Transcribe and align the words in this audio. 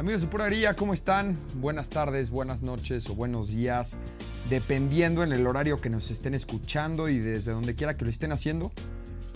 Amigos 0.00 0.22
de 0.22 0.28
Pura 0.28 0.48
¿cómo 0.76 0.94
están? 0.94 1.36
Buenas 1.56 1.90
tardes, 1.90 2.30
buenas 2.30 2.62
noches 2.62 3.10
o 3.10 3.14
buenos 3.14 3.48
días, 3.48 3.98
dependiendo 4.48 5.22
en 5.22 5.30
el 5.30 5.46
horario 5.46 5.78
que 5.82 5.90
nos 5.90 6.10
estén 6.10 6.32
escuchando 6.32 7.10
y 7.10 7.18
desde 7.18 7.52
donde 7.52 7.74
quiera 7.74 7.98
que 7.98 8.06
lo 8.06 8.10
estén 8.10 8.32
haciendo. 8.32 8.72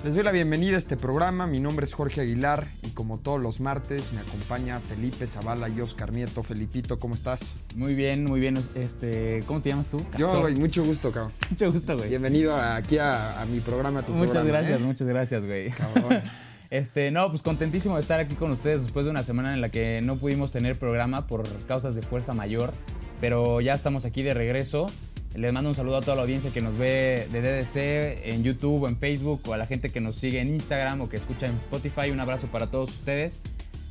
Les 0.04 0.14
doy 0.14 0.24
la 0.24 0.32
bienvenida 0.32 0.76
a 0.76 0.78
este 0.78 0.96
programa. 0.96 1.46
Mi 1.46 1.60
nombre 1.60 1.84
es 1.84 1.92
Jorge 1.92 2.22
Aguilar 2.22 2.66
y 2.82 2.92
como 2.92 3.18
todos 3.18 3.42
los 3.42 3.60
martes 3.60 4.14
me 4.14 4.20
acompaña 4.20 4.80
Felipe 4.80 5.26
Zavala 5.26 5.68
y 5.68 5.82
Oscar 5.82 6.12
Nieto. 6.12 6.42
Felipito, 6.42 6.98
¿cómo 6.98 7.14
estás? 7.14 7.56
Muy 7.76 7.94
bien, 7.94 8.24
muy 8.24 8.40
bien. 8.40 8.58
Este, 8.74 9.44
¿Cómo 9.46 9.60
te 9.60 9.68
llamas 9.68 9.88
tú? 9.88 10.02
Yo, 10.16 10.40
güey, 10.40 10.54
mucho 10.54 10.82
gusto, 10.82 11.12
cabrón. 11.12 11.32
Mucho 11.50 11.70
gusto, 11.70 11.94
güey. 11.98 12.08
Bienvenido 12.08 12.56
aquí 12.56 12.96
a, 12.96 13.38
a 13.38 13.44
mi 13.44 13.60
programa, 13.60 14.00
a 14.00 14.06
tu 14.06 14.12
Muchas 14.12 14.36
programa, 14.36 14.60
gracias, 14.60 14.80
¿eh? 14.80 14.82
muchas 14.82 15.08
gracias, 15.08 15.44
güey. 15.44 15.70
Cabrón. 15.72 16.22
Este, 16.74 17.12
no, 17.12 17.30
pues 17.30 17.40
contentísimo 17.40 17.94
de 17.94 18.00
estar 18.00 18.18
aquí 18.18 18.34
con 18.34 18.50
ustedes 18.50 18.82
después 18.82 19.04
de 19.04 19.12
una 19.12 19.22
semana 19.22 19.54
en 19.54 19.60
la 19.60 19.68
que 19.68 20.00
no 20.02 20.16
pudimos 20.16 20.50
tener 20.50 20.76
programa 20.76 21.28
por 21.28 21.48
causas 21.66 21.94
de 21.94 22.02
fuerza 22.02 22.32
mayor, 22.32 22.72
pero 23.20 23.60
ya 23.60 23.74
estamos 23.74 24.04
aquí 24.04 24.24
de 24.24 24.34
regreso. 24.34 24.88
Les 25.36 25.52
mando 25.52 25.70
un 25.70 25.76
saludo 25.76 25.98
a 25.98 26.00
toda 26.00 26.16
la 26.16 26.22
audiencia 26.22 26.50
que 26.50 26.60
nos 26.60 26.76
ve 26.76 27.28
de 27.30 27.42
DDC 27.42 28.26
en 28.34 28.42
YouTube 28.42 28.82
o 28.82 28.88
en 28.88 28.96
Facebook 28.96 29.40
o 29.46 29.52
a 29.52 29.56
la 29.56 29.66
gente 29.66 29.90
que 29.90 30.00
nos 30.00 30.16
sigue 30.16 30.40
en 30.40 30.48
Instagram 30.48 31.02
o 31.02 31.08
que 31.08 31.16
escucha 31.16 31.46
en 31.46 31.54
Spotify. 31.54 32.10
Un 32.10 32.18
abrazo 32.18 32.48
para 32.48 32.66
todos 32.66 32.90
ustedes. 32.90 33.38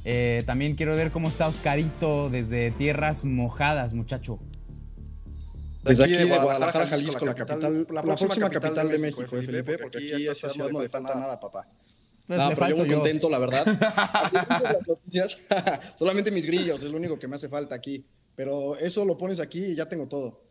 Eh, 0.04 0.44
también 0.46 0.76
quiero 0.76 0.94
ver 0.98 1.10
cómo 1.12 1.30
está 1.30 1.48
Oscarito 1.48 2.30
desde 2.30 2.72
tierras 2.72 3.24
mojadas, 3.24 3.94
muchacho. 3.94 4.40
Desde 5.84 6.04
aquí 6.04 6.16
de 6.16 6.26
Guadalajara, 6.26 6.88
Jalisco, 6.88 7.26
la 7.26 7.34
capital, 7.34 7.88
la 7.90 8.02
próxima 8.02 8.50
capital 8.50 8.90
de 8.90 8.98
México, 8.98 9.24
Felipe, 9.26 9.78
porque 9.78 10.00
aquí 10.00 10.28
a 10.28 10.34
esta 10.34 10.50
ciudad 10.50 10.70
no 10.70 10.82
le 10.82 10.90
falta 10.90 11.16
nada, 11.16 11.40
papá. 11.40 11.66
Pues 12.28 12.40
no, 12.40 12.50
le 12.50 12.56
pero 12.56 12.70
yo 12.70 12.78
muy 12.78 12.88
contento, 12.90 13.30
la 13.30 13.40
verdad. 13.40 13.66
Solamente 15.98 16.32
mis 16.32 16.46
grillos 16.46 16.82
es 16.82 16.90
lo 16.90 16.98
único 16.98 17.20
que 17.20 17.28
me 17.28 17.36
hace 17.36 17.50
falta 17.50 17.76
aquí. 17.76 18.06
Pero 18.36 18.78
eso 18.78 19.06
lo 19.06 19.18
pones 19.18 19.40
aquí 19.40 19.64
y 19.64 19.76
ya 19.76 19.88
tengo 19.88 20.08
todo. 20.08 20.42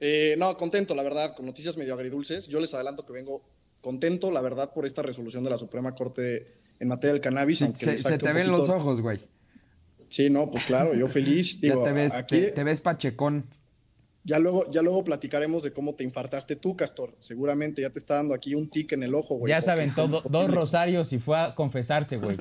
Eh, 0.00 0.34
no, 0.38 0.56
contento, 0.56 0.94
la 0.94 1.02
verdad, 1.02 1.34
con 1.34 1.46
noticias 1.46 1.76
medio 1.76 1.94
agridulces. 1.94 2.48
Yo 2.48 2.60
les 2.60 2.74
adelanto 2.74 3.06
que 3.06 3.12
vengo 3.12 3.42
contento, 3.80 4.30
la 4.30 4.40
verdad, 4.40 4.72
por 4.72 4.86
esta 4.86 5.02
resolución 5.02 5.44
de 5.44 5.50
la 5.50 5.58
Suprema 5.58 5.94
Corte 5.94 6.54
en 6.80 6.88
materia 6.88 7.12
del 7.12 7.22
cannabis. 7.22 7.58
Sí, 7.58 7.66
se, 7.74 8.18
te 8.18 8.32
ven 8.32 8.48
poquito- 8.48 8.58
los 8.58 8.68
ojos, 8.68 9.00
güey. 9.00 9.18
Sí, 10.08 10.28
no, 10.28 10.50
pues 10.50 10.64
claro, 10.64 10.94
yo 10.94 11.06
feliz. 11.06 11.56
Ya 11.60 11.70
Digo, 11.70 11.84
te 11.84 11.92
ves, 11.92 12.14
aquí, 12.14 12.36
te, 12.40 12.50
te 12.50 12.64
ves 12.64 12.80
pachecón. 12.80 13.46
Ya 14.22 14.38
luego, 14.38 14.70
ya 14.70 14.82
luego 14.82 15.02
platicaremos 15.02 15.62
de 15.62 15.72
cómo 15.72 15.94
te 15.94 16.04
infartaste 16.04 16.54
tú, 16.54 16.76
Castor. 16.76 17.14
Seguramente 17.20 17.80
ya 17.80 17.88
te 17.88 17.98
está 17.98 18.16
dando 18.16 18.34
aquí 18.34 18.54
un 18.54 18.68
tic 18.68 18.92
en 18.92 19.02
el 19.02 19.14
ojo, 19.14 19.38
güey. 19.38 19.50
Ya 19.50 19.62
saben, 19.62 19.94
todo, 19.96 20.20
dos 20.28 20.50
rosarios 20.54 21.12
y 21.14 21.18
fue 21.18 21.38
a 21.38 21.54
confesarse, 21.54 22.18
güey. 22.18 22.36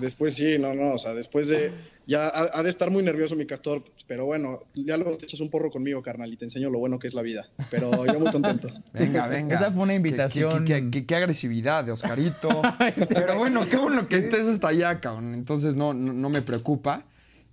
Después 0.00 0.34
sí, 0.34 0.58
no, 0.58 0.74
no, 0.74 0.92
o 0.94 0.98
sea, 0.98 1.14
después 1.14 1.48
de... 1.48 1.70
Ya 2.06 2.26
ha, 2.28 2.58
ha 2.58 2.62
de 2.64 2.68
estar 2.68 2.90
muy 2.90 3.02
nervioso 3.04 3.36
mi 3.36 3.46
Castor, 3.46 3.84
pero 4.08 4.26
bueno, 4.26 4.60
ya 4.74 4.96
luego 4.96 5.16
te 5.16 5.24
echas 5.24 5.38
un 5.40 5.48
porro 5.50 5.70
conmigo, 5.70 6.02
carnal, 6.02 6.32
y 6.32 6.36
te 6.36 6.44
enseño 6.44 6.68
lo 6.68 6.78
bueno 6.80 6.98
que 6.98 7.06
es 7.06 7.14
la 7.14 7.22
vida. 7.22 7.48
Pero 7.70 8.04
yo 8.04 8.18
muy 8.18 8.32
contento. 8.32 8.68
Venga, 8.92 9.28
venga. 9.28 9.54
Esa 9.54 9.70
fue 9.70 9.84
una 9.84 9.92
Qué- 9.92 9.96
invitación. 9.96 10.64
Qué, 10.64 10.74
qué- 10.74 10.90
qué- 10.90 11.06
qué 11.06 11.14
agresividad 11.16 11.84
de 11.84 11.92
Oscarito. 11.92 12.48
Pero 13.08 13.38
bueno, 13.38 13.62
qué 13.70 13.76
bueno 13.76 14.08
que 14.08 14.16
estés 14.16 14.46
hasta 14.48 14.68
allá, 14.68 15.00
cabrón. 15.00 15.32
Entonces 15.32 15.76
no, 15.76 15.94
no, 15.94 16.12
no 16.12 16.28
me 16.28 16.42
preocupa. 16.42 17.04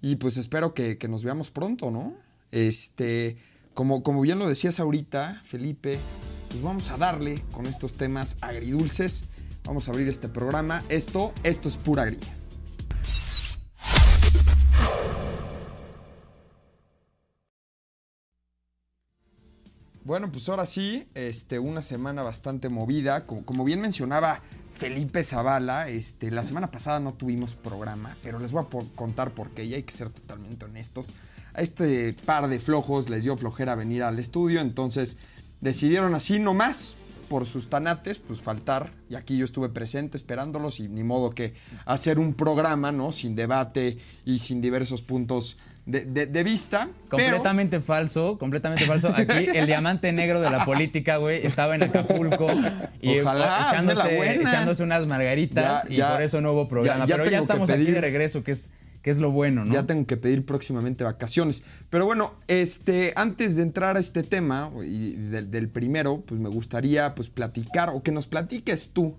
Y 0.01 0.15
pues 0.15 0.35
espero 0.37 0.73
que, 0.73 0.97
que 0.97 1.07
nos 1.07 1.23
veamos 1.23 1.51
pronto, 1.51 1.91
¿no? 1.91 2.15
Este, 2.51 3.37
como, 3.73 4.03
como 4.03 4.21
bien 4.21 4.39
lo 4.39 4.47
decías 4.47 4.79
ahorita, 4.79 5.41
Felipe, 5.43 5.99
pues 6.49 6.61
vamos 6.61 6.89
a 6.89 6.97
darle 6.97 7.43
con 7.51 7.65
estos 7.65 7.93
temas 7.93 8.37
agridulces. 8.41 9.25
Vamos 9.65 9.87
a 9.87 9.91
abrir 9.91 10.07
este 10.07 10.27
programa. 10.29 10.83
Esto, 10.89 11.33
esto 11.43 11.69
es 11.69 11.77
pura 11.77 12.05
grilla. 12.05 12.39
Bueno, 20.09 20.31
pues 20.31 20.49
ahora 20.49 20.65
sí, 20.65 21.07
este, 21.13 21.59
una 21.59 21.83
semana 21.83 22.23
bastante 22.23 22.69
movida. 22.69 23.27
Como, 23.27 23.63
bien 23.63 23.79
mencionaba 23.79 24.41
Felipe 24.73 25.23
Zavala, 25.23 25.87
este, 25.87 26.31
la 26.31 26.43
semana 26.43 26.71
pasada 26.71 26.99
no 26.99 27.13
tuvimos 27.13 27.53
programa, 27.53 28.17
pero 28.23 28.39
les 28.39 28.51
voy 28.51 28.63
a 28.63 28.95
contar 28.95 29.35
por 29.35 29.51
qué, 29.51 29.65
y 29.65 29.75
hay 29.75 29.83
que 29.83 29.93
ser 29.93 30.09
totalmente 30.09 30.65
honestos. 30.65 31.11
A 31.59 31.61
este 31.61 32.15
par 32.25 32.47
de 32.47 32.57
flojos 32.61 33.09
les 33.09 33.25
dio 33.25 33.35
flojera 33.35 33.75
venir 33.75 34.01
al 34.03 34.17
estudio, 34.17 34.61
entonces 34.61 35.17
decidieron 35.59 36.15
así 36.15 36.39
nomás, 36.39 36.95
por 37.27 37.45
sus 37.45 37.69
tanates, 37.69 38.17
pues 38.17 38.41
faltar. 38.41 38.91
Y 39.09 39.15
aquí 39.15 39.37
yo 39.37 39.43
estuve 39.43 39.67
presente 39.67 40.15
esperándolos 40.17 40.79
y 40.79 40.87
ni 40.87 41.03
modo 41.03 41.31
que 41.31 41.53
hacer 41.85 42.17
un 42.17 42.33
programa, 42.33 42.91
¿no? 42.93 43.11
Sin 43.11 43.35
debate 43.35 43.97
y 44.25 44.39
sin 44.39 44.61
diversos 44.61 45.01
puntos 45.01 45.57
de, 45.85 46.05
de- 46.05 46.25
de 46.27 46.43
vista. 46.43 46.87
pero- 47.11 47.23
Completamente 47.33 47.81
falso, 47.81 48.37
completamente 48.39 48.85
falso. 48.85 49.09
Aquí 49.15 49.47
el 49.53 49.65
diamante 49.67 50.11
negro 50.13 50.39
de 50.39 50.49
la 50.49 50.63
política, 50.65 51.17
güey, 51.17 51.45
estaba 51.45 51.75
en 51.75 51.83
Acapulco 51.83 52.47
y 53.01 53.19
Ojalá, 53.19 53.67
echándose, 53.73 54.83
unas 54.83 55.05
margaritas 55.05 55.83
Ya, 55.83 55.93
y 55.93 55.97
ya. 55.97 56.11
por 56.13 56.21
eso 56.21 56.39
no 56.41 56.53
hubo 56.53 56.67
programa. 56.69 57.05
Ya- 57.05 57.17
Pero 57.17 57.29
ya 57.29 57.39
estamos 57.39 57.69
aquí 57.69 57.83
de 57.91 58.01
regreso, 58.01 58.43
que 58.43 58.51
es, 58.53 58.71
que 59.01 59.11
es 59.11 59.19
lo 59.19 59.31
bueno, 59.31 59.65
¿no? 59.65 59.73
Ya 59.73 59.85
tengo 59.85 60.05
que 60.05 60.17
pedir 60.17 60.45
próximamente 60.45 61.03
vacaciones. 61.03 61.63
Pero 61.89 62.05
bueno, 62.05 62.33
este, 62.47 63.13
antes 63.15 63.55
de 63.55 63.63
entrar 63.63 63.97
a 63.97 63.99
este 63.99 64.23
tema 64.23 64.71
y 64.85 65.13
del, 65.13 65.69
primero, 65.69 66.21
pues 66.25 66.39
me 66.39 66.49
gustaría 66.49 67.15
pues 67.15 67.29
platicar 67.29 67.89
o 67.89 68.03
que 68.03 68.11
nos 68.11 68.27
platiques 68.27 68.89
tú 68.91 69.15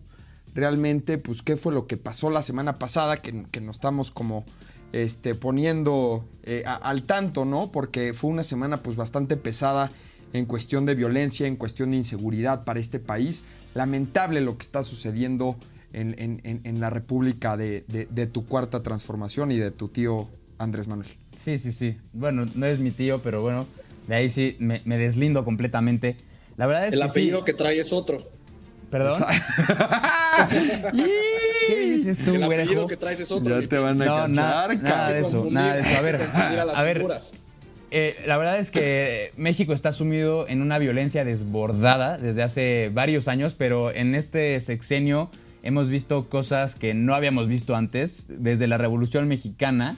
realmente, 0.55 1.17
pues 1.17 1.43
qué 1.43 1.57
fue 1.57 1.73
lo 1.73 1.87
que 1.87 1.97
pasó 1.97 2.29
la 2.31 2.43
semana 2.43 2.79
pasada, 2.79 3.17
que, 3.17 3.47
que 3.51 3.61
nos 3.61 3.77
estamos 3.77 4.11
como 4.11 4.45
este, 4.93 5.35
poniendo 5.35 6.25
eh, 6.43 6.65
al 6.67 7.05
tanto, 7.05 7.45
¿no? 7.45 7.73
Porque 7.73 8.13
fue 8.13 8.31
una 8.31 8.43
semana 8.43 8.83
pues 8.83 8.97
bastante 8.97 9.37
pesada 9.37 9.91
en 10.33 10.47
cuestión 10.47 10.87
de 10.87 10.95
violencia, 10.95 11.47
en 11.47 11.57
cuestión 11.57 11.91
de 11.93 11.99
inseguridad 11.99 12.65
para 12.65 12.81
este 12.81 12.99
país. 12.99 13.45
Lamentable 13.75 14.41
lo 14.41 14.57
que 14.59 14.63
está 14.63 14.83
sucediendo 14.83 15.57
en, 15.93 16.15
en- 16.19 16.41
en- 16.45 16.61
en 16.65 16.81
la 16.81 16.91
República 16.91 17.57
de, 17.57 17.85
de- 17.89 18.07
de 18.11 18.27
tu 18.27 18.47
cuarta 18.47 18.83
transformación 18.83 19.53
y 19.53 19.57
de 19.57 19.71
tu 19.71 19.89
tío 19.89 20.29
Andrés 20.59 20.89
Manuel. 20.89 21.09
Sí, 21.35 21.59
sí, 21.59 21.73
sí. 21.73 21.97
Bueno, 22.13 22.47
no 22.55 22.67
es 22.67 22.79
mi 22.79 22.91
tío, 22.91 23.23
pero 23.23 23.43
bueno, 23.43 23.67
de 24.09 24.15
ahí 24.15 24.29
sí 24.29 24.57
me, 24.59 24.81
me 24.85 24.99
deslindo 24.99 25.45
completamente. 25.45 26.17
La 26.57 26.67
verdad 26.67 26.87
es 26.89 26.95
El 26.95 27.01
que 27.01 27.07
apellido 27.07 27.39
sí. 27.41 27.45
que 27.47 27.55
trae 27.55 27.79
es 27.81 27.93
otro. 27.93 28.19
¿Perdón? 28.91 29.23
¿Qué 31.67 31.81
dices 31.81 32.19
tú, 32.19 32.35
El 32.35 32.43
apellido 32.43 32.47
güerejo? 32.67 32.87
que 32.87 32.97
traes 32.97 33.21
es 33.21 33.31
otro. 33.31 33.61
Ya 33.61 33.69
te 33.69 33.79
van 33.79 34.01
a 34.03 34.05
No, 34.05 34.29
na- 34.29 34.35
cachar, 34.69 34.83
nada 34.83 35.13
de 35.13 35.21
eso, 35.21 35.47
nada 35.51 35.75
de 35.75 35.81
eso. 35.83 35.97
A 35.99 36.01
ver, 36.03 36.17
a 36.75 36.83
ver. 36.83 37.07
Eh, 37.93 38.17
la 38.27 38.37
verdad 38.39 38.59
es 38.59 38.71
que 38.71 39.33
México 39.37 39.73
está 39.73 39.91
sumido 39.93 40.47
en 40.49 40.63
una 40.63 40.79
violencia 40.79 41.25
desbordada 41.25 42.19
desde 42.19 42.43
hace 42.43 42.91
varios 42.93 43.27
años, 43.27 43.55
pero 43.59 43.91
en 43.93 44.15
este 44.15 44.59
sexenio 44.61 45.29
hemos 45.63 45.89
visto 45.89 46.29
cosas 46.29 46.75
que 46.75 46.95
no 46.95 47.15
habíamos 47.15 47.49
visto 47.49 47.77
antes. 47.77 48.27
Desde 48.43 48.67
la 48.67 48.79
Revolución 48.79 49.29
Mexicana 49.29 49.97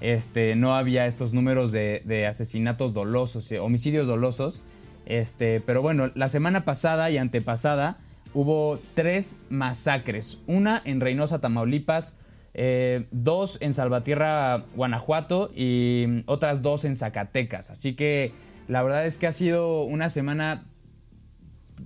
este, 0.00 0.56
no 0.56 0.74
había 0.74 1.06
estos 1.06 1.32
números 1.32 1.72
de, 1.72 2.26
asesinatos 2.28 2.94
dolosos, 2.94 3.50
eh, 3.52 3.58
homicidios 3.58 4.06
dolosos. 4.06 4.60
Este, 5.06 5.60
pero 5.60 5.82
bueno, 5.82 6.10
la 6.14 6.28
semana 6.28 6.64
pasada 6.64 7.10
y 7.10 7.18
antepasada 7.18 7.98
hubo 8.32 8.78
tres 8.94 9.38
masacres. 9.50 10.38
Una 10.46 10.80
en 10.84 11.00
Reynosa, 11.00 11.40
Tamaulipas, 11.40 12.16
eh, 12.54 13.06
dos 13.10 13.58
en 13.60 13.74
Salvatierra, 13.74 14.64
Guanajuato 14.74 15.50
y 15.54 16.22
otras 16.26 16.62
dos 16.62 16.84
en 16.84 16.96
Zacatecas. 16.96 17.70
Así 17.70 17.94
que 17.94 18.32
la 18.68 18.82
verdad 18.82 19.06
es 19.06 19.18
que 19.18 19.26
ha 19.26 19.32
sido 19.32 19.82
una 19.82 20.10
semana, 20.10 20.64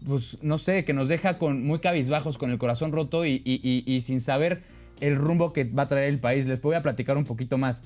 pues 0.07 0.39
no 0.43 0.59
sé, 0.59 0.85
que 0.85 0.93
nos 0.93 1.09
deja 1.09 1.39
con 1.39 1.65
muy 1.67 1.79
cabizbajos, 1.81 2.39
con 2.39 2.51
el 2.51 2.59
corazón 2.59 2.93
roto 2.93 3.25
y, 3.27 3.43
y- 3.45 4.01
sin 4.01 4.21
saber 4.21 4.63
el 5.01 5.17
rumbo 5.17 5.53
que 5.53 5.65
va 5.65 5.85
a 5.85 5.87
traer 5.87 6.09
el 6.11 6.19
país. 6.19 6.47
Les 6.47 6.61
voy 6.61 6.75
a 6.77 6.83
platicar 6.83 7.17
un 7.17 7.25
poquito 7.25 7.59
más. 7.59 7.83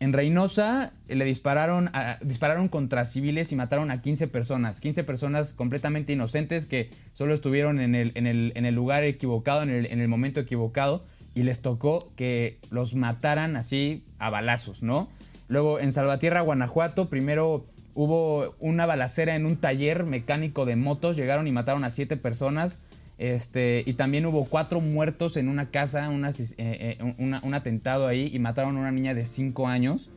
En 0.00 0.12
Reynosa 0.14 0.92
eh, 1.08 1.14
le 1.16 1.24
dispararon, 1.26 1.90
dispararon 2.22 2.68
contra 2.68 3.04
civiles 3.04 3.52
y 3.52 3.56
mataron 3.56 3.90
a 3.90 4.00
15 4.00 4.28
personas. 4.28 4.80
15 4.80 5.04
personas 5.04 5.52
completamente 5.52 6.12
inocentes 6.14 6.64
que 6.66 6.90
solo 7.12 7.34
estuvieron 7.34 7.80
en 7.80 7.94
el, 7.94 8.12
en 8.14 8.26
el- 8.26 8.52
en 8.54 8.64
el 8.66 8.74
lugar 8.74 9.04
equivocado, 9.04 9.62
en 9.62 9.70
el, 9.70 9.86
en 9.86 10.00
el 10.00 10.08
momento 10.08 10.40
equivocado, 10.40 11.04
y 11.34 11.42
les 11.44 11.60
tocó 11.62 12.10
que 12.16 12.58
los 12.70 12.94
mataran 12.94 13.56
así 13.56 14.04
a 14.18 14.30
balazos, 14.30 14.82
¿no? 14.82 15.08
Luego 15.48 15.80
en 15.80 15.92
Salvatierra, 15.92 16.40
Guanajuato, 16.42 17.08
primero 17.10 17.66
hubo 17.94 18.54
una 18.60 18.86
balacera 18.86 19.34
en 19.36 19.46
un 19.46 19.56
taller 19.56 20.04
mecánico 20.04 20.64
de 20.64 20.76
motos, 20.76 21.16
llegaron 21.16 21.46
y 21.46 21.52
mataron 21.52 21.84
a 21.84 21.90
siete 21.90 22.16
personas. 22.16 22.78
Este, 23.18 23.82
y 23.84 23.92
también 23.94 24.24
hubo 24.24 24.46
cuatro 24.46 24.80
muertos 24.80 25.36
en 25.36 25.48
una 25.48 25.70
casa, 25.70 26.08
un 26.08 26.24
eh, 26.24 26.32
eh, 26.56 27.40
atentado 27.52 28.06
ahí, 28.06 28.30
y 28.32 28.38
mataron 28.38 28.76
a 28.78 28.80
una 28.80 28.92
niña 28.92 29.12
de 29.12 29.26
cinco 29.26 29.68
años. 29.68 30.08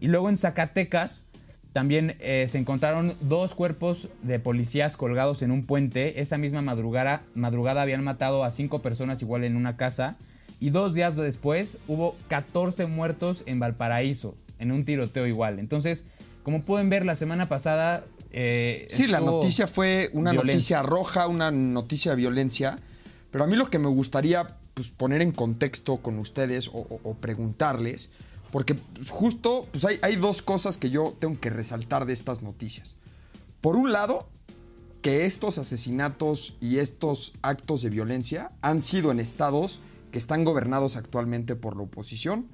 Y 0.00 0.06
luego 0.08 0.30
en 0.30 0.36
Zacatecas 0.36 1.26
también 1.72 2.16
eh, 2.20 2.46
se 2.48 2.58
encontraron 2.58 3.14
dos 3.20 3.54
cuerpos 3.54 4.08
de 4.22 4.38
policías 4.38 4.96
colgados 4.96 5.42
en 5.42 5.50
un 5.50 5.66
puente. 5.66 6.20
Esa 6.20 6.38
misma 6.38 6.62
madrugada, 6.62 7.22
madrugada 7.34 7.82
habían 7.82 8.02
matado 8.02 8.44
a 8.44 8.50
cinco 8.50 8.80
personas 8.80 9.20
igual 9.20 9.44
en 9.44 9.56
una 9.56 9.76
casa. 9.76 10.16
y 10.58 10.70
dos 10.70 10.94
días 10.94 11.14
después 11.14 11.78
hubo 11.86 12.16
14 12.28 12.86
muertos 12.86 13.44
en 13.46 13.60
Valparaíso, 13.60 14.34
en 14.58 14.72
un 14.72 14.84
tiroteo 14.84 15.26
igual. 15.26 15.58
Entonces, 15.58 16.04
como 16.48 16.62
pueden 16.62 16.88
ver, 16.88 17.04
la 17.04 17.14
semana 17.14 17.46
pasada... 17.46 18.06
Eh, 18.30 18.88
sí, 18.90 19.06
la 19.06 19.20
noticia 19.20 19.66
fue 19.66 20.08
una 20.14 20.32
noticia 20.32 20.80
roja, 20.82 21.26
una 21.26 21.50
noticia 21.50 22.12
de 22.12 22.16
violencia, 22.16 22.78
pero 23.30 23.44
a 23.44 23.46
mí 23.46 23.54
lo 23.54 23.68
que 23.68 23.78
me 23.78 23.88
gustaría 23.88 24.56
pues, 24.72 24.88
poner 24.88 25.20
en 25.20 25.32
contexto 25.32 25.98
con 25.98 26.18
ustedes 26.18 26.70
o, 26.72 27.14
preguntarles, 27.20 28.08
porque 28.50 28.76
pues, 28.76 29.10
justo 29.10 29.68
pues, 29.70 29.84
hay, 29.84 29.98
hay 30.00 30.16
dos 30.16 30.40
cosas 30.40 30.78
que 30.78 30.88
yo 30.88 31.14
tengo 31.18 31.38
que 31.38 31.50
resaltar 31.50 32.06
de 32.06 32.14
estas 32.14 32.40
noticias. 32.40 32.96
Por 33.60 33.76
un 33.76 33.92
lado, 33.92 34.26
que 35.02 35.26
estos 35.26 35.58
asesinatos 35.58 36.56
y 36.62 36.78
estos 36.78 37.34
actos 37.42 37.82
de 37.82 37.90
violencia 37.90 38.52
han 38.62 38.82
sido 38.82 39.12
en 39.12 39.20
estados 39.20 39.80
que 40.12 40.18
están 40.18 40.44
gobernados 40.44 40.96
actualmente 40.96 41.56
por 41.56 41.76
la 41.76 41.82
oposición. 41.82 42.48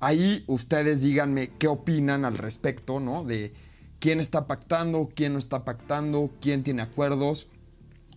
Ahí 0.00 0.44
ustedes 0.46 1.02
díganme 1.02 1.52
qué 1.58 1.68
opinan 1.68 2.24
al 2.24 2.38
respecto, 2.38 3.00
¿no? 3.00 3.24
De 3.24 3.52
quién 3.98 4.18
está 4.18 4.46
pactando, 4.46 5.10
quién 5.14 5.34
no 5.34 5.38
está 5.38 5.64
pactando, 5.64 6.30
quién 6.40 6.64
tiene 6.64 6.82
acuerdos 6.82 7.48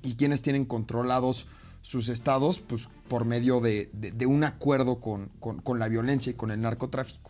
y 0.02 0.16
quiénes 0.16 0.42
tienen 0.42 0.66
controlados 0.66 1.48
sus 1.82 2.08
estados, 2.08 2.62
pues 2.62 2.88
por 3.10 3.26
medio 3.26 3.60
de, 3.60 3.90
un 4.26 4.46
acuerdo 4.46 5.02
con, 5.02 5.30
la 5.78 5.88
violencia 5.90 6.32
y 6.32 6.36
con 6.36 6.50
el 6.50 6.62
narcotráfico. 6.62 7.30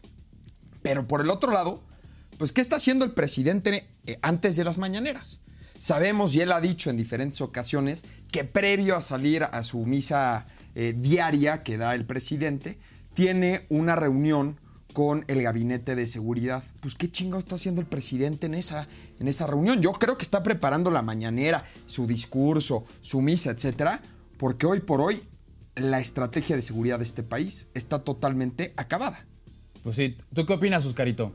Pero 0.83 1.07
por 1.07 1.21
el 1.21 1.31
otro 1.31 1.51
lado, 1.51 1.81
pues 2.37 2.51
¿qué 2.51 2.61
está 2.61 2.75
haciendo 2.75 3.03
el 3.05 3.11
presidente 3.11 3.89
eh, 4.05 4.19
antes 4.21 4.55
de 4.55 4.63
las 4.63 4.77
mañaneras? 4.77 5.41
Sabemos, 5.79 6.35
y 6.35 6.41
él 6.41 6.51
ha 6.51 6.61
dicho 6.61 6.89
en 6.91 6.97
diferentes 6.97 7.41
ocasiones, 7.41 8.05
que 8.31 8.43
previo 8.43 8.95
a 8.95 9.01
salir 9.01 9.43
a 9.43 9.63
su 9.63 9.85
misa 9.85 10.45
eh, 10.75 10.93
diaria 10.95 11.63
que 11.63 11.77
da 11.77 11.95
el 11.95 12.05
presidente, 12.05 12.77
tiene 13.13 13.65
una 13.69 13.95
reunión 13.95 14.59
con 14.93 15.25
el 15.27 15.41
gabinete 15.41 15.95
de 15.95 16.07
seguridad. 16.07 16.63
Pues 16.81 16.95
qué 16.95 17.11
chingo 17.11 17.37
está 17.37 17.55
haciendo 17.55 17.81
el 17.81 17.87
presidente 17.87 18.45
en 18.45 18.53
esa, 18.53 18.87
en 19.19 19.27
esa 19.27 19.47
reunión. 19.47 19.81
Yo 19.81 19.93
creo 19.93 20.17
que 20.17 20.23
está 20.23 20.43
preparando 20.43 20.91
la 20.91 21.01
mañanera, 21.01 21.65
su 21.87 22.07
discurso, 22.07 22.85
su 23.01 23.21
misa, 23.21 23.51
etcétera, 23.51 24.01
porque 24.37 24.65
hoy 24.65 24.81
por 24.81 25.01
hoy 25.01 25.23
la 25.75 25.99
estrategia 25.99 26.55
de 26.55 26.61
seguridad 26.61 26.99
de 26.99 27.05
este 27.05 27.23
país 27.23 27.67
está 27.73 27.99
totalmente 27.99 28.73
acabada. 28.77 29.25
Pues 29.81 29.95
sí, 29.95 30.15
¿tú 30.33 30.45
qué 30.45 30.53
opinas, 30.53 30.85
Oscarito? 30.85 31.33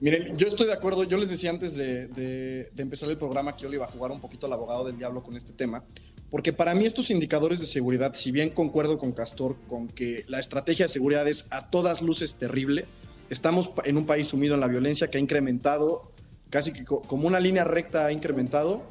Miren, 0.00 0.36
yo 0.36 0.46
estoy 0.46 0.66
de 0.66 0.72
acuerdo. 0.72 1.04
Yo 1.04 1.18
les 1.18 1.28
decía 1.28 1.50
antes 1.50 1.74
de, 1.74 2.70
empezar 2.76 3.08
el 3.10 3.18
programa 3.18 3.56
que 3.56 3.62
yo 3.62 3.68
le 3.68 3.76
iba 3.76 3.84
a 3.84 3.88
jugar 3.88 4.12
un 4.12 4.20
poquito 4.20 4.46
al 4.46 4.52
abogado 4.52 4.84
del 4.84 4.96
diablo 4.96 5.22
con 5.22 5.36
este 5.36 5.52
tema. 5.52 5.82
Porque 6.30 6.52
para 6.52 6.74
mí 6.74 6.84
estos 6.84 7.10
indicadores 7.10 7.60
de 7.60 7.66
seguridad, 7.66 8.14
si 8.14 8.30
bien 8.30 8.50
concuerdo 8.50 8.98
con 8.98 9.12
Castor 9.12 9.56
con 9.66 9.88
que 9.88 10.24
la 10.28 10.38
estrategia 10.38 10.86
de 10.86 10.92
seguridad 10.92 11.26
es 11.26 11.46
a 11.50 11.70
todas 11.70 12.02
luces 12.02 12.36
terrible, 12.36 12.84
estamos 13.30 13.70
en 13.84 13.96
un 13.96 14.06
país 14.06 14.26
sumido 14.26 14.54
en 14.54 14.60
la 14.60 14.68
violencia 14.68 15.08
que 15.08 15.18
ha 15.18 15.20
incrementado, 15.20 16.12
casi 16.50 16.72
que 16.72 16.84
como 16.84 17.26
una 17.26 17.40
línea 17.40 17.64
recta 17.64 18.06
ha 18.06 18.12
incrementado 18.12 18.82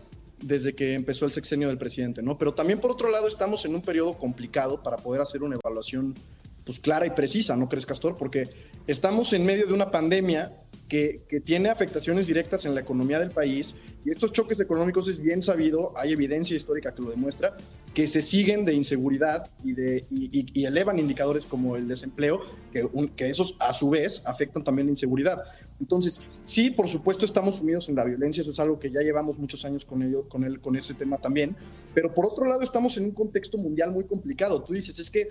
desde 0.42 0.74
que 0.74 0.94
empezó 0.94 1.26
el 1.26 1.32
sexenio 1.32 1.68
del 1.68 1.78
presidente, 1.78 2.22
¿no? 2.22 2.38
Pero 2.38 2.54
también 2.54 2.80
por 2.80 2.92
otro 2.92 3.10
lado 3.12 3.28
estamos 3.28 3.66
en 3.66 3.76
un 3.76 3.82
periodo 3.82 4.18
complicado 4.18 4.82
para 4.84 4.98
poder 4.98 5.22
hacer 5.22 5.44
una 5.44 5.56
evaluación 5.56 6.16
pues 6.64 6.80
clara 6.80 7.06
y 7.06 7.12
precisa, 7.12 7.56
¿no 7.56 7.70
crees, 7.70 7.86
Castor? 7.86 8.18
Porque 8.18 8.50
estamos 8.88 9.32
en 9.34 9.46
medio 9.46 9.68
de 9.68 9.74
una 9.74 9.90
pandemia 9.90 10.52
que, 10.88 11.24
tiene 11.46 11.70
afectaciones 11.70 12.28
directas 12.28 12.66
en 12.66 12.76
la 12.76 12.82
economía 12.82 13.20
del 13.20 13.32
país 13.32 13.76
y 14.08 14.12
estos 14.12 14.32
choques 14.32 14.58
económicos 14.62 15.10
es 15.10 15.20
bien 15.20 15.42
sabido, 15.42 15.92
hay 15.98 16.14
evidencia 16.14 16.56
histórica 16.56 16.96
que 16.96 17.02
lo 17.02 17.10
demuestra, 17.10 17.58
que 17.94 18.08
se 18.08 18.22
siguen 18.22 18.64
de 18.64 18.74
inseguridad 18.74 19.50
y, 19.62 19.74
de, 19.74 20.06
y, 20.10 20.64
elevan 20.64 20.98
indicadores 20.98 21.46
como 21.46 21.76
el 21.76 21.90
desempleo, 21.90 22.40
que, 22.72 22.88
que 23.18 23.28
esos 23.28 23.58
a 23.60 23.74
su 23.74 23.90
vez 23.90 24.22
afectan 24.24 24.64
también 24.64 24.88
la 24.88 24.92
inseguridad. 24.92 25.44
Entonces, 25.82 26.22
sí, 26.42 26.70
por 26.70 26.88
supuesto 26.88 27.26
estamos 27.26 27.58
sumidos 27.58 27.90
en 27.90 27.96
la 27.96 28.06
violencia, 28.06 28.40
eso 28.40 28.52
es 28.52 28.60
algo 28.62 28.80
que 28.80 28.90
ya 28.90 29.02
llevamos 29.02 29.40
muchos 29.40 29.66
años 29.66 29.84
con 29.84 30.02
ello, 30.02 30.24
con, 30.30 30.46
el, 30.46 30.62
con 30.62 30.78
ese 30.78 30.94
tema 30.94 31.18
también, 31.18 31.58
pero 31.94 32.14
por 32.14 32.28
otro 32.28 32.46
lado 32.46 32.62
estamos 32.62 32.96
en 32.96 33.04
un 33.04 33.12
contexto 33.12 33.58
mundial 33.58 33.92
muy 33.92 34.06
complicado. 34.06 34.64
Tú 34.64 34.72
dices, 34.72 34.98
es 35.00 35.10
que 35.10 35.28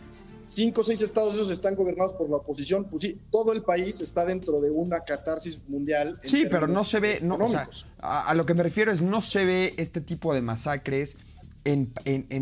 cinco 0.46 0.80
o 0.80 0.84
seis 0.84 1.02
estados 1.02 1.34
esos 1.34 1.50
están 1.50 1.74
gobernados 1.74 2.14
por 2.14 2.30
la 2.30 2.36
oposición, 2.36 2.84
pues 2.84 3.02
sí, 3.02 3.20
todo 3.30 3.52
el 3.52 3.62
país 3.62 4.00
está 4.00 4.24
dentro 4.24 4.60
de 4.60 4.70
una 4.70 5.00
catarsis 5.00 5.60
mundial. 5.68 6.18
Sí, 6.22 6.46
pero 6.50 6.66
no 6.66 6.84
se 6.84 7.00
ve, 7.00 7.18
no, 7.20 7.36
o 7.36 7.48
sea, 7.48 7.68
a, 7.98 8.34
lo 8.34 8.46
que 8.46 8.54
me 8.54 8.62
refiero 8.62 8.92
es 8.92 9.02
no 9.02 9.20
se 9.22 9.44
ve 9.44 9.74
este 9.76 10.00
tipo 10.00 10.32
de 10.34 10.42
masacres. 10.42 11.16
En, 11.68 11.90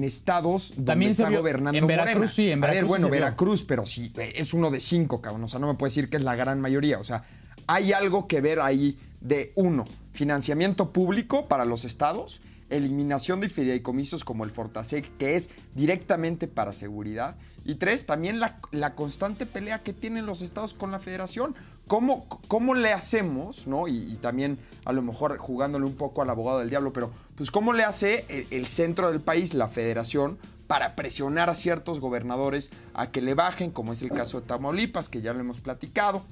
estados 0.05 0.75
donde 0.77 0.85
También 0.85 1.11
está 1.13 1.31
gobernando 1.31 1.79
en 1.79 1.87
Veracruz, 1.87 2.35
sí, 2.35 2.51
en 2.51 2.61
Veracruz. 2.61 2.79
A 2.79 2.83
ver, 2.83 2.85
bueno, 2.85 3.09
Veracruz, 3.09 3.65
pero 3.65 3.87
sí, 3.87 4.13
es 4.19 4.53
uno 4.53 4.71
de 4.71 4.81
cinco, 4.81 5.23
cabrón. 5.23 5.45
O 5.45 5.49
sea, 5.49 5.59
no 5.59 5.67
me 5.67 5.77
puede 5.77 5.89
decir 5.89 6.11
que 6.11 6.19
es 6.19 6.23
la 6.23 6.37
gran 6.37 6.61
mayoría. 6.61 6.99
O 6.99 7.05
sea, 7.05 7.25
hay 7.67 7.95
algo 7.95 8.29
que 8.29 8.43
ver 8.43 8.61
ahí 8.61 8.99
de 9.23 9.53
uno, 9.55 9.87
financiamiento 10.13 10.93
público 10.93 11.49
para 11.49 11.65
los 11.65 11.87
estados 11.87 12.43
eliminación 12.71 13.41
de 13.41 13.49
fideicomisos 13.49 14.25
como 14.25 14.45
el 14.45 14.51
Fortasec, 14.51 15.17
que 15.17 15.37
es 15.37 15.51
directamente 15.75 16.49
para 16.49 16.73
seguridad. 16.73 17.37
Y 17.65 17.77
tres, 17.77 18.07
también 18.07 18.41
la, 18.41 18.95
constante 18.95 19.47
pelea 19.47 19.83
que 19.83 19.93
tienen 19.93 20.27
los 20.27 20.43
estados 20.43 20.75
con 20.75 20.91
la 20.91 20.99
federación. 20.99 21.55
¿Cómo, 21.87 22.27
cómo 22.49 22.75
le 22.75 22.93
hacemos, 22.93 23.67
no? 23.67 23.89
Y, 23.89 24.17
también 24.17 24.59
a 24.85 24.93
lo 24.93 25.03
mejor 25.03 25.37
jugándole 25.39 25.85
un 25.85 25.95
poco 25.95 26.23
al 26.23 26.31
abogado 26.31 26.61
del 26.61 26.71
diablo, 26.71 26.93
pero 26.93 27.11
pues 27.35 27.51
cómo 27.51 27.73
le 27.73 27.85
hace 27.85 28.25
el 28.51 28.67
centro 28.67 29.11
del 29.11 29.21
país, 29.21 29.55
la 29.55 29.69
federación, 29.69 30.39
para 30.67 30.97
presionar 30.97 31.51
a 31.51 31.55
ciertos 31.55 32.01
gobernadores 32.01 32.71
a 32.95 33.11
que 33.11 33.21
le 33.21 33.35
bajen, 33.35 33.71
como 33.71 33.93
es 33.93 34.03
el 34.03 34.11
caso 34.11 34.41
de 34.41 34.47
Tamaulipas, 34.47 35.09
que 35.09 35.21
ya 35.21 35.35
lo 35.35 35.41
hemos 35.41 35.61
platicado 35.61 36.23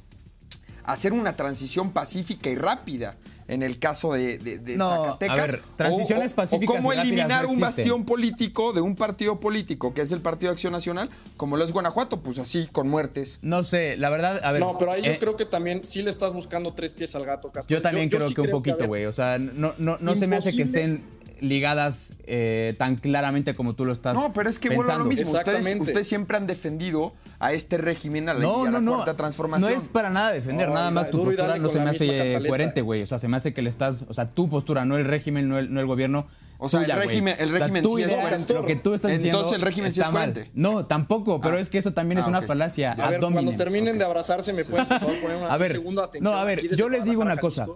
hacer 0.85 1.13
una 1.13 1.37
transición 1.37 1.93
pacífica 1.93 2.51
y 2.51 2.55
rápida 2.55 3.17
en 3.49 3.63
el 3.63 3.79
caso 3.79 4.13
de, 4.13 4.39
de, 4.39 4.79
Zacatecas. 4.79 5.39
A 5.39 5.47
ver, 5.47 5.63
transiciones 5.77 6.33
pacíficas. 6.33 6.75
O 6.75 6.79
cómo 6.79 6.93
eliminar 6.93 7.47
un 7.47 7.61
bastión 7.61 8.05
político 8.05 8.73
de 8.73 8.81
un 8.81 8.97
partido 8.97 9.41
político, 9.41 9.93
que 9.93 10.01
es 10.01 10.13
el 10.13 10.21
Partido 10.21 10.51
de 10.51 10.55
Acción 10.55 10.73
Nacional, 10.73 11.11
como 11.37 11.57
lo 11.57 11.65
es 11.65 11.73
Guanajuato, 11.73 12.23
pues 12.23 12.39
así, 12.39 12.69
con 12.71 12.89
muertes. 12.89 13.41
No 13.43 13.65
sé, 13.65 13.97
la 13.97 14.11
verdad, 14.11 14.41
a 14.43 14.53
ver. 14.53 14.61
No, 14.61 14.79
pero 14.79 14.93
ahí 14.93 15.03
yo 15.03 15.13
eh, 15.13 15.19
creo 15.19 15.37
que 15.37 15.45
también 15.45 15.85
sí 15.85 16.03
le 16.03 16.11
estás 16.11 16.33
buscando 16.33 16.73
tres 16.73 16.93
pies 16.93 17.15
al 17.15 17.27
gato, 17.27 17.51
Castro. 17.51 17.77
Yo 17.77 17.83
también 17.83 18.09
creo 18.09 18.33
que 18.33 18.41
un 18.41 18.51
poquito, 18.51 18.87
güey. 18.87 19.07
O 19.07 19.13
sea, 19.13 19.39
no, 19.39 19.75
no, 19.79 19.99
no 20.01 20.15
se 20.15 20.27
me 20.27 20.37
hace 20.37 20.55
que 20.55 20.63
estén 20.63 21.03
ligadas 21.43 22.15
eh, 22.25 22.75
tan 22.79 22.97
claramente 22.97 23.55
como 23.55 23.75
tú 23.75 23.85
lo 23.85 23.93
estás 23.93 24.15
No, 24.15 24.33
pero 24.33 24.49
es 24.49 24.59
que 24.59 24.71
bueno, 24.71 24.97
lo 24.97 25.05
mismo. 25.05 25.33
Ustedes, 25.33 25.77
ustedes, 25.79 26.07
siempre 26.07 26.37
han 26.37 26.47
defendido 26.47 27.13
a 27.41 27.53
este 27.53 27.79
régimen, 27.79 28.29
a 28.29 28.35
la, 28.35 28.41
no, 28.41 28.71
no, 28.71 28.81
no, 28.81 29.05
transformación. 29.17 29.71
No 29.71 29.77
es 29.77 29.89
para 29.89 30.09
nada 30.09 30.33
defender, 30.33 30.71
nada 30.71 30.91
más 30.91 31.11
tu 31.11 31.25
postura 31.25 31.59
no 31.59 31.69
se 31.69 31.81
me 31.81 31.91
hace 31.91 32.41
coherente, 32.47 32.81
güey. 32.81 33.03
O 33.03 33.07
sea, 33.07 33.19
se 33.19 33.29
me 33.29 33.37
hace 33.37 33.53
que 33.53 33.61
le 33.61 33.69
estás, 33.69 34.07
o 34.09 34.15
sea, 34.15 34.27
tu 34.27 34.49
postura, 34.49 34.85
no 34.85 34.97
el 34.97 35.05
régimen, 35.05 35.49
no 35.49 35.59
el, 35.59 35.73
no 35.73 35.81
el 35.81 35.87
gobierno. 35.87 36.27
O 36.59 36.69
sea, 36.69 36.83
el 36.83 36.93
régimen, 36.93 37.35
el 37.39 37.49
régimen 37.49 37.85
sí 37.85 38.03
es 38.03 38.15
coherente. 38.15 38.55
Lo 38.55 38.65
que 38.65 38.77
tú 38.77 38.95
estás 38.95 39.11
diciendo 39.11 39.39
Entonces 39.39 39.59
el 39.59 39.63
régimen 39.63 39.91
sí 39.91 40.01
es 40.01 40.09
coherente. 40.09 40.51
No, 40.55 40.87
tampoco, 40.87 41.41
pero 41.41 41.57
ah. 41.57 41.61
es 41.61 41.69
que 41.69 41.79
eso 41.79 41.93
también 41.93 42.19
es 42.19 42.27
ah, 42.27 42.29
una 42.29 42.43
falacia. 42.43 42.93
A 42.93 43.11
ver, 43.11 43.21
cuando 43.21 43.57
terminen 43.57 43.99
de 43.99 44.05
abrazarse 44.05 44.53
me 44.53 44.65
pueden 44.65 44.87
por 44.87 44.99
poner 45.21 45.37
una 45.39 45.59
segunda 45.59 46.05
atención. 46.05 46.33
No, 46.33 46.39
a 46.39 46.45
ver, 46.45 46.75
yo 46.77 46.89
les 46.89 47.05
digo 47.05 47.21
una 47.21 47.37
cosa. 47.37 47.67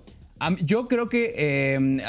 Yo 0.62 0.86
creo 0.88 1.08
que, 1.08 1.34
eh, 1.36 2.02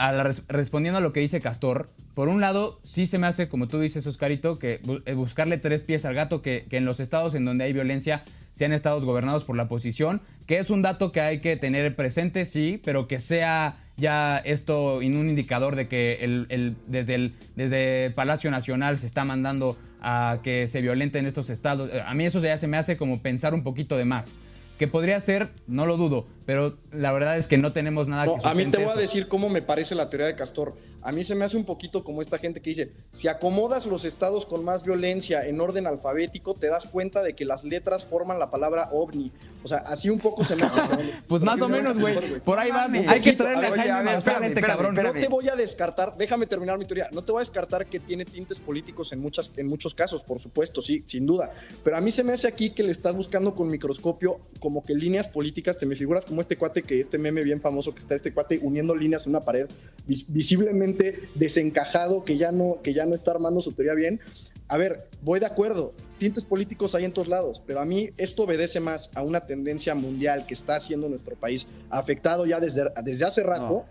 respondiendo 0.47 0.97
a 0.97 1.01
lo 1.01 1.13
que 1.13 1.21
dice 1.21 1.39
Castor, 1.39 1.89
por 2.13 2.29
un 2.29 2.41
lado, 2.41 2.79
sí 2.81 3.05
se 3.05 3.19
me 3.19 3.27
hace, 3.27 3.47
como 3.47 3.67
tú 3.67 3.79
dices, 3.79 4.05
Oscarito, 4.07 4.57
que 4.57 4.81
eh, 5.05 5.13
buscarle 5.13 5.59
tres 5.59 5.83
pies 5.83 6.03
al 6.03 6.15
gato, 6.15 6.41
que, 6.41 6.65
en 6.71 6.83
los 6.83 6.99
estados 6.99 7.35
en 7.35 7.45
donde 7.45 7.65
hay 7.65 7.73
violencia 7.73 8.23
sean 8.51 8.73
estados 8.73 9.05
gobernados 9.05 9.43
por 9.43 9.55
la 9.55 9.63
oposición, 9.63 10.21
que 10.47 10.57
es 10.57 10.71
un 10.71 10.81
dato 10.81 11.11
que 11.11 11.21
hay 11.21 11.41
que 11.41 11.57
tener 11.57 11.95
presente, 11.95 12.43
sí, 12.43 12.81
pero 12.83 13.07
que 13.07 13.19
sea 13.19 13.77
ya 13.97 14.39
esto 14.39 15.03
en 15.03 15.15
un 15.15 15.29
indicador 15.29 15.75
de 15.75 15.87
que 15.87 16.75
desde, 16.87 17.33
desde 17.55 18.09
Palacio 18.11 18.49
Nacional 18.49 18.97
se 18.97 19.05
está 19.05 19.23
mandando 19.23 19.77
a 20.01 20.39
que 20.43 20.67
se 20.67 20.81
violenten 20.81 21.27
estos 21.27 21.51
estados. 21.51 21.91
A 22.03 22.15
mí 22.15 22.25
eso 22.25 22.41
ya 22.41 22.57
se 22.57 22.67
me 22.67 22.77
hace 22.77 22.97
como 22.97 23.21
pensar 23.21 23.53
un 23.53 23.61
poquito 23.61 23.95
de 23.95 24.05
más. 24.05 24.35
Que 24.79 24.87
podría 24.87 25.19
ser, 25.19 25.49
no 25.67 25.85
lo 25.85 25.97
dudo, 25.97 26.27
pero 26.47 26.77
la 26.93 27.11
verdad 27.11 27.37
es 27.37 27.49
que 27.49 27.57
no 27.57 27.73
tenemos 27.73 28.07
nada 28.07 28.25
que 28.25 28.47
A 28.47 28.53
mí 28.53 28.65
te 28.71 28.77
voy 28.77 28.89
a 28.89 28.95
decir 28.95 29.27
cómo 29.27 29.49
me 29.49 29.61
parece 29.61 29.95
la 29.95 30.09
teoría 30.09 30.27
de 30.27 30.35
Castor. 30.37 30.77
A 31.01 31.11
mí 31.11 31.25
se 31.25 31.35
me 31.35 31.43
hace 31.43 31.57
un 31.57 31.65
poquito 31.65 32.05
como 32.05 32.21
esta 32.21 32.37
gente 32.37 32.61
que 32.61 32.69
dice, 32.69 32.93
si 33.11 33.27
acomodas 33.27 33.85
los 33.85 34.05
estados 34.05 34.45
con 34.45 34.63
más 34.63 34.83
violencia 34.83 35.45
en 35.45 35.59
orden 35.59 35.87
alfabético, 35.87 36.53
te 36.53 36.67
das 36.67 36.85
cuenta 36.85 37.21
de 37.21 37.35
que 37.35 37.43
las 37.43 37.65
letras 37.65 38.05
forman 38.05 38.39
la 38.39 38.49
palabra 38.49 38.89
ovni. 38.93 39.33
O 39.63 39.67
sea, 39.67 39.79
así 39.79 40.09
un 40.09 40.19
poco 40.19 40.45
se 40.45 40.55
me 40.55 40.63
hace. 40.63 40.79
pues 41.27 41.41
más 41.41 41.61
o 41.61 41.67
menos, 41.67 41.99
güey. 41.99 42.15
Por 42.39 42.57
ahí 42.57 42.71
vas. 42.71 42.91
Hay 42.93 43.19
que 43.19 43.33
traerle 43.33 43.67
a 43.67 43.71
Jaime 43.71 44.11
a 44.11 44.47
este 44.47 44.61
cabrón. 44.61 44.95
No 44.95 45.11
te 45.11 45.27
voy 45.27 45.49
a 45.49 45.55
descartar, 45.55 46.15
déjame 46.17 46.45
terminar 46.45 46.77
mi 46.77 46.85
teoría. 46.85 47.09
No 47.11 47.21
te 47.21 47.31
voy 47.31 47.39
a 47.39 47.43
descartar 47.43 47.85
que 47.87 47.99
tiene 47.99 48.23
tintes 48.23 48.59
políticos 48.61 49.11
en, 49.11 49.19
muchas, 49.19 49.51
en 49.57 49.67
muchos 49.67 49.93
casos, 49.93 50.23
por 50.23 50.39
supuesto, 50.39 50.81
sí, 50.81 51.03
sin 51.05 51.25
duda. 51.25 51.51
Pero 51.83 51.97
a 51.97 52.01
mí 52.01 52.11
se 52.11 52.23
me 52.23 52.33
hace 52.33 52.47
aquí 52.47 52.69
que 52.69 52.83
le 52.83 52.91
estás 52.91 53.15
buscando 53.15 53.55
con 53.55 53.69
microscopio 53.69 54.39
como 54.59 54.85
que 54.85 54.93
líneas 54.93 55.27
políticas. 55.27 55.77
Te 55.77 55.85
me 55.85 55.95
figuras 55.95 56.25
como 56.25 56.36
este 56.41 56.57
cuate 56.57 56.83
que 56.83 56.99
este 56.99 57.17
meme 57.17 57.43
bien 57.43 57.61
famoso 57.61 57.93
que 57.93 57.99
está 57.99 58.15
este 58.15 58.33
cuate 58.33 58.59
uniendo 58.61 58.95
líneas 58.95 59.25
en 59.25 59.31
una 59.31 59.45
pared, 59.45 59.67
visiblemente 60.05 61.19
desencajado, 61.35 62.23
que 62.23 62.37
ya 62.37 62.51
no, 62.51 62.81
que 62.81 62.93
ya 62.93 63.05
no 63.05 63.15
está 63.15 63.31
armando 63.31 63.61
su 63.61 63.73
teoría 63.73 63.93
bien. 63.93 64.19
a 64.67 64.77
ver, 64.77 65.09
voy 65.21 65.39
de 65.39 65.45
acuerdo, 65.45 65.93
tintes 66.17 66.45
políticos 66.45 66.95
hay 66.95 67.05
en 67.05 67.13
todos 67.13 67.27
lados, 67.27 67.61
pero 67.65 67.79
a 67.79 67.85
mí 67.85 68.09
esto 68.17 68.43
obedece 68.43 68.79
más 68.79 69.11
a 69.15 69.21
una 69.21 69.41
tendencia 69.41 69.95
mundial 69.95 70.45
que 70.45 70.53
está 70.53 70.75
haciendo 70.75 71.09
nuestro 71.09 71.35
país 71.35 71.67
afectado 71.89 72.45
ya 72.45 72.59
desde, 72.59 72.85
desde 73.03 73.25
hace 73.25 73.43
rato. 73.43 73.85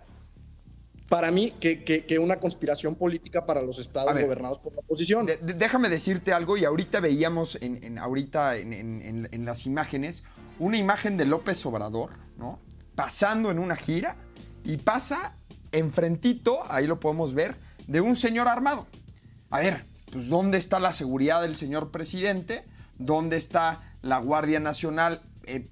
Para 1.08 1.30
mí, 1.30 1.52
que, 1.60 1.84
que, 1.84 2.18
una 2.18 2.40
conspiración 2.40 2.96
política 2.96 3.46
para 3.46 3.62
los 3.62 3.78
estados 3.78 4.20
gobernados 4.20 4.58
por 4.58 4.74
la 4.74 4.80
oposición. 4.80 5.28
déjame 5.40 5.88
decirte 5.88 6.32
algo, 6.32 6.56
y 6.56 6.64
ahorita 6.64 6.98
veíamos 6.98 7.58
en, 7.62 7.96
ahorita 7.96 8.56
en, 8.56 8.72
en, 9.30 9.44
las 9.44 9.66
imágenes 9.66 10.24
una 10.58 10.76
imagen 10.76 11.16
de 11.16 11.26
López 11.26 11.64
Obrador, 11.66 12.10
¿no? 12.38 12.60
Pasando 12.94 13.50
en 13.50 13.58
una 13.58 13.76
gira 13.76 14.16
y 14.64 14.78
pasa 14.78 15.34
enfrentito, 15.72 16.60
ahí 16.70 16.86
lo 16.86 17.00
podemos 17.00 17.34
ver, 17.34 17.56
de 17.86 18.00
un 18.00 18.16
señor 18.16 18.48
armado. 18.48 18.86
A 19.50 19.60
ver, 19.60 19.84
pues 20.10 20.28
¿dónde 20.28 20.58
está 20.58 20.80
la 20.80 20.92
seguridad 20.92 21.42
del 21.42 21.56
señor 21.56 21.90
presidente? 21.90 22.64
¿Dónde 22.98 23.36
está 23.36 23.82
la 24.02 24.18
Guardia 24.18 24.60
Nacional 24.60 25.20
eh, 25.44 25.68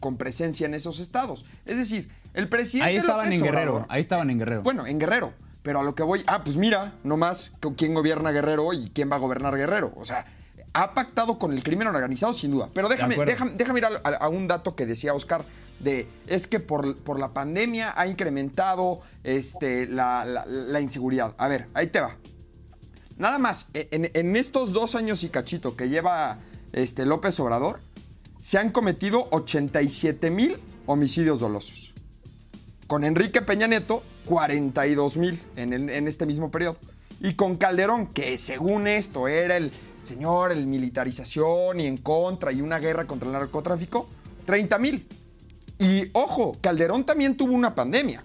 con 0.00 0.16
presencia 0.16 0.66
en 0.66 0.74
esos 0.74 1.00
estados? 1.00 1.44
Es 1.66 1.76
decir, 1.76 2.10
el 2.34 2.48
presidente... 2.48 2.90
Ahí 2.90 2.96
estaban 2.96 3.32
en 3.32 3.42
Guerrero, 3.42 3.86
ahí 3.88 4.00
estaban 4.00 4.30
en 4.30 4.38
Guerrero. 4.38 4.62
Bueno, 4.62 4.86
en 4.86 4.98
Guerrero. 4.98 5.34
Pero 5.62 5.80
a 5.80 5.82
lo 5.82 5.96
que 5.96 6.04
voy, 6.04 6.22
ah, 6.28 6.44
pues 6.44 6.56
mira, 6.56 6.94
nomás 7.02 7.50
quién 7.76 7.92
gobierna 7.92 8.30
Guerrero 8.30 8.72
y 8.72 8.88
quién 8.90 9.10
va 9.10 9.16
a 9.16 9.18
gobernar 9.18 9.56
Guerrero. 9.56 9.92
O 9.96 10.04
sea, 10.04 10.24
ha 10.76 10.92
pactado 10.92 11.38
con 11.38 11.52
el 11.52 11.62
crimen 11.62 11.88
organizado 11.88 12.32
sin 12.32 12.50
duda. 12.50 12.68
Pero 12.74 12.88
déjame, 12.88 13.16
déjame, 13.24 13.52
déjame 13.52 13.78
ir 13.78 13.86
a, 13.86 14.28
un 14.28 14.46
dato 14.46 14.76
que 14.76 14.84
decía 14.84 15.14
Oscar 15.14 15.42
de 15.80 16.06
es 16.26 16.46
que 16.46 16.60
por, 16.60 16.96
por 16.98 17.18
la 17.18 17.32
pandemia 17.32 17.94
ha 17.96 18.06
incrementado 18.06 19.00
este, 19.24 19.86
la 19.86 20.78
inseguridad. 20.80 21.34
A 21.38 21.48
ver, 21.48 21.66
ahí 21.74 21.86
te 21.86 22.00
va. 22.00 22.16
Nada 23.16 23.38
más, 23.38 23.68
e, 23.72 23.88
en, 23.90 24.36
estos 24.36 24.72
dos 24.72 24.94
años 24.94 25.24
y 25.24 25.30
cachito 25.30 25.76
que 25.76 25.88
lleva 25.88 26.38
este 26.72 27.06
López 27.06 27.40
Obrador, 27.40 27.80
se 28.40 28.58
han 28.58 28.70
cometido 28.70 29.28
87 29.30 30.30
mil 30.30 30.58
homicidios 30.84 31.40
dolosos. 31.40 31.94
Con 32.86 33.02
Enrique 33.02 33.40
Peña 33.40 33.66
Neto, 33.66 34.02
42 34.26 35.16
mil 35.16 35.42
en, 35.56 35.72
en 35.72 36.06
este 36.06 36.26
mismo 36.26 36.50
periodo. 36.50 36.76
Y 37.20 37.34
con 37.34 37.56
Calderón, 37.56 38.08
que 38.08 38.36
según 38.36 38.86
esto 38.86 39.26
era 39.26 39.56
el 39.56 39.72
señor, 40.06 40.52
el 40.52 40.66
militarización 40.66 41.80
y 41.80 41.86
en 41.86 41.98
contra 41.98 42.52
y 42.52 42.62
una 42.62 42.78
guerra 42.78 43.06
contra 43.06 43.28
el 43.28 43.34
narcotráfico, 43.34 44.08
30 44.46 44.78
mil. 44.78 45.06
Y 45.78 46.08
ojo, 46.12 46.56
Calderón 46.60 47.04
también 47.04 47.36
tuvo 47.36 47.52
una 47.52 47.74
pandemia. 47.74 48.22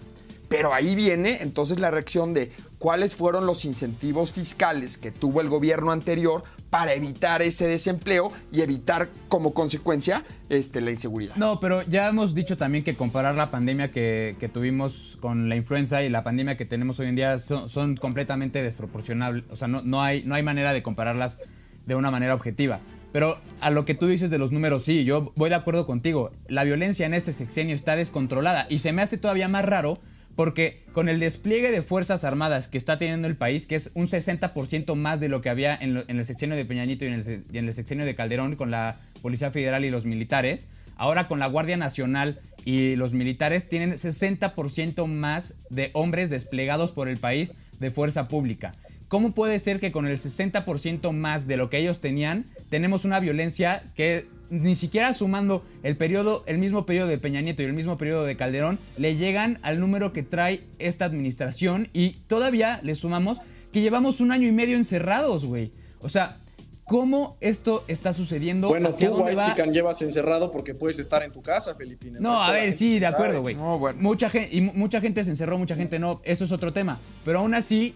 Pero 0.48 0.74
ahí 0.74 0.94
viene 0.94 1.38
entonces 1.40 1.78
la 1.78 1.90
reacción 1.90 2.34
de 2.34 2.52
cuáles 2.78 3.14
fueron 3.14 3.46
los 3.46 3.64
incentivos 3.64 4.32
fiscales 4.32 4.98
que 4.98 5.10
tuvo 5.10 5.40
el 5.40 5.48
gobierno 5.48 5.92
anterior 5.92 6.44
para 6.68 6.92
evitar 6.92 7.40
ese 7.40 7.66
desempleo 7.66 8.30
y 8.50 8.60
evitar 8.60 9.08
como 9.28 9.54
consecuencia 9.54 10.24
este, 10.50 10.82
la 10.82 10.90
inseguridad. 10.90 11.36
No, 11.36 11.58
pero 11.58 11.80
ya 11.82 12.08
hemos 12.08 12.34
dicho 12.34 12.58
también 12.58 12.84
que 12.84 12.94
comparar 12.94 13.34
la 13.34 13.50
pandemia 13.50 13.90
que, 13.90 14.50
tuvimos 14.52 15.16
con 15.20 15.48
la 15.48 15.56
influenza 15.56 16.02
y 16.02 16.10
la 16.10 16.22
pandemia 16.22 16.58
que 16.58 16.66
tenemos 16.66 16.98
hoy 16.98 17.06
en 17.06 17.16
día 17.16 17.38
son, 17.38 17.96
completamente 17.96 18.62
desproporcionables. 18.62 19.44
O 19.50 19.56
sea, 19.56 19.68
no, 19.68 19.80
no, 19.82 20.02
hay, 20.02 20.22
no 20.24 20.34
hay 20.34 20.42
manera 20.42 20.74
de 20.74 20.82
compararlas 20.82 21.38
de 21.86 21.94
una 21.94 22.10
manera 22.10 22.34
objetiva. 22.34 22.80
Pero 23.12 23.38
a 23.60 23.70
lo 23.70 23.84
que 23.84 23.94
tú 23.94 24.06
dices 24.06 24.30
de 24.30 24.38
los 24.38 24.52
números, 24.52 24.84
sí, 24.84 25.04
yo 25.04 25.32
voy 25.36 25.50
de 25.50 25.56
acuerdo 25.56 25.86
contigo. 25.86 26.32
La 26.48 26.64
violencia 26.64 27.04
en 27.04 27.14
este 27.14 27.32
sexenio 27.32 27.74
está 27.74 27.94
descontrolada 27.94 28.66
y 28.70 28.78
se 28.78 28.92
me 28.92 29.02
hace 29.02 29.18
todavía 29.18 29.48
más 29.48 29.64
raro 29.64 29.98
porque 30.34 30.82
con 30.92 31.08
el 31.10 31.20
despliegue 31.20 31.70
de 31.70 31.82
Fuerzas 31.82 32.24
Armadas 32.24 32.68
que 32.68 32.78
está 32.78 32.96
teniendo 32.96 33.28
el 33.28 33.36
país, 33.36 33.66
que 33.66 33.74
es 33.74 33.90
un 33.94 34.06
60% 34.06 34.94
más 34.94 35.20
de 35.20 35.28
lo 35.28 35.40
que 35.40 35.50
había 35.50 35.74
en, 35.74 36.04
el 36.06 36.24
sexenio 36.24 36.56
de 36.56 36.64
Peñanito 36.64 37.04
y 37.04 37.08
en 37.08 37.66
el, 37.66 37.74
sexenio 37.74 38.06
de 38.06 38.14
Calderón 38.14 38.56
con 38.56 38.70
la 38.70 38.96
Policía 39.20 39.50
Federal 39.50 39.84
y 39.84 39.90
los 39.90 40.06
militares, 40.06 40.68
ahora 40.96 41.28
con 41.28 41.38
la 41.38 41.46
Guardia 41.46 41.76
Nacional 41.76 42.40
y 42.64 42.96
los 42.96 43.12
militares 43.12 43.68
tienen 43.68 43.92
60% 43.92 45.06
más 45.06 45.56
de 45.68 45.90
hombres 45.92 46.30
desplegados 46.30 46.92
por 46.92 47.08
el 47.08 47.18
país 47.18 47.54
de 47.78 47.90
fuerza 47.90 48.28
pública. 48.28 48.72
¿Cómo 49.12 49.32
puede 49.32 49.58
ser 49.58 49.78
que 49.78 49.92
con 49.92 50.06
el 50.06 50.16
60% 50.16 51.12
más 51.12 51.46
de 51.46 51.58
lo 51.58 51.68
que 51.68 51.76
ellos 51.76 52.00
tenían, 52.00 52.46
tenemos 52.70 53.04
una 53.04 53.20
violencia 53.20 53.82
que 53.94 54.26
ni 54.48 54.74
siquiera 54.74 55.12
sumando 55.12 55.62
el 55.82 55.98
periodo, 55.98 56.42
el 56.46 56.56
mismo 56.56 56.86
periodo 56.86 57.08
de 57.08 57.18
Peña 57.18 57.42
Nieto 57.42 57.60
y 57.60 57.66
el 57.66 57.74
mismo 57.74 57.98
periodo 57.98 58.24
de 58.24 58.38
Calderón, 58.38 58.78
le 58.96 59.16
llegan 59.16 59.58
al 59.60 59.80
número 59.80 60.14
que 60.14 60.22
trae 60.22 60.62
esta 60.78 61.04
administración 61.04 61.90
y 61.92 62.12
todavía 62.26 62.80
le 62.82 62.94
sumamos 62.94 63.36
que 63.70 63.82
llevamos 63.82 64.20
un 64.20 64.32
año 64.32 64.48
y 64.48 64.52
medio 64.52 64.78
encerrados, 64.78 65.44
güey. 65.44 65.72
O 66.00 66.08
sea, 66.08 66.38
¿Cómo 66.84 67.36
esto 67.40 67.84
está 67.88 68.12
sucediendo? 68.12 68.68
Bueno, 68.68 68.92
tú, 68.92 69.06
White 69.06 69.36
va? 69.36 69.54
llevas 69.66 70.02
encerrado 70.02 70.50
porque 70.50 70.74
puedes 70.74 70.98
estar 70.98 71.22
en 71.22 71.32
tu 71.32 71.40
casa, 71.40 71.74
Felipe. 71.74 72.10
No, 72.10 72.42
a 72.42 72.50
ver, 72.50 72.72
sí, 72.72 72.98
de 72.98 73.06
acuerdo, 73.06 73.40
güey. 73.40 73.56
mucha 73.94 74.28
gente, 74.28 74.54
y 74.54 74.60
mucha 74.60 75.00
gente 75.00 75.22
se 75.22 75.30
encerró, 75.30 75.56
mucha 75.58 75.76
gente 75.76 75.98
no. 75.98 76.20
Eso 76.24 76.44
es 76.44 76.52
otro 76.52 76.72
tema. 76.72 76.98
Pero 77.24 77.38
aún 77.38 77.54
así, 77.54 77.94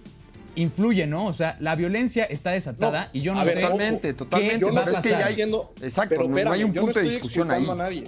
influye, 0.56 1.06
¿no? 1.06 1.26
O 1.26 1.32
sea, 1.32 1.56
la 1.60 1.76
violencia 1.76 2.24
está 2.24 2.50
desatada 2.50 3.10
y 3.12 3.20
yo 3.20 3.34
no 3.34 3.44
sé. 3.44 3.54
Totalmente, 3.54 4.12
totalmente. 4.14 4.60
Yo 4.60 4.72
no 4.72 4.82
es 4.82 5.00
que 5.00 5.10
ya 5.10 5.30
exacto, 5.82 6.28
no, 6.28 6.52
hay 6.52 6.64
un 6.64 6.72
punto 6.72 6.98
de 6.98 7.04
discusión 7.04 7.50
ahí. 7.50 7.66
A 7.68 7.74
nadie. 7.74 8.04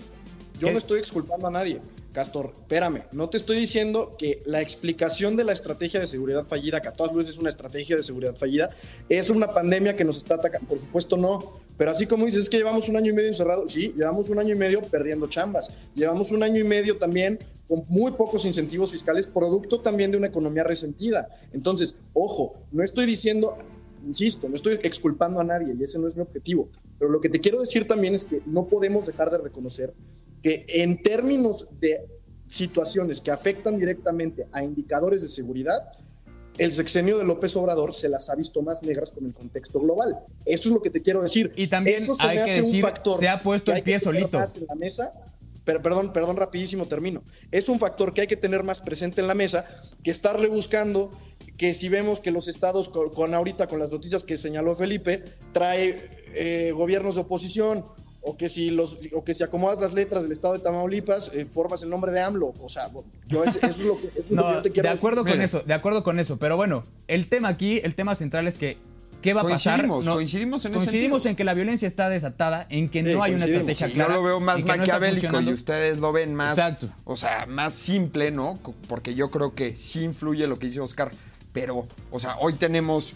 Yo 0.58 0.72
no 0.72 0.78
estoy 0.78 0.98
exculpando 0.98 1.46
a 1.46 1.50
nadie. 1.50 1.80
Castor, 2.12 2.54
espérame, 2.58 3.02
no 3.12 3.28
te 3.28 3.36
estoy 3.36 3.58
diciendo 3.58 4.16
que 4.18 4.42
la 4.46 4.62
explicación 4.62 5.36
de 5.36 5.44
la 5.44 5.52
estrategia 5.52 6.00
de 6.00 6.06
seguridad 6.06 6.46
fallida, 6.46 6.80
que 6.80 6.88
a 6.88 6.92
todas 6.92 7.12
luces 7.12 7.34
es 7.34 7.38
una 7.38 7.50
estrategia 7.50 7.96
de 7.96 8.02
seguridad 8.02 8.34
fallida, 8.34 8.70
es 9.10 9.28
una 9.28 9.52
pandemia 9.52 9.94
que 9.94 10.04
nos 10.04 10.16
está 10.16 10.36
atacando. 10.36 10.68
Por 10.68 10.78
supuesto 10.78 11.18
no, 11.18 11.60
pero 11.76 11.90
así 11.90 12.06
como 12.06 12.24
dices, 12.24 12.44
es 12.44 12.48
que 12.48 12.56
llevamos 12.56 12.88
un 12.88 12.96
año 12.96 13.12
y 13.12 13.14
medio 13.14 13.28
encerrado, 13.28 13.68
sí, 13.68 13.92
llevamos 13.94 14.30
un 14.30 14.38
año 14.38 14.54
y 14.54 14.58
medio 14.58 14.80
perdiendo 14.82 15.28
chambas, 15.28 15.70
llevamos 15.94 16.32
un 16.32 16.42
año 16.42 16.60
y 16.60 16.64
medio 16.64 16.96
también 16.96 17.38
con 17.68 17.84
muy 17.88 18.12
pocos 18.12 18.46
incentivos 18.46 18.90
fiscales, 18.90 19.26
producto 19.26 19.80
también 19.80 20.10
de 20.10 20.16
una 20.16 20.28
economía 20.28 20.64
resentida. 20.64 21.28
Entonces, 21.52 21.96
ojo, 22.14 22.54
no 22.72 22.82
estoy 22.82 23.04
diciendo, 23.04 23.58
insisto, 24.04 24.48
no 24.48 24.56
estoy 24.56 24.80
exculpando 24.82 25.40
a 25.40 25.44
nadie 25.44 25.74
y 25.78 25.82
ese 25.82 25.98
no 25.98 26.08
es 26.08 26.16
mi 26.16 26.22
objetivo, 26.22 26.70
pero 26.98 27.10
lo 27.10 27.20
que 27.20 27.28
te 27.28 27.40
quiero 27.40 27.60
decir 27.60 27.86
también 27.86 28.14
es 28.14 28.24
que 28.24 28.40
no 28.46 28.66
podemos 28.66 29.06
dejar 29.06 29.30
de 29.30 29.38
reconocer 29.38 29.92
que 30.42 30.64
en 30.68 31.02
términos 31.02 31.66
de 31.80 32.06
situaciones 32.48 33.20
que 33.20 33.30
afectan 33.30 33.78
directamente 33.78 34.46
a 34.52 34.62
indicadores 34.62 35.22
de 35.22 35.28
seguridad, 35.28 35.78
el 36.56 36.72
sexenio 36.72 37.18
de 37.18 37.24
López 37.24 37.54
Obrador 37.56 37.94
se 37.94 38.08
las 38.08 38.28
ha 38.30 38.34
visto 38.34 38.62
más 38.62 38.82
negras 38.82 39.12
con 39.12 39.24
el 39.24 39.32
contexto 39.32 39.80
global. 39.80 40.18
Eso 40.44 40.68
es 40.68 40.74
lo 40.74 40.82
que 40.82 40.90
te 40.90 41.02
quiero 41.02 41.22
decir. 41.22 41.52
Y 41.56 41.68
también 41.68 42.02
Eso 42.02 42.14
se 42.14 42.22
hay 42.22 42.44
que 42.44 42.52
decir, 42.54 42.84
se 43.18 43.28
ha 43.28 43.38
puesto 43.38 43.72
el 43.72 43.82
pie 43.82 43.98
solito. 44.00 44.38
en 44.38 44.66
la 44.66 44.74
mesa 44.74 45.12
pero, 45.68 45.82
perdón, 45.82 46.14
perdón, 46.14 46.38
rapidísimo 46.38 46.86
termino. 46.86 47.22
Es 47.50 47.68
un 47.68 47.78
factor 47.78 48.14
que 48.14 48.22
hay 48.22 48.26
que 48.26 48.38
tener 48.38 48.64
más 48.64 48.80
presente 48.80 49.20
en 49.20 49.26
la 49.26 49.34
mesa 49.34 49.66
que 50.02 50.10
estarle 50.10 50.48
buscando 50.48 51.10
que 51.58 51.74
si 51.74 51.90
vemos 51.90 52.20
que 52.20 52.30
los 52.30 52.48
estados, 52.48 52.88
con, 52.88 53.34
ahorita 53.34 53.66
con 53.66 53.78
las 53.78 53.92
noticias 53.92 54.24
que 54.24 54.38
señaló 54.38 54.76
Felipe, 54.76 55.22
trae 55.52 56.08
eh, 56.34 56.72
gobiernos 56.74 57.16
de 57.16 57.20
oposición, 57.20 57.84
o 58.20 58.36
que 58.36 58.48
si 58.48 58.70
los 58.70 58.98
o 59.14 59.24
que 59.24 59.34
si 59.34 59.42
acomodas 59.42 59.80
las 59.80 59.92
letras 59.92 60.24
del 60.24 60.32
estado 60.32 60.54
de 60.54 60.60
Tamaulipas 60.60 61.30
eh, 61.32 61.44
formas 61.46 61.82
el 61.82 61.90
nombre 61.90 62.12
de 62.12 62.20
AMLO 62.20 62.54
o 62.60 62.68
sea 62.68 62.90
yo 63.26 63.44
eso 63.44 63.58
es 63.62 63.78
lo 63.78 63.96
que, 63.96 64.08
yo 64.28 64.62
te 64.62 64.70
quiero 64.70 64.88
de 64.88 64.94
acuerdo 64.94 65.24
con 65.24 65.40
eso 65.40 65.60
de 65.60 65.74
acuerdo 65.74 66.02
con 66.02 66.18
eso 66.18 66.36
pero 66.38 66.56
bueno 66.56 66.84
el 67.06 67.28
tema 67.28 67.48
aquí 67.48 67.80
el 67.82 67.94
tema 67.94 68.14
central 68.14 68.46
es 68.46 68.56
que 68.56 68.76
¿Qué 69.22 69.34
va 69.34 69.40
a 69.40 69.44
pasar? 69.44 69.86
coincidimos 69.88 70.64
en 70.64 70.74
Coincidimos 70.74 71.26
en 71.26 71.34
que 71.34 71.42
la 71.42 71.52
violencia 71.52 71.88
está 71.88 72.08
desatada, 72.08 72.66
en 72.70 72.88
que 72.88 73.02
no 73.02 73.20
hay 73.22 73.34
una 73.34 73.46
estrategia 73.46 73.90
clara. 73.90 74.14
Yo 74.14 74.20
lo 74.20 74.22
veo 74.22 74.40
más 74.40 74.64
maquiavélico 74.64 75.40
y 75.40 75.52
ustedes 75.52 75.98
lo 75.98 76.12
ven 76.12 76.34
más, 76.34 76.56
Exacto. 76.56 76.88
o 77.04 77.16
sea, 77.16 77.46
más 77.46 77.74
simple, 77.74 78.30
¿no? 78.30 78.60
Porque 78.86 79.16
yo 79.16 79.30
creo 79.32 79.54
que 79.54 79.74
sí 79.76 80.04
influye 80.04 80.46
lo 80.46 80.60
que 80.60 80.66
dice 80.66 80.78
Oscar, 80.78 81.10
pero, 81.52 81.88
o 82.12 82.20
sea, 82.20 82.36
hoy 82.38 82.52
tenemos 82.54 83.14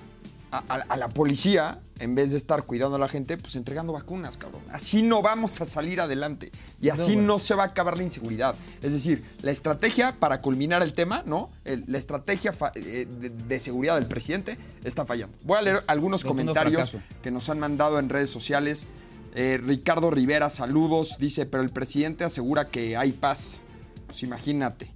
a, 0.52 0.96
la 0.98 1.08
policía, 1.08 1.80
en 1.98 2.14
vez 2.14 2.32
de 2.32 2.36
estar 2.36 2.64
cuidando 2.64 2.96
a 2.96 2.98
la 2.98 3.08
gente, 3.08 3.38
pues 3.38 3.56
entregando 3.56 3.94
vacunas, 3.94 4.36
cabrón. 4.36 4.60
Así 4.70 5.02
no 5.02 5.22
vamos 5.22 5.58
a 5.62 5.66
salir 5.66 6.00
adelante. 6.00 6.52
Y 6.80 6.90
así 6.90 7.16
no, 7.16 7.38
se 7.38 7.54
va 7.54 7.62
a 7.62 7.66
acabar 7.66 7.96
la 7.96 8.02
inseguridad. 8.02 8.54
Es 8.82 8.92
decir, 8.92 9.24
la 9.40 9.50
estrategia 9.50 10.16
para 10.20 10.42
culminar 10.42 10.82
el 10.82 10.92
tema, 10.92 11.22
¿no? 11.24 11.50
la 11.64 11.98
estrategia 11.98 12.54
eh, 12.74 13.06
de, 13.48 13.60
seguridad 13.60 13.94
del 13.94 14.06
presidente 14.06 14.58
está 14.84 15.06
fallando. 15.06 15.38
Voy 15.42 15.56
a 15.56 15.62
leer 15.62 15.82
algunos 15.86 16.22
comentarios 16.22 16.96
que 17.22 17.30
nos 17.30 17.48
han 17.48 17.58
mandado 17.58 17.98
en 17.98 18.10
redes 18.10 18.28
sociales. 18.28 18.86
Eh, 19.34 19.58
Ricardo 19.64 20.10
Rivera, 20.10 20.50
saludos. 20.50 21.16
Dice, 21.18 21.46
pero 21.46 21.62
el 21.62 21.70
presidente 21.70 22.24
asegura 22.24 22.68
que 22.68 22.96
hay 22.96 23.12
paz. 23.12 23.60
Pues 24.06 24.22
imagínate. 24.22 24.90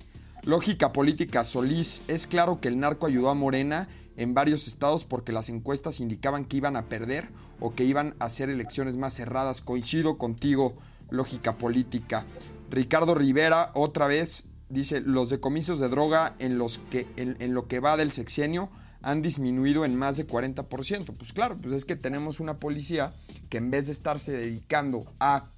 Lógica 0.45 0.93
política, 0.93 1.45
Solís. 1.45 2.03
Es 2.09 2.27
claro 2.27 2.61
que 2.61 2.69
el 2.69 2.79
narco 2.79 3.07
ayudó 3.07 3.31
a 3.31 3.35
Morena 3.35 3.89
en 4.17 4.35
varios 4.35 4.67
estados 4.67 5.05
porque 5.05 5.33
las 5.33 5.49
encuestas 5.49 6.01
indicaban 6.01 6.45
que 6.45 6.57
iban 6.57 6.77
a 6.77 6.89
perder 6.89 7.29
o 7.61 7.75
que 7.75 7.85
iban 7.85 8.15
a 8.19 8.29
ser 8.29 8.51
elecciones 8.51 8.97
más 8.97 9.15
cerradas. 9.15 9.61
Coincido 9.61 10.19
contigo, 10.19 10.77
lógica 11.11 11.59
política. 11.59 12.27
Ricardo 12.71 13.15
Rivera, 13.15 13.71
otra 13.75 14.07
vez, 14.07 14.45
dice, 14.69 15.01
los 15.01 15.31
decomisos 15.31 15.79
de 15.79 15.89
droga 15.89 16.35
en, 16.39 16.59
los 16.59 16.79
que, 16.79 17.07
en, 17.17 17.55
lo 17.55 17.69
que 17.69 17.81
va 17.81 17.97
del 17.97 18.11
sexenio 18.11 18.71
han 19.03 19.23
disminuido 19.23 19.85
en 19.85 19.97
más 19.97 20.17
de 20.17 20.27
40%. 20.27 21.15
Pues 21.17 21.33
claro, 21.33 21.57
pues 21.59 21.73
es 21.73 21.85
que 21.85 21.97
tenemos 21.97 22.41
una 22.41 22.59
policía 22.59 23.15
que 23.49 23.59
en 23.59 23.71
vez 23.71 23.87
de 23.87 23.93
estarse 23.93 24.33
dedicando 24.33 25.13
a 25.21 25.51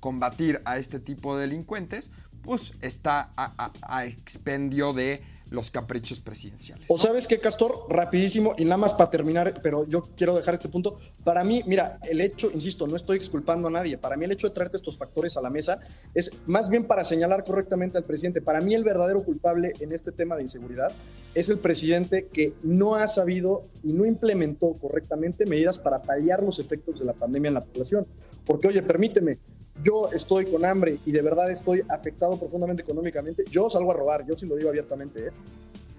combatir 0.00 0.62
a 0.64 0.78
este 0.78 0.98
tipo 0.98 1.36
de 1.36 1.42
delincuentes, 1.42 2.10
pues 2.42 2.74
está 2.80 3.32
a, 3.36 4.04
expendio 4.06 4.92
de 4.92 5.22
los 5.50 5.70
caprichos 5.70 6.20
presidenciales. 6.20 6.86
O 6.90 6.98
sabes 6.98 7.26
qué, 7.26 7.38
Castor, 7.40 7.86
rapidísimo 7.88 8.54
y 8.58 8.64
nada 8.64 8.76
más 8.78 8.94
para 8.94 9.10
terminar, 9.10 9.60
pero 9.62 9.86
yo 9.88 10.08
quiero 10.16 10.34
dejar 10.34 10.54
este 10.54 10.68
punto. 10.68 10.98
Para 11.24 11.44
mí, 11.44 11.62
mira, 11.66 11.98
el 12.08 12.20
hecho, 12.20 12.50
insisto, 12.52 12.86
no 12.86 12.96
estoy 12.96 13.16
exculpando 13.16 13.68
a 13.68 13.70
nadie. 13.70 13.98
Para 13.98 14.16
mí 14.16 14.24
el 14.24 14.32
hecho 14.32 14.48
de 14.48 14.54
traerte 14.54 14.76
estos 14.76 14.98
factores 14.98 15.36
a 15.36 15.40
la 15.40 15.50
mesa 15.50 15.80
es 16.14 16.32
más 16.46 16.68
bien 16.68 16.86
para 16.86 17.04
señalar 17.04 17.44
correctamente 17.44 17.98
al 17.98 18.04
presidente. 18.04 18.42
Para 18.42 18.60
mí 18.60 18.74
el 18.74 18.84
verdadero 18.84 19.24
culpable 19.24 19.72
en 19.80 19.92
este 19.92 20.12
tema 20.12 20.36
de 20.36 20.42
inseguridad 20.42 20.92
es 21.34 21.48
el 21.48 21.58
presidente 21.58 22.28
que 22.32 22.54
no 22.62 22.94
ha 22.94 23.06
sabido 23.06 23.66
y 23.82 23.92
no 23.92 24.04
implementó 24.06 24.74
correctamente 24.78 25.46
medidas 25.46 25.78
para 25.78 26.02
paliar 26.02 26.42
los 26.42 26.58
efectos 26.58 26.98
de 26.98 27.04
la 27.04 27.12
pandemia 27.12 27.48
en 27.48 27.54
la 27.54 27.64
población. 27.64 28.06
Porque, 28.44 28.68
oye, 28.68 28.82
permíteme, 28.82 29.38
yo 29.82 30.10
estoy 30.12 30.46
con 30.46 30.64
hambre 30.64 30.98
y 31.04 31.12
de 31.12 31.22
verdad 31.22 31.50
estoy 31.50 31.82
afectado 31.88 32.38
profundamente 32.38 32.82
económicamente, 32.82 33.44
yo 33.50 33.68
salgo 33.68 33.92
a 33.92 33.94
robar, 33.94 34.26
yo 34.26 34.34
sí 34.34 34.46
lo 34.46 34.56
digo 34.56 34.68
abiertamente, 34.68 35.28
¿eh? 35.28 35.32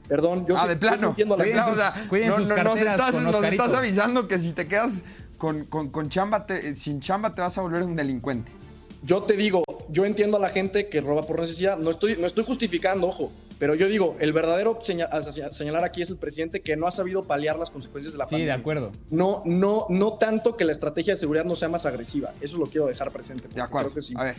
Perdón, 0.08 0.46
yo 0.48 0.56
ah, 0.58 0.68
de 0.68 0.78
plano. 0.78 1.14
la 1.18 1.68
o 1.68 1.76
sea, 1.76 2.08
no, 2.10 2.40
no, 2.40 2.64
nos, 2.64 2.80
estás, 2.80 3.14
nos 3.14 3.44
estás, 3.44 3.74
avisando 3.74 4.28
que 4.28 4.40
si 4.40 4.54
te 4.54 4.66
quedas 4.66 5.04
con, 5.38 5.66
con, 5.66 5.90
con 5.90 6.08
chamba, 6.08 6.46
te, 6.46 6.74
sin 6.76 7.02
chamba 7.02 7.36
te 7.36 7.42
vas 7.42 7.58
a 7.58 7.62
volver 7.62 7.84
un 7.84 7.96
delincuente. 7.96 8.50
Yo 9.04 9.24
te 9.24 9.36
digo, 9.36 9.64
yo 9.90 10.06
entiendo 10.06 10.38
a 10.38 10.40
la 10.40 10.50
gente 10.50 10.88
que 10.88 11.02
roba 11.02 11.24
por 11.24 11.42
necesidad, 11.42 11.78
no 11.78 11.92
estoy, 11.92 12.16
no 12.18 12.26
estoy 12.26 12.46
justificando, 12.46 13.08
ojo, 13.08 13.32
pero 13.60 13.74
yo 13.74 13.88
digo, 13.88 14.16
el 14.20 14.34
verdadero 14.34 14.80
señalar 14.82 15.84
aquí 15.84 16.02
es 16.02 16.10
el 16.10 16.18
presidente 16.18 16.62
que 16.62 16.76
no 16.76 16.88
ha 16.88 16.92
sabido 16.92 17.26
paliar 17.26 17.58
las 17.58 17.72
consecuencias 17.72 18.14
de 18.14 18.20
la 18.20 18.26
pandemia. 18.26 18.46
Sí, 18.46 18.48
de 18.48 18.60
acuerdo. 18.60 18.92
No, 19.10 19.42
no, 19.46 19.86
no 19.90 20.14
tanto 20.14 20.56
que 20.56 20.66
la 20.66 20.72
estrategia 20.72 21.14
de 21.14 21.18
seguridad 21.18 21.46
no 21.46 21.56
sea 21.56 21.70
más 21.70 21.86
agresiva. 21.86 22.34
Eso 22.42 22.58
lo 22.58 22.68
quiero 22.68 22.86
dejar 22.86 23.12
presente. 23.12 23.48
De 23.48 23.62
acuerdo. 23.62 23.92
a 24.16 24.24
ver, 24.24 24.36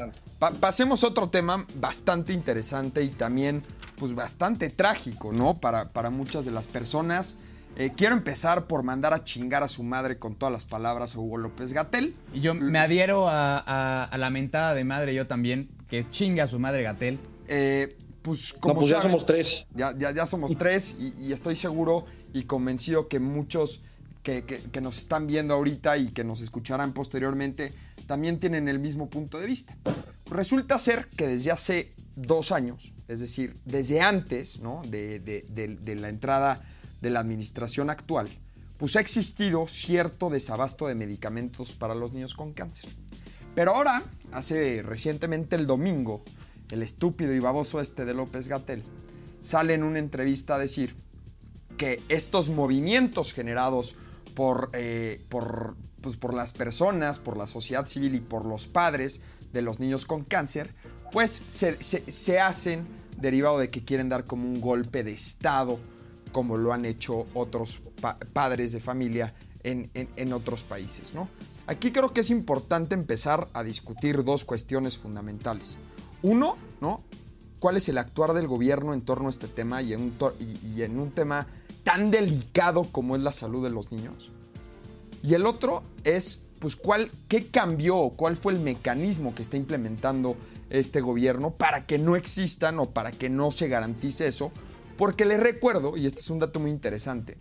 pasemos 0.61 1.03
a 1.03 1.09
otro 1.09 1.31
tema 1.31 1.67
bastante 1.81 2.33
interesante 2.33 3.03
y 3.03 3.09
también, 3.09 3.65
pues, 3.97 4.15
bastante 4.15 4.71
trágico, 4.71 5.33
¿no? 5.33 5.59
Para, 5.59 5.91
para 5.91 6.11
muchas 6.11 6.45
de 6.45 6.53
las 6.53 6.67
personas. 6.67 7.39
Eh, 7.77 7.93
quiero 7.97 8.15
empezar 8.15 8.67
por 8.67 8.83
mandar 8.83 9.15
a 9.15 9.23
chingar 9.23 9.63
a 9.63 9.69
su 9.69 9.85
madre 9.85 10.19
con 10.19 10.35
todas 10.35 10.53
las 10.53 10.65
palabras 10.65 11.15
a 11.15 11.19
Hugo 11.21 11.39
López 11.39 11.73
Gatel. 11.73 12.15
Y 12.33 12.41
yo 12.41 12.55
me 12.55 12.79
adhiero 12.79 13.27
a, 13.29 14.11
la 14.17 14.31
mentada 14.31 14.75
de 14.75 14.85
madre, 14.85 15.15
yo 15.15 15.27
también, 15.27 15.69
que 15.89 16.09
chinga 16.11 16.45
a 16.45 16.47
su 16.47 16.59
madre 16.59 16.83
Gatel. 16.83 17.21
Eh, 17.47 17.97
pues 18.23 18.53
como 18.55 18.75
no, 18.75 18.81
pues 18.81 18.91
ya 18.91 19.03
somos 19.03 19.27
tres. 19.27 19.67
Ya, 19.75 19.95
ya, 19.97 20.27
somos 20.27 20.53
tres 20.59 20.97
y, 20.99 21.33
estoy 21.33 21.57
seguro 21.57 22.05
y 22.33 22.45
convencido 22.45 23.09
que 23.09 23.21
muchos 23.21 23.83
que, 24.23 24.61
nos 24.83 24.99
están 24.99 25.27
viendo 25.27 25.55
ahorita 25.55 25.97
y 25.97 26.09
que 26.09 26.25
nos 26.25 26.41
escucharán 26.41 26.93
posteriormente 26.93 27.73
también 28.07 28.39
tienen 28.39 28.69
el 28.69 28.79
mismo 28.79 29.09
punto 29.09 29.39
de 29.39 29.47
vista. 29.47 29.77
Resulta 30.31 30.79
ser 30.79 31.09
que 31.17 31.27
desde 31.27 31.51
hace 31.51 31.93
dos 32.17 32.53
años, 32.53 32.93
es 33.07 33.21
decir, 33.21 33.57
desde 33.65 34.01
antes 34.01 34.61
¿no? 34.61 34.83
de, 34.87 35.21
de 35.21 35.95
la 35.95 36.09
entrada 36.09 36.63
de 37.01 37.11
la 37.11 37.21
administración 37.21 37.89
actual, 37.89 38.29
pues 38.77 38.97
ha 38.97 39.01
existido 39.01 39.67
cierto 39.67 40.31
desabasto 40.31 40.87
de 40.87 40.95
medicamentos 40.95 41.75
para 41.75 41.95
los 41.95 42.13
niños 42.13 42.35
con 42.35 42.53
cáncer. 42.53 42.91
Pero 43.55 43.75
ahora, 43.75 44.05
hace 44.31 44.83
recientemente 44.83 45.57
el 45.57 45.67
domingo, 45.67 46.23
el 46.71 46.83
estúpido 46.83 47.33
y 47.35 47.41
baboso 47.41 47.81
este 47.81 48.05
de 48.05 48.15
López 48.15 48.49
Gatel, 48.49 48.83
sale 49.41 49.75
en 49.75 49.83
una 49.83 49.99
entrevista 49.99 50.57
a 50.57 50.59
decir 50.59 50.95
que 51.77 52.01
estos 52.09 52.51
movimientos 52.51 53.33
generados 53.33 53.95
por, 54.35 54.71
eh, 54.73 55.21
por, 55.29 55.77
pues 56.01 56.17
por 56.17 56.35
las 56.35 56.53
personas, 56.53 57.19
por 57.19 57.37
la 57.37 57.47
sociedad 57.47 57.87
civil 57.87 58.15
y 58.15 58.21
por 58.21 58.45
los 58.45 58.67
padres 58.67 59.21
de 59.53 59.63
los 59.63 59.81
niños 59.81 60.07
con 60.07 60.25
cáncer, 60.25 60.75
pues 61.13 61.43
se, 61.49 62.41
hacen 62.41 62.87
derivado 63.17 63.59
de 63.59 63.71
que 63.71 63.85
quieren 63.85 64.09
dar 64.09 64.25
como 64.25 64.47
un 64.47 64.61
golpe 64.61 65.03
de 65.03 65.13
Estado, 65.13 65.79
como 66.33 66.57
lo 66.57 66.73
han 66.73 66.85
hecho 66.85 67.27
otros 67.35 67.81
padres 68.33 68.73
de 68.73 68.81
familia 68.81 69.35
en, 69.63 69.91
en, 69.95 70.33
otros 70.33 70.63
países. 70.65 71.15
¿no? 71.15 71.29
Aquí 71.67 71.91
creo 71.91 72.13
que 72.13 72.21
es 72.21 72.31
importante 72.31 72.95
empezar 72.95 73.49
a 73.55 73.63
discutir 73.63 74.25
dos 74.25 74.45
cuestiones 74.45 74.99
fundamentales. 74.99 75.79
Uno, 76.23 76.57
¿no? 76.81 77.03
¿Cuál 77.59 77.77
es 77.77 77.89
el 77.89 77.99
actuar 77.99 78.35
del 78.35 78.47
gobierno 78.47 78.95
en 78.95 79.03
torno 79.03 79.27
a 79.27 79.31
este 79.31 79.49
tema 79.49 79.83
y 79.83 79.93
en 79.93 80.03
un, 80.03 80.15
y, 80.39 80.83
en 80.83 80.99
un 80.99 81.11
tema 81.11 81.47
tan 81.85 82.11
delicado 82.11 82.85
como 82.85 83.17
es 83.17 83.23
la 83.23 83.33
salud 83.33 83.63
de 83.63 83.71
los 83.71 83.91
niños? 83.91 84.31
Y 85.23 85.35
el 85.35 85.47
otro 85.47 85.83
es, 86.05 86.43
pues, 86.61 86.77
¿cuál, 86.77 87.11
¿qué 87.29 87.47
cambió 87.47 88.11
cuál 88.11 88.37
fue 88.37 88.53
el 88.53 88.61
mecanismo 88.61 89.35
que 89.35 89.43
está 89.43 89.57
implementando 89.57 90.37
este 90.71 91.01
gobierno 91.01 91.51
para 91.51 91.87
que 91.87 91.99
no 91.99 92.15
existan 92.15 92.79
o 92.79 92.91
para 92.91 93.11
que 93.11 93.29
no 93.29 93.51
se 93.51 93.69
garantice 93.69 94.29
eso? 94.29 94.53
Porque 94.97 95.25
les 95.25 95.41
recuerdo, 95.41 95.97
y 95.97 96.07
este 96.07 96.21
es 96.21 96.31
un 96.31 96.39
dato 96.39 96.61
muy 96.61 96.71
interesante, 96.71 97.37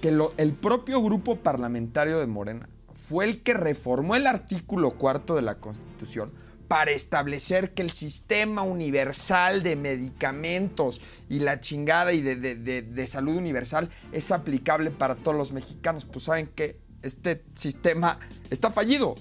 que 0.00 0.16
el 0.36 0.52
propio 0.52 1.00
grupo 1.00 1.36
parlamentario 1.36 2.18
de 2.18 2.26
Morena 2.26 2.68
fue 2.94 3.24
el 3.24 3.42
que 3.42 3.54
reformó 3.54 4.16
el 4.16 4.26
artículo 4.26 4.92
cuarto 4.92 5.36
de 5.36 5.42
la 5.42 5.56
Constitución 5.56 6.32
para 6.72 6.92
establecer 6.92 7.74
que 7.74 7.82
el 7.82 7.90
sistema 7.90 8.62
universal 8.62 9.62
de 9.62 9.76
medicamentos 9.76 11.02
y 11.28 11.40
la 11.40 11.60
chingada 11.60 12.14
y 12.14 12.22
de, 12.22 13.06
salud 13.06 13.36
universal 13.36 13.90
es 14.10 14.32
aplicable 14.32 14.90
para 14.90 15.16
todos 15.16 15.36
los 15.36 15.52
mexicanos. 15.52 16.06
Pues 16.06 16.24
saben 16.24 16.46
que 16.46 16.80
este 17.02 17.44
sistema 17.52 18.18
está 18.48 18.70
fallido. 18.70 19.16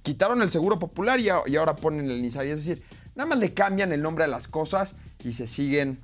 Quitaron 0.00 0.40
el 0.40 0.50
seguro 0.50 0.78
popular 0.78 1.20
y, 1.20 1.28
ahora 1.28 1.76
ponen 1.76 2.10
el 2.10 2.24
INSABI. 2.24 2.48
Es 2.48 2.64
decir, 2.64 2.82
nada 3.14 3.28
más 3.28 3.38
le 3.38 3.52
cambian 3.52 3.92
el 3.92 4.00
nombre 4.00 4.24
a 4.24 4.26
las 4.26 4.48
cosas 4.48 4.96
y 5.22 5.32
se 5.32 5.46
siguen 5.46 5.98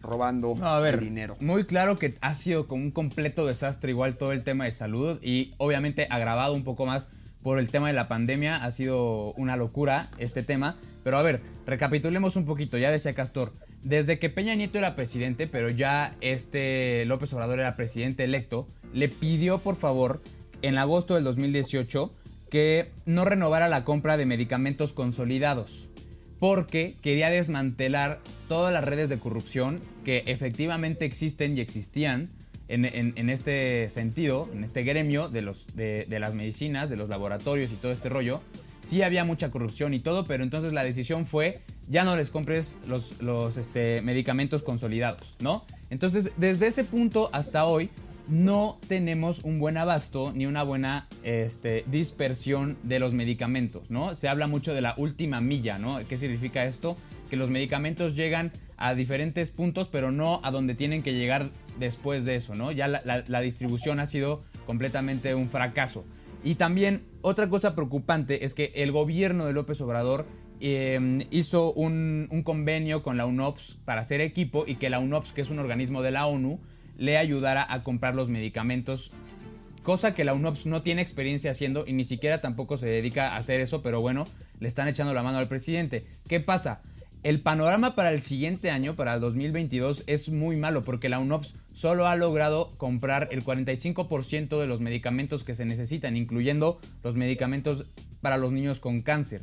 robando 0.00 0.54
el 0.86 1.00
dinero. 1.00 1.36
Muy 1.40 1.64
claro 1.64 1.98
que 1.98 2.16
ha 2.20 2.34
sido 2.34 2.68
como 2.68 2.84
un 2.84 2.92
completo 2.92 3.44
desastre 3.44 3.90
igual 3.90 4.16
todo 4.16 4.30
el 4.30 4.44
tema 4.44 4.66
de 4.66 4.70
salud 4.70 5.18
y 5.20 5.50
obviamente 5.58 6.06
agravado 6.08 6.54
un 6.54 6.62
poco 6.62 6.86
más 6.86 7.08
por 7.48 7.58
el 7.58 7.68
tema 7.68 7.86
de 7.86 7.94
la 7.94 8.08
pandemia. 8.08 8.62
Ha 8.62 8.70
sido 8.70 9.32
una 9.38 9.56
locura 9.56 10.10
este 10.18 10.42
tema. 10.42 10.76
Pero 11.02 11.16
a 11.16 11.22
ver, 11.22 11.40
recapitulemos 11.64 12.36
un 12.36 12.44
poquito. 12.44 12.76
Ya 12.76 12.90
decía 12.90 13.14
Castor, 13.14 13.54
desde 13.82 14.18
que 14.18 14.28
Peña 14.28 14.54
Nieto 14.54 14.76
era 14.76 14.94
presidente, 14.94 15.46
pero 15.46 15.70
ya 15.70 16.14
este 16.20 17.06
López 17.06 17.32
Obrador 17.32 17.60
era 17.60 17.74
presidente 17.74 18.24
electo, 18.24 18.68
le 18.92 19.08
pidió 19.08 19.60
por 19.60 19.76
favor 19.76 20.20
en 20.60 20.76
agosto 20.76 21.14
del 21.14 21.24
2018 21.24 22.12
que 22.50 22.90
no 23.06 23.24
renovara 23.24 23.68
la 23.68 23.82
compra 23.82 24.18
de 24.18 24.26
medicamentos 24.26 24.92
consolidados. 24.92 25.88
Porque 26.38 26.96
quería 27.00 27.30
desmantelar 27.30 28.20
todas 28.46 28.74
las 28.74 28.84
redes 28.84 29.08
de 29.08 29.18
corrupción 29.18 29.80
que 30.04 30.22
efectivamente 30.26 31.06
existen 31.06 31.56
y 31.56 31.62
existían 31.62 32.28
en, 32.68 33.28
este 33.30 33.88
sentido, 33.88 34.48
en 34.52 34.62
este 34.62 34.82
gremio 34.82 35.28
de, 35.28 35.42
los, 35.42 35.66
de, 35.74 36.06
las 36.20 36.34
medicinas, 36.34 36.90
de 36.90 36.96
los 36.96 37.08
laboratorios 37.08 37.72
y 37.72 37.76
todo 37.76 37.92
este 37.92 38.08
rollo, 38.08 38.40
sí 38.80 39.02
había 39.02 39.24
mucha 39.24 39.50
corrupción 39.50 39.94
y 39.94 40.00
todo, 40.00 40.26
pero 40.26 40.44
entonces 40.44 40.72
la 40.72 40.84
decisión 40.84 41.26
fue 41.26 41.60
ya 41.88 42.04
no 42.04 42.16
les 42.16 42.30
compres 42.30 42.76
los, 42.86 43.20
los 43.22 43.56
este, 43.56 44.02
medicamentos 44.02 44.62
consolidados, 44.62 45.36
¿no? 45.40 45.64
Entonces, 45.88 46.32
desde 46.36 46.66
ese 46.66 46.84
punto 46.84 47.30
hasta 47.32 47.64
hoy, 47.64 47.90
no 48.28 48.78
tenemos 48.88 49.40
un 49.42 49.58
buen 49.58 49.78
abasto 49.78 50.32
ni 50.34 50.44
una 50.44 50.62
buena 50.62 51.08
este, 51.22 51.84
dispersión 51.86 52.76
de 52.82 52.98
los 52.98 53.14
medicamentos, 53.14 53.90
¿no? 53.90 54.14
Se 54.16 54.28
habla 54.28 54.46
mucho 54.46 54.74
de 54.74 54.82
la 54.82 54.94
última 54.98 55.40
milla, 55.40 55.78
¿no? 55.78 55.98
¿Qué 56.06 56.16
significa 56.16 56.66
esto? 56.66 56.96
Que 57.30 57.36
los 57.36 57.48
medicamentos 57.48 58.16
llegan 58.16 58.52
a 58.78 58.94
diferentes 58.94 59.50
puntos, 59.50 59.88
pero 59.88 60.12
no 60.12 60.40
a 60.44 60.50
donde 60.50 60.74
tienen 60.74 61.02
que 61.02 61.12
llegar 61.12 61.50
después 61.78 62.24
de 62.24 62.36
eso, 62.36 62.54
¿no? 62.54 62.70
Ya 62.72 62.88
la, 62.88 63.40
distribución 63.40 64.00
ha 64.00 64.06
sido 64.06 64.42
completamente 64.66 65.34
un 65.34 65.50
fracaso. 65.50 66.04
Y 66.44 66.54
también 66.54 67.04
otra 67.20 67.48
cosa 67.48 67.74
preocupante 67.74 68.44
es 68.44 68.54
que 68.54 68.72
el 68.76 68.92
gobierno 68.92 69.46
de 69.46 69.52
López 69.52 69.80
Obrador 69.80 70.26
em, 70.60 71.22
hizo 71.30 71.72
un, 71.72 72.28
convenio 72.44 73.02
con 73.02 73.16
la 73.16 73.26
UNOPS 73.26 73.78
para 73.84 74.00
hacer 74.00 74.20
equipo 74.20 74.64
y 74.66 74.76
que 74.76 74.90
la 74.90 75.00
UNOPS, 75.00 75.32
que 75.32 75.40
es 75.40 75.50
un 75.50 75.58
organismo 75.58 76.00
de 76.00 76.12
la 76.12 76.26
ONU, 76.26 76.60
le 76.96 77.18
ayudara 77.18 77.66
a 77.68 77.82
comprar 77.82 78.14
los 78.14 78.28
medicamentos, 78.28 79.10
cosa 79.82 80.14
que 80.14 80.24
la 80.24 80.34
UNOPS 80.34 80.66
no 80.66 80.82
tiene 80.82 81.02
experiencia 81.02 81.50
haciendo 81.50 81.84
y 81.86 81.92
ni 81.92 82.04
siquiera 82.04 82.40
tampoco 82.40 82.76
se 82.76 82.86
dedica 82.86 83.34
a 83.34 83.36
hacer 83.36 83.60
eso, 83.60 83.82
pero 83.82 84.00
bueno, 84.00 84.24
le 84.60 84.68
están 84.68 84.86
echando 84.86 85.14
la 85.14 85.24
mano 85.24 85.38
al 85.38 85.48
presidente. 85.48 86.04
¿Qué 86.28 86.38
pasa? 86.38 86.82
El 87.24 87.40
panorama 87.40 87.94
para 87.96 88.10
el 88.10 88.22
siguiente 88.22 88.70
año, 88.70 88.94
para 88.94 89.14
el 89.14 89.20
2022, 89.20 90.04
es 90.06 90.28
muy 90.28 90.56
malo 90.56 90.84
porque 90.84 91.08
la 91.08 91.18
UNOPS 91.18 91.54
solo 91.72 92.06
ha 92.06 92.14
logrado 92.16 92.72
comprar 92.76 93.28
el 93.32 93.44
45% 93.44 94.60
de 94.60 94.66
los 94.66 94.80
medicamentos 94.80 95.42
que 95.44 95.54
se 95.54 95.64
necesitan, 95.64 96.16
incluyendo 96.16 96.78
los 97.02 97.16
medicamentos 97.16 97.86
para 98.20 98.36
los 98.38 98.52
niños 98.52 98.78
con 98.80 99.02
cáncer. 99.02 99.42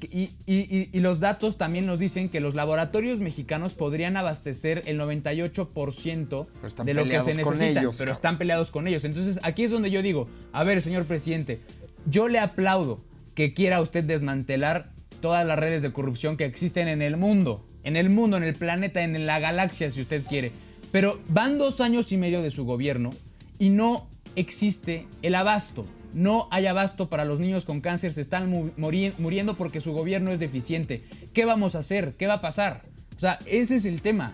Y, 0.00 0.30
y- 0.46 0.88
y 0.92 1.00
los 1.00 1.18
datos 1.18 1.58
también 1.58 1.84
nos 1.84 1.98
dicen 1.98 2.28
que 2.28 2.38
los 2.38 2.54
laboratorios 2.54 3.18
mexicanos 3.18 3.74
podrían 3.74 4.16
abastecer 4.16 4.82
el 4.86 4.96
98% 5.00 6.46
Pero 6.54 6.66
están 6.66 6.86
de 6.86 6.94
lo 6.94 7.02
que 7.04 7.20
se 7.20 7.34
necesita, 7.34 7.80
ellos, 7.80 7.96
pero 7.98 8.12
están 8.12 8.38
peleados 8.38 8.70
con 8.70 8.86
ellos. 8.86 9.04
Entonces, 9.04 9.40
aquí 9.42 9.64
es 9.64 9.72
donde 9.72 9.90
yo 9.90 10.00
digo, 10.02 10.28
a 10.52 10.62
ver, 10.62 10.82
señor 10.82 11.04
presidente, 11.04 11.60
yo 12.06 12.28
le 12.28 12.38
aplaudo 12.38 13.00
que 13.34 13.54
quiera 13.54 13.80
usted 13.80 14.04
desmantelar 14.04 14.92
todas 15.20 15.46
las 15.46 15.58
redes 15.58 15.82
de 15.82 15.92
corrupción 15.92 16.36
que 16.36 16.44
existen 16.44 16.88
en 16.88 17.02
el 17.02 17.16
mundo, 17.16 17.66
en 17.84 17.96
el 17.96 18.10
mundo, 18.10 18.36
en 18.36 18.42
el 18.44 18.54
planeta, 18.54 19.02
en 19.02 19.26
la 19.26 19.38
galaxia, 19.38 19.90
si 19.90 20.00
usted 20.00 20.22
quiere. 20.26 20.52
Pero 20.92 21.20
van 21.28 21.58
dos 21.58 21.80
años 21.80 22.10
y 22.12 22.16
medio 22.16 22.42
de 22.42 22.50
su 22.50 22.64
gobierno 22.64 23.10
y 23.58 23.70
no 23.70 24.08
existe 24.36 25.06
el 25.22 25.34
abasto. 25.34 25.86
No 26.14 26.48
hay 26.50 26.66
abasto 26.66 27.10
para 27.10 27.26
los 27.26 27.38
niños 27.38 27.64
con 27.66 27.80
cáncer, 27.82 28.12
se 28.14 28.22
están 28.22 28.48
mu- 28.48 28.70
muri- 28.78 29.12
muriendo 29.18 29.56
porque 29.56 29.80
su 29.80 29.92
gobierno 29.92 30.30
es 30.32 30.38
deficiente. 30.40 31.02
¿Qué 31.34 31.44
vamos 31.44 31.74
a 31.74 31.80
hacer? 31.80 32.14
¿Qué 32.16 32.26
va 32.26 32.34
a 32.34 32.40
pasar? 32.40 32.84
O 33.16 33.20
sea, 33.20 33.38
ese 33.46 33.76
es 33.76 33.84
el 33.84 34.00
tema. 34.00 34.32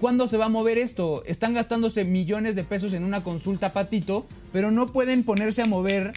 ¿Cuándo 0.00 0.26
se 0.28 0.36
va 0.36 0.46
a 0.46 0.48
mover 0.48 0.78
esto? 0.78 1.24
Están 1.24 1.54
gastándose 1.54 2.04
millones 2.04 2.54
de 2.56 2.64
pesos 2.64 2.92
en 2.92 3.04
una 3.04 3.22
consulta 3.22 3.72
patito, 3.72 4.26
pero 4.52 4.70
no 4.70 4.92
pueden 4.92 5.24
ponerse 5.24 5.62
a 5.62 5.66
mover 5.66 6.12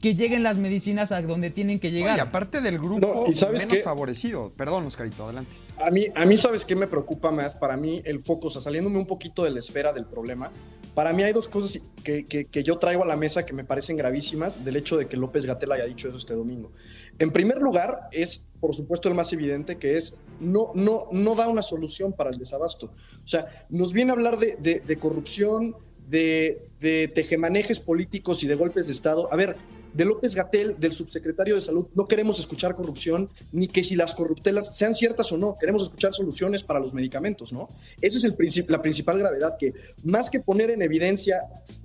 que 0.00 0.14
lleguen 0.14 0.42
las 0.44 0.58
medicinas 0.58 1.10
a 1.10 1.20
donde 1.22 1.50
tienen 1.50 1.80
que 1.80 1.90
llegar. 1.90 2.14
Oye, 2.14 2.20
aparte 2.22 2.60
del 2.60 2.78
grupo 2.78 3.24
No, 3.26 3.30
¿y 3.30 3.34
sabes 3.34 3.62
menos 3.62 3.78
qué? 3.78 3.82
favorecido. 3.82 4.52
Perdón, 4.56 4.86
Oscarito, 4.86 5.24
adelante. 5.24 5.50
A 5.84 5.90
mí, 5.90 6.06
a 6.14 6.24
mí, 6.24 6.36
¿sabes 6.36 6.64
qué 6.64 6.76
me 6.76 6.86
preocupa 6.86 7.30
más? 7.32 7.54
Para 7.56 7.76
mí, 7.76 8.00
el 8.04 8.20
foco, 8.20 8.46
o 8.46 8.50
sea, 8.50 8.60
saliéndome 8.60 8.98
un 8.98 9.06
poquito 9.06 9.42
de 9.44 9.50
la 9.50 9.58
esfera 9.58 9.92
del 9.92 10.04
problema, 10.06 10.52
para 10.94 11.12
mí 11.12 11.22
hay 11.24 11.32
dos 11.32 11.48
cosas 11.48 11.80
que, 12.04 12.26
que- 12.26 12.44
que 12.46 12.62
yo 12.62 12.78
traigo 12.78 13.02
a 13.02 13.06
la 13.06 13.16
mesa 13.16 13.44
que 13.44 13.52
me 13.52 13.64
parecen 13.64 13.96
gravísimas 13.96 14.64
del 14.64 14.76
hecho 14.76 14.96
de 14.96 15.06
que 15.06 15.16
López 15.16 15.46
Gatel 15.46 15.72
haya 15.72 15.84
dicho 15.84 16.08
eso 16.08 16.16
este 16.18 16.34
domingo. 16.34 16.72
En 17.18 17.32
primer 17.32 17.58
lugar, 17.58 18.08
es, 18.12 18.46
por 18.60 18.74
supuesto, 18.76 19.08
el 19.08 19.14
más 19.16 19.32
evidente, 19.32 19.78
que 19.78 19.96
es, 19.96 20.14
no, 20.40 20.70
no, 20.74 21.06
no 21.10 21.34
da 21.34 21.48
una 21.48 21.62
solución 21.62 22.12
para 22.12 22.30
el 22.30 22.38
desabasto. 22.38 22.92
O 23.24 23.26
sea, 23.26 23.66
nos 23.68 23.92
viene 23.92 24.12
a 24.12 24.14
hablar 24.14 24.38
de, 24.38 24.56
de- 24.60 24.78
de 24.80 24.96
corrupción, 24.96 25.74
de, 26.06 26.68
de 26.80 27.08
tejemanejes 27.08 27.80
políticos 27.80 28.42
y 28.42 28.46
de 28.46 28.54
golpes 28.54 28.86
de 28.86 28.92
Estado. 28.92 29.28
A 29.32 29.36
ver, 29.36 29.56
de 29.92 30.04
López 30.04 30.34
Gatel, 30.34 30.78
del 30.78 30.92
subsecretario 30.92 31.54
de 31.54 31.60
Salud, 31.60 31.86
no 31.94 32.06
queremos 32.06 32.38
escuchar 32.38 32.74
corrupción, 32.74 33.30
ni 33.52 33.68
que 33.68 33.82
si 33.82 33.96
las 33.96 34.14
corruptelas 34.14 34.76
sean 34.76 34.94
ciertas 34.94 35.32
o 35.32 35.36
no, 35.36 35.56
queremos 35.58 35.82
escuchar 35.82 36.12
soluciones 36.12 36.62
para 36.62 36.80
los 36.80 36.94
medicamentos, 36.94 37.52
¿no? 37.52 37.68
Esa 38.00 38.18
es 38.18 38.24
el 38.24 38.36
princip- 38.36 38.68
la 38.68 38.82
principal 38.82 39.18
gravedad, 39.18 39.56
que 39.58 39.74
más 40.04 40.30
que 40.30 40.40
poner 40.40 40.70
en 40.70 40.82
evidencia 40.82 41.42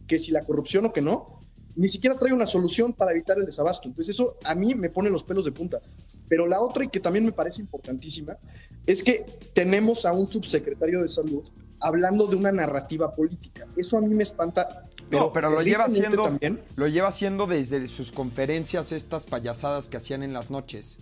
que 0.07 0.19
si 0.19 0.31
la 0.31 0.43
corrupción 0.43 0.85
o 0.85 0.93
que 0.93 1.01
no, 1.01 1.39
ni 1.75 1.87
siquiera 1.87 2.17
trae 2.17 2.33
una 2.33 2.45
solución 2.45 2.93
para 2.93 3.11
evitar 3.11 3.37
el 3.37 3.45
desabasto. 3.45 3.87
Entonces 3.87 4.15
eso 4.15 4.37
a 4.43 4.53
mí 4.53 4.75
me 4.75 4.89
pone 4.89 5.09
los 5.09 5.23
pelos 5.23 5.43
de 5.45 5.51
punta. 5.51 5.81
Pero 6.29 6.45
la 6.45 6.61
otra 6.61 6.83
y 6.83 6.87
que 6.89 6.99
también 6.99 7.25
me 7.25 7.31
parece 7.31 7.61
importantísima 7.61 8.37
es 8.85 9.03
que 9.03 9.25
tenemos 9.53 10.05
a 10.05 10.13
un 10.13 10.27
subsecretario 10.27 11.01
de 11.01 11.07
salud 11.07 11.43
hablando 11.79 12.27
de 12.27 12.35
una 12.35 12.51
narrativa 12.51 13.13
política. 13.15 13.67
Eso 13.75 13.97
a 13.97 14.01
mí 14.01 14.13
me 14.13 14.23
espanta. 14.23 14.85
Pero, 15.09 15.23
no, 15.25 15.33
pero 15.33 15.49
lo 15.51 15.61
lleva 15.61 15.85
haciendo, 15.85 16.23
también. 16.23 16.61
lo 16.75 16.87
lleva 16.87 17.07
haciendo 17.09 17.45
desde 17.45 17.87
sus 17.87 18.11
conferencias, 18.11 18.91
estas 18.91 19.25
payasadas 19.25 19.87
que 19.87 19.97
hacían 19.97 20.23
en 20.23 20.33
las 20.33 20.49
noches. 20.49 20.97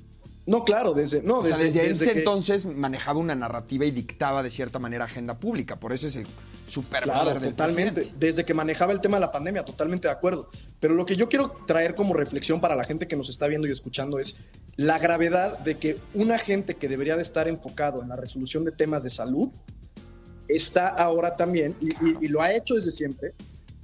No, 0.47 0.65
claro, 0.65 0.93
desde 0.93 1.21
no, 1.21 1.39
O 1.39 1.43
sea, 1.43 1.57
desde, 1.57 1.89
ese 1.91 2.11
que- 2.13 2.19
entonces 2.19 2.65
manejaba 2.65 3.19
una 3.19 3.35
narrativa 3.35 3.85
y 3.85 3.91
dictaba 3.91 4.41
de 4.43 4.49
cierta 4.49 4.79
manera 4.79 5.05
agenda 5.05 5.39
pública. 5.39 5.79
Por 5.79 5.93
eso 5.93 6.07
es 6.07 6.15
el 6.15 6.25
super 6.65 7.03
Claro, 7.03 7.39
del 7.39 7.49
totalmente. 7.51 7.91
presidente. 7.93 8.15
Desde 8.19 8.43
que 8.43 8.53
manejaba 8.53 8.91
el 8.91 9.01
tema 9.01 9.17
de 9.17 9.21
la 9.21 9.31
pandemia, 9.31 9.63
totalmente 9.63 10.07
de 10.07 10.13
acuerdo. 10.13 10.49
Pero 10.79 10.95
lo 10.95 11.05
que 11.05 11.15
yo 11.15 11.29
quiero 11.29 11.51
traer 11.67 11.93
como 11.93 12.15
reflexión 12.15 12.59
para 12.59 12.75
la 12.75 12.85
gente 12.85 13.07
que 13.07 13.15
nos 13.15 13.29
está 13.29 13.45
viendo 13.47 13.67
y 13.67 13.71
escuchando 13.71 14.17
es 14.19 14.35
la 14.77 14.97
gravedad 14.97 15.59
de 15.59 15.77
que 15.77 15.99
un 16.15 16.31
agente 16.31 16.73
que 16.75 16.89
debería 16.89 17.15
de 17.15 17.21
estar 17.21 17.47
enfocado 17.47 18.01
en 18.01 18.09
la 18.09 18.15
resolución 18.15 18.65
de 18.65 18.71
temas 18.71 19.03
de 19.03 19.11
salud 19.11 19.49
está 20.47 20.87
ahora 20.89 21.37
también, 21.37 21.75
y, 21.79 21.89
y- 21.91 22.17
y 22.21 22.27
lo 22.27 22.41
ha 22.41 22.51
hecho 22.51 22.73
desde 22.75 22.91
siempre, 22.91 23.33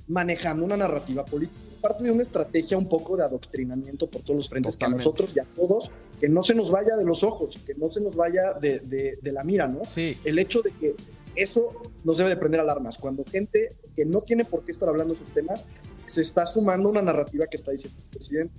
manejando 0.08 0.64
una 0.66 0.78
narrativa 0.78 1.26
política. 1.26 1.60
Es 1.68 1.76
parte 1.78 2.04
de 2.04 2.12
una 2.12 2.24
estrategia 2.24 2.78
un 2.78 2.88
poco 2.88 3.18
de 3.18 3.24
adoctrinamiento 3.24 4.10
por 4.10 4.22
todos 4.22 4.38
los 4.38 4.50
frentes 4.50 4.74
Totalmente. 4.78 5.04
que 5.04 5.08
a 5.10 5.12
nosotros 5.12 5.36
y 5.36 5.40
a 5.40 5.44
todos, 5.44 5.92
que 6.20 6.30
no 6.30 6.44
se 6.44 6.56
nos 6.56 6.72
vaya 6.72 6.96
de 6.96 7.04
los 7.06 7.24
ojos 7.24 7.56
y 7.58 7.60
que 7.60 7.74
no 7.76 7.90
se 7.90 8.00
nos 8.02 8.16
vaya 8.16 8.54
de, 8.54 8.80
de- 8.80 9.20
de 9.22 9.32
la 9.32 9.44
mira, 9.44 9.68
¿no? 9.68 9.82
Sí. 9.86 10.18
el 10.24 10.40
hecho 10.40 10.62
de 10.62 10.72
que 10.72 10.96
eso 11.36 11.74
nos 12.04 12.18
debe 12.18 12.30
de 12.32 12.38
prender 12.38 12.62
alarmas. 12.62 12.98
Cuando 12.98 13.24
gente 13.26 13.76
que 13.96 14.06
no 14.06 14.22
tiene 14.22 14.46
por 14.46 14.64
qué 14.64 14.72
estar 14.72 14.90
hablando 14.90 15.14
de 15.14 15.20
esos 15.22 15.34
temas 15.34 15.66
se 16.06 16.22
está 16.22 16.46
sumando 16.46 16.88
a 16.88 16.92
una 16.94 17.02
narrativa 17.02 17.46
que 17.48 17.58
está 17.58 17.72
diciendo 17.72 18.00
el 18.02 18.10
presidente. 18.10 18.54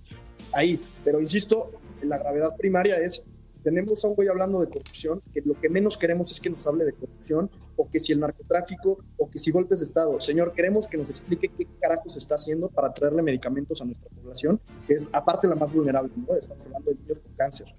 Ahí, 0.52 0.78
pero 1.04 1.20
insisto, 1.20 1.70
la 2.02 2.18
gravedad 2.18 2.56
primaria 2.56 2.96
es, 2.96 3.22
tenemos 3.64 4.04
a 4.04 4.08
un 4.08 4.14
güey 4.14 4.28
hablando 4.28 4.60
de 4.60 4.68
corrupción, 4.68 5.22
que 5.32 5.40
lo 5.40 5.58
que 5.58 5.68
menos 5.70 5.96
queremos 5.96 6.30
es 6.30 6.40
que 6.40 6.50
nos 6.50 6.66
hable 6.66 6.84
de 6.84 6.92
corrupción, 6.92 7.50
o 7.78 7.88
que 7.88 8.00
si 8.00 8.12
el 8.12 8.20
narcotráfico, 8.20 8.98
o 9.16 9.30
que 9.30 9.38
si 9.38 9.52
golpes 9.52 9.78
de 9.78 9.84
Estado. 9.86 10.20
Señor, 10.20 10.52
queremos 10.52 10.88
que 10.88 10.98
nos 10.98 11.08
explique 11.10 11.48
qué 11.56 11.66
carajo 11.80 12.08
se 12.08 12.18
está 12.18 12.34
haciendo 12.34 12.68
para 12.68 12.92
traerle 12.92 13.22
medicamentos 13.22 13.80
a 13.80 13.84
nuestra 13.84 14.08
población, 14.10 14.60
que 14.86 14.94
es 14.94 15.08
aparte 15.12 15.46
la 15.46 15.54
más 15.54 15.72
vulnerable, 15.72 16.10
¿no? 16.16 16.34
Estamos 16.36 16.66
hablando 16.66 16.90
de 16.90 16.96
niños 16.96 17.20
con 17.20 17.32
cáncer. 17.34 17.74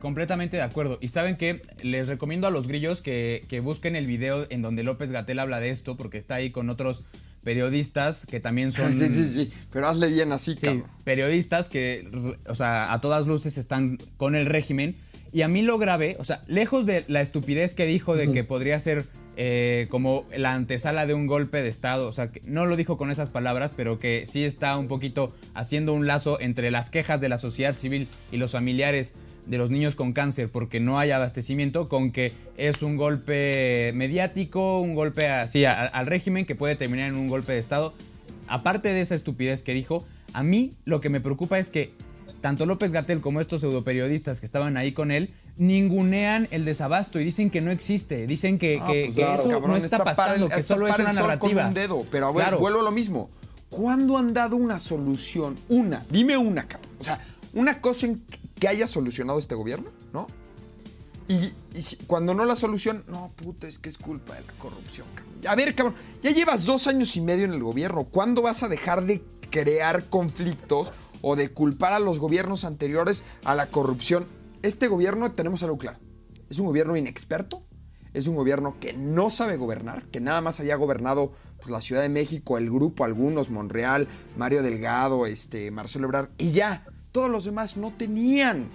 Completamente 0.00 0.56
de 0.56 0.62
acuerdo. 0.62 0.98
Y 1.00 1.08
saben 1.08 1.36
que 1.36 1.62
les 1.82 2.08
recomiendo 2.08 2.46
a 2.46 2.50
los 2.50 2.66
grillos 2.68 3.00
que, 3.00 3.44
que 3.48 3.60
busquen 3.60 3.96
el 3.96 4.06
video 4.06 4.46
en 4.50 4.62
donde 4.62 4.82
López 4.82 5.12
Gatel 5.12 5.38
habla 5.38 5.60
de 5.60 5.70
esto, 5.70 5.96
porque 5.96 6.18
está 6.18 6.36
ahí 6.36 6.50
con 6.50 6.68
otros 6.68 7.04
periodistas 7.42 8.26
que 8.26 8.40
también 8.40 8.72
son 8.72 8.92
Sí, 8.98 9.08
sí, 9.08 9.24
sí. 9.24 9.52
Pero 9.72 9.88
hazle 9.88 10.08
bien 10.08 10.32
así, 10.32 10.54
sí, 10.54 10.60
cabrón. 10.60 10.84
periodistas 11.04 11.68
que, 11.68 12.36
o 12.46 12.54
sea, 12.54 12.92
a 12.92 13.00
todas 13.00 13.26
luces 13.26 13.58
están 13.58 13.98
con 14.16 14.34
el 14.34 14.46
régimen. 14.46 14.96
Y 15.32 15.42
a 15.42 15.48
mí 15.48 15.62
lo 15.62 15.78
grave, 15.78 16.16
o 16.18 16.24
sea, 16.24 16.42
lejos 16.46 16.86
de 16.86 17.04
la 17.08 17.20
estupidez 17.20 17.74
que 17.74 17.84
dijo 17.84 18.16
de 18.16 18.32
que 18.32 18.44
podría 18.44 18.78
ser 18.80 19.04
eh, 19.40 19.86
como 19.88 20.24
la 20.36 20.52
antesala 20.52 21.06
de 21.06 21.14
un 21.14 21.28
golpe 21.28 21.62
de 21.62 21.68
Estado, 21.68 22.08
o 22.08 22.12
sea, 22.12 22.32
que 22.32 22.42
no 22.44 22.66
lo 22.66 22.74
dijo 22.74 22.96
con 22.96 23.12
esas 23.12 23.30
palabras, 23.30 23.72
pero 23.72 24.00
que 24.00 24.24
sí 24.26 24.42
está 24.42 24.76
un 24.76 24.88
poquito 24.88 25.32
haciendo 25.54 25.94
un 25.94 26.08
lazo 26.08 26.40
entre 26.40 26.72
las 26.72 26.90
quejas 26.90 27.20
de 27.20 27.28
la 27.28 27.38
sociedad 27.38 27.76
civil 27.76 28.08
y 28.32 28.38
los 28.38 28.50
familiares 28.50 29.14
de 29.46 29.56
los 29.56 29.70
niños 29.70 29.94
con 29.94 30.12
cáncer 30.12 30.48
porque 30.48 30.80
no 30.80 30.98
hay 30.98 31.12
abastecimiento, 31.12 31.88
con 31.88 32.10
que 32.10 32.32
es 32.56 32.82
un 32.82 32.96
golpe 32.96 33.92
mediático, 33.94 34.80
un 34.80 34.96
golpe 34.96 35.28
así 35.28 35.64
al 35.64 36.06
régimen 36.06 36.44
que 36.44 36.56
puede 36.56 36.74
terminar 36.74 37.06
en 37.06 37.14
un 37.14 37.28
golpe 37.28 37.52
de 37.52 37.60
Estado. 37.60 37.94
Aparte 38.48 38.92
de 38.92 39.00
esa 39.00 39.14
estupidez 39.14 39.62
que 39.62 39.72
dijo, 39.72 40.04
a 40.32 40.42
mí 40.42 40.74
lo 40.84 41.00
que 41.00 41.10
me 41.10 41.20
preocupa 41.20 41.60
es 41.60 41.70
que 41.70 41.92
tanto 42.40 42.66
López 42.66 42.92
Gatel 42.92 43.20
como 43.20 43.40
estos 43.40 43.60
pseudoperiodistas 43.60 44.40
que 44.40 44.46
estaban 44.46 44.76
ahí 44.76 44.92
con 44.92 45.10
él 45.10 45.34
ningunean 45.56 46.46
el 46.50 46.64
desabasto 46.64 47.18
y 47.20 47.24
dicen 47.24 47.50
que 47.50 47.60
no 47.60 47.70
existe, 47.70 48.26
dicen 48.26 48.58
que, 48.58 48.78
Ah, 48.80 48.86
que- 48.86 49.04
pues 49.06 49.16
que 49.16 49.22
claro, 49.22 49.40
eso 49.40 49.50
cabrón, 49.50 49.70
no 49.72 49.76
está, 49.76 49.98
para 49.98 50.12
pasando, 50.14 50.46
el- 50.46 50.52
que 50.52 50.60
está 50.60 50.74
solo 50.74 50.86
es 50.88 50.98
una 50.98 51.12
narrativa. 51.12 51.62
Con 51.62 51.68
un 51.68 51.74
dedo. 51.74 52.06
Pero 52.10 52.26
a 52.26 52.32
ver, 52.32 52.42
Claro. 52.42 52.58
vuelvo 52.60 52.80
a 52.80 52.82
lo 52.84 52.92
mismo. 52.92 53.28
¿Cuándo 53.70 54.16
han 54.16 54.32
dado 54.32 54.56
una 54.56 54.78
solución? 54.78 55.56
Una. 55.68 56.06
Dime 56.10 56.36
una, 56.38 56.66
cabrón. 56.68 56.90
O 57.00 57.02
sea, 57.04 57.20
una 57.54 57.80
cosa 57.80 58.06
en 58.06 58.22
que 58.58 58.68
haya 58.68 58.86
solucionado 58.86 59.38
este 59.38 59.54
gobierno, 59.54 59.90
¿no? 60.12 60.26
Y, 61.28 61.52
y 61.76 61.82
si- 61.82 61.96
cuando 62.06 62.32
no 62.34 62.44
la 62.46 62.56
solución, 62.56 63.04
no, 63.08 63.30
puta, 63.36 63.66
es 63.68 63.78
que 63.78 63.88
es 63.88 63.98
culpa 63.98 64.34
de 64.34 64.40
la 64.42 64.52
corrupción, 64.54 65.06
cabrón. 65.14 65.34
A 65.46 65.54
ver, 65.54 65.74
cabrón, 65.74 65.94
ya 66.22 66.30
llevas 66.30 66.64
dos 66.64 66.86
años 66.86 67.14
y 67.16 67.20
medio 67.20 67.44
en 67.44 67.52
el 67.52 67.62
gobierno. 67.62 68.04
¿Cuándo 68.04 68.42
vas 68.42 68.62
a 68.62 68.68
dejar 68.68 69.04
de 69.04 69.22
crear 69.50 70.04
conflictos 70.04 70.92
o 71.22 71.36
de 71.36 71.52
culpar 71.52 71.92
a 71.92 72.00
los 72.00 72.18
gobiernos 72.18 72.64
anteriores 72.64 73.24
a 73.44 73.54
la 73.54 73.66
corrupción? 73.66 74.26
Este 74.62 74.88
gobierno, 74.88 75.30
tenemos 75.30 75.62
algo 75.62 75.78
claro, 75.78 75.98
es 76.50 76.58
un 76.58 76.66
gobierno 76.66 76.96
inexperto, 76.96 77.62
es 78.14 78.26
un 78.26 78.36
gobierno 78.36 78.76
que 78.80 78.92
no 78.92 79.30
sabe 79.30 79.56
gobernar, 79.56 80.04
que 80.06 80.20
nada 80.20 80.40
más 80.40 80.60
había 80.60 80.76
gobernado 80.76 81.32
pues, 81.58 81.70
la 81.70 81.80
Ciudad 81.80 82.02
de 82.02 82.08
México, 82.08 82.58
el 82.58 82.70
grupo, 82.70 83.04
algunos, 83.04 83.50
Monreal, 83.50 84.08
Mario 84.36 84.62
Delgado, 84.62 85.26
este, 85.26 85.70
Marcelo 85.70 86.06
Ebrard, 86.06 86.30
y 86.38 86.52
ya, 86.52 86.86
todos 87.12 87.30
los 87.30 87.44
demás 87.44 87.76
no 87.76 87.92
tenían 87.92 88.70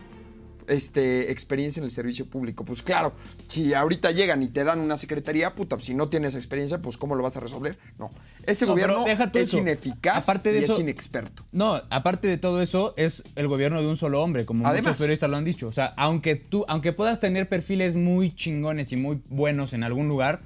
este, 0.68 1.32
experiencia 1.32 1.80
en 1.80 1.86
el 1.86 1.92
servicio 1.92 2.26
público. 2.28 2.64
Pues 2.66 2.82
claro, 2.84 3.14
si 3.48 3.74
ahorita 3.74 4.12
llegan 4.12 4.44
y 4.44 4.48
te 4.48 4.64
dan 4.64 4.80
una 4.80 4.98
secretaría, 4.98 5.56
puta, 5.56 5.80
si 5.80 5.94
no 5.94 6.10
tienes 6.10 6.36
experiencia, 6.36 6.82
pues 6.82 6.98
¿cómo 6.98 7.16
lo 7.16 7.24
vas 7.24 7.38
a 7.38 7.40
resolver? 7.40 7.78
No. 8.00 8.12
Este 8.46 8.66
No, 8.66 8.72
gobierno 8.74 9.06
es 9.08 9.20
eso. 9.36 9.58
ineficaz 9.60 10.24
Aparte 10.30 10.52
de 10.52 10.62
y 10.62 10.64
eso- 10.64 10.74
es 10.74 10.80
inexperto. 10.80 11.44
No, 11.52 11.76
aparte 11.90 12.28
de 12.28 12.38
todo 12.38 12.62
eso, 12.62 12.94
es 12.98 13.24
el 13.36 13.48
gobierno 13.48 13.82
de 13.82 13.88
un 13.88 13.98
solo 13.98 14.22
hombre, 14.22 14.46
como 14.46 14.68
Además. 14.68 14.88
muchos 14.88 15.00
periodistas 15.00 15.30
lo 15.30 15.38
han 15.38 15.46
dicho. 15.46 15.68
O 15.68 15.72
sea, 15.72 15.94
aunque 15.98 16.36
tú, 16.36 16.66
aunque 16.68 16.94
puedas 16.94 17.20
tener 17.20 17.48
perfiles 17.50 17.96
muy 17.96 18.36
chingones 18.36 18.92
y 18.92 18.98
muy 18.98 19.22
buenos 19.30 19.74
en 19.74 19.84
algún 19.84 20.08
lugar, 20.08 20.42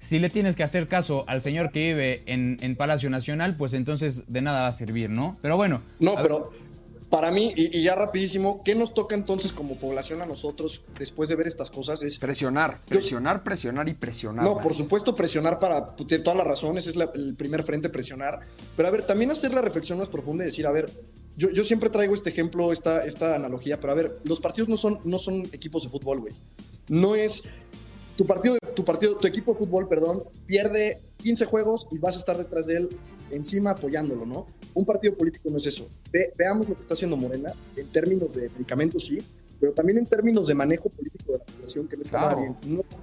si 0.00 0.20
le 0.20 0.30
tienes 0.30 0.54
que 0.54 0.62
hacer 0.62 0.86
caso 0.86 1.24
al 1.26 1.40
señor 1.42 1.72
que 1.72 1.88
vive 1.88 2.22
en, 2.26 2.56
en 2.60 2.76
Palacio 2.76 3.10
Nacional, 3.10 3.56
pues 3.56 3.72
entonces 3.74 4.24
de 4.32 4.42
nada 4.42 4.60
va 4.62 4.68
a 4.68 4.72
servir, 4.72 5.10
¿no? 5.10 5.36
Pero 5.42 5.56
bueno. 5.56 5.82
No, 5.98 6.14
pero 6.22 6.52
para 7.10 7.30
mí, 7.30 7.52
y, 7.56 7.78
y 7.78 7.82
ya 7.82 7.94
rapidísimo, 7.94 8.62
¿qué 8.64 8.74
nos 8.74 8.92
toca 8.92 9.14
entonces 9.14 9.52
como 9.52 9.76
población 9.76 10.20
a 10.20 10.26
nosotros 10.26 10.82
después 10.98 11.28
de 11.28 11.36
ver 11.36 11.46
estas 11.46 11.70
cosas? 11.70 12.02
Es 12.02 12.18
Presionar, 12.18 12.80
presionar, 12.86 13.42
presionar 13.42 13.88
y 13.88 13.94
presionar. 13.94 14.44
No, 14.44 14.58
por 14.58 14.74
supuesto, 14.74 15.14
presionar 15.14 15.58
para 15.58 15.96
pues, 15.96 16.06
tiene 16.06 16.22
toda 16.24 16.36
la 16.36 16.44
razón, 16.44 16.76
ese 16.76 16.90
es 16.90 16.96
la- 16.96 17.10
el 17.14 17.34
primer 17.34 17.62
frente, 17.62 17.88
presionar. 17.88 18.40
Pero 18.76 18.88
a 18.88 18.92
ver, 18.92 19.06
también 19.06 19.30
hacer 19.30 19.54
la 19.54 19.62
reflexión 19.62 19.98
más 19.98 20.08
profunda 20.08 20.44
y 20.44 20.48
decir, 20.48 20.66
a 20.66 20.70
ver, 20.72 20.90
yo, 21.36 21.50
yo 21.50 21.64
siempre 21.64 21.88
traigo 21.88 22.14
este 22.14 22.30
ejemplo, 22.30 22.72
esta, 22.72 23.04
esta 23.04 23.34
analogía, 23.34 23.80
pero 23.80 23.92
a 23.92 23.96
ver, 23.96 24.18
los 24.24 24.40
partidos 24.40 24.68
no 24.68 24.76
son, 24.76 25.00
no 25.04 25.18
son 25.18 25.48
equipos 25.52 25.84
de 25.84 25.88
fútbol, 25.88 26.20
güey. 26.20 26.34
No 26.88 27.14
es 27.14 27.42
tu 28.16 28.26
partido, 28.26 28.58
tu 28.74 28.84
partido, 28.84 29.16
tu 29.16 29.26
equipo 29.28 29.52
de 29.52 29.58
fútbol, 29.60 29.86
perdón, 29.88 30.24
pierde 30.46 31.00
15 31.18 31.44
juegos 31.46 31.86
y 31.92 31.98
vas 31.98 32.16
a 32.16 32.18
estar 32.18 32.36
detrás 32.36 32.66
de 32.66 32.76
él 32.78 32.88
encima 33.30 33.70
apoyándolo, 33.70 34.26
¿no? 34.26 34.46
Un 34.74 34.84
partido 34.84 35.14
político 35.14 35.50
no 35.50 35.56
es 35.56 35.66
eso. 35.66 35.88
veamos 36.36 36.68
lo 36.68 36.74
que 36.74 36.80
está 36.82 36.94
haciendo 36.94 37.16
Morena 37.16 37.52
en 37.76 37.86
términos 37.88 38.34
de 38.34 38.48
medicamentos, 38.50 39.06
sí, 39.06 39.18
pero 39.60 39.72
también 39.72 39.98
en 39.98 40.06
términos 40.06 40.46
de 40.46 40.54
manejo 40.54 40.88
político 40.88 41.32
de 41.32 41.38
la 41.38 41.44
población, 41.44 41.88
que 41.88 41.96
no 41.96 42.02
está 42.02 42.20
nada 42.20 42.34
bien. 42.36 42.56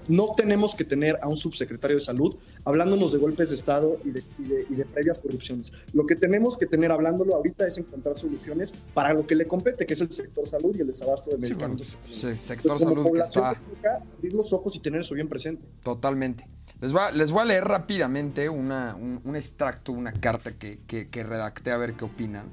No, 0.07 0.33
tenemos 0.35 0.73
que 0.73 0.85
tener 0.85 1.19
a 1.21 1.27
un 1.27 1.35
subsecretario 1.35 1.97
de 1.97 2.03
salud 2.03 2.37
hablándonos 2.63 3.11
de 3.11 3.17
golpes 3.17 3.49
de 3.49 3.55
Estado 3.55 3.99
y 4.05 4.11
de, 4.11 4.23
y, 4.39 4.75
de, 4.75 4.85
previas 4.85 5.19
corrupciones. 5.19 5.73
Lo 5.91 6.05
que 6.05 6.15
tenemos 6.15 6.57
que 6.57 6.65
tener 6.65 6.91
hablándolo 6.91 7.35
ahorita 7.35 7.67
es 7.67 7.77
encontrar 7.77 8.17
soluciones 8.17 8.73
para 8.93 9.13
lo 9.13 9.27
que 9.27 9.35
le 9.35 9.47
compete, 9.47 9.85
que 9.85 9.93
es 9.93 10.01
el 10.01 10.11
sector 10.11 10.47
salud 10.47 10.73
y 10.75 10.81
el 10.81 10.87
desabasto 10.87 11.31
de 11.31 11.37
medicamentos. 11.37 11.97
Sí, 12.03 12.27
el 12.27 12.37
sector 12.37 12.79
salud 12.79 13.11
que 13.11 13.19
está... 13.19 13.49
abrir 13.49 14.33
los 14.33 14.53
ojos 14.53 14.75
y 14.75 14.79
tener 14.79 15.01
eso 15.01 15.13
bien 15.13 15.27
presente. 15.27 15.65
Totalmente. 15.83 16.47
Les 16.81 16.91
voy 16.91 17.01
a, 17.01 17.11
les 17.11 17.31
voy 17.31 17.41
a 17.41 17.45
leer 17.45 17.63
rápidamente 17.63 18.49
una, 18.49 18.95
un, 18.95 19.35
extracto, 19.35 19.91
una 19.91 20.11
carta 20.11 20.51
que, 20.53 20.79
que, 20.85 21.23
redacté 21.23 21.71
a 21.71 21.77
ver 21.77 21.93
qué 21.93 22.05
opinan 22.05 22.45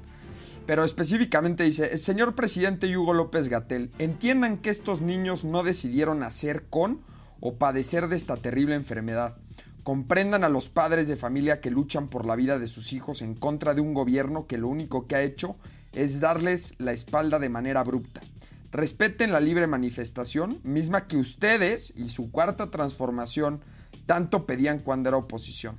pero 0.65 0.85
específicamente 0.85 1.65
dice, 1.65 1.97
señor 1.97 2.35
presidente 2.35 2.95
Hugo 2.95 3.13
López 3.13 3.49
Gatel, 3.49 3.91
entiendan 3.99 4.57
que 4.57 4.69
estos 4.69 5.01
niños 5.01 5.43
no 5.43 5.61
decidieron 5.61 6.19
nacer 6.19 6.63
con 6.69 7.01
o 7.41 7.55
padecer 7.55 8.07
de 8.07 8.15
esta 8.15 8.37
terrible 8.37 8.75
enfermedad. 8.75 9.35
Comprendan 9.83 10.45
a 10.45 10.49
los 10.49 10.69
padres 10.69 11.09
de 11.09 11.17
familia 11.17 11.59
que 11.59 11.69
luchan 11.69 12.07
por 12.07 12.25
la 12.25 12.37
vida 12.37 12.57
de 12.59 12.69
sus 12.69 12.93
hijos 12.93 13.21
en 13.21 13.35
contra 13.35 13.73
de 13.73 13.81
un 13.81 13.93
gobierno 13.93 14.47
que 14.47 14.57
lo 14.57 14.69
único 14.69 15.07
que 15.07 15.15
ha 15.15 15.21
hecho 15.21 15.57
es 15.91 16.21
darles 16.21 16.75
la 16.77 16.93
espalda 16.93 17.39
de 17.39 17.49
manera 17.49 17.81
abrupta. 17.81 18.21
Respeten 18.71 19.33
la 19.33 19.41
libre 19.41 19.67
manifestación, 19.67 20.59
misma 20.63 21.07
que 21.07 21.17
ustedes 21.17 21.93
y 21.97 22.07
su 22.07 22.31
cuarta 22.31 22.71
transformación 22.71 23.61
tanto 24.05 24.45
pedían 24.45 24.79
cuando 24.79 25.09
era 25.09 25.17
oposición. 25.17 25.77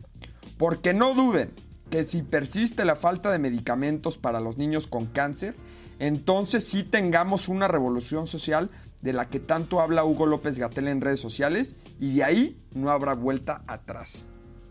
Porque 0.59 0.95
no 0.95 1.15
duden, 1.15 1.53
que 1.91 2.05
si 2.05 2.23
persiste 2.23 2.85
la 2.85 2.97
falta 2.97 3.31
de 3.31 3.39
medicamentos 3.39 4.19
para 4.19 4.41
los 4.41 4.57
niños 4.57 4.87
con 4.87 5.07
cáncer, 5.07 5.55
entonces 5.99 6.65
sí 6.65 6.83
tengamos 6.83 7.49
una 7.49 7.69
revolución 7.69 8.27
social 8.27 8.71
de 9.03 9.13
la 9.13 9.29
que 9.29 9.39
tanto 9.39 9.81
habla 9.81 10.05
Hugo 10.05 10.27
López 10.27 10.59
Gatel 10.59 10.89
en 10.89 11.01
redes 11.01 11.21
sociales 11.21 11.77
y 12.01 12.15
de 12.15 12.25
ahí 12.25 12.63
no 12.75 12.91
habrá 12.91 13.15
vuelta 13.15 13.63
atrás. 13.67 14.25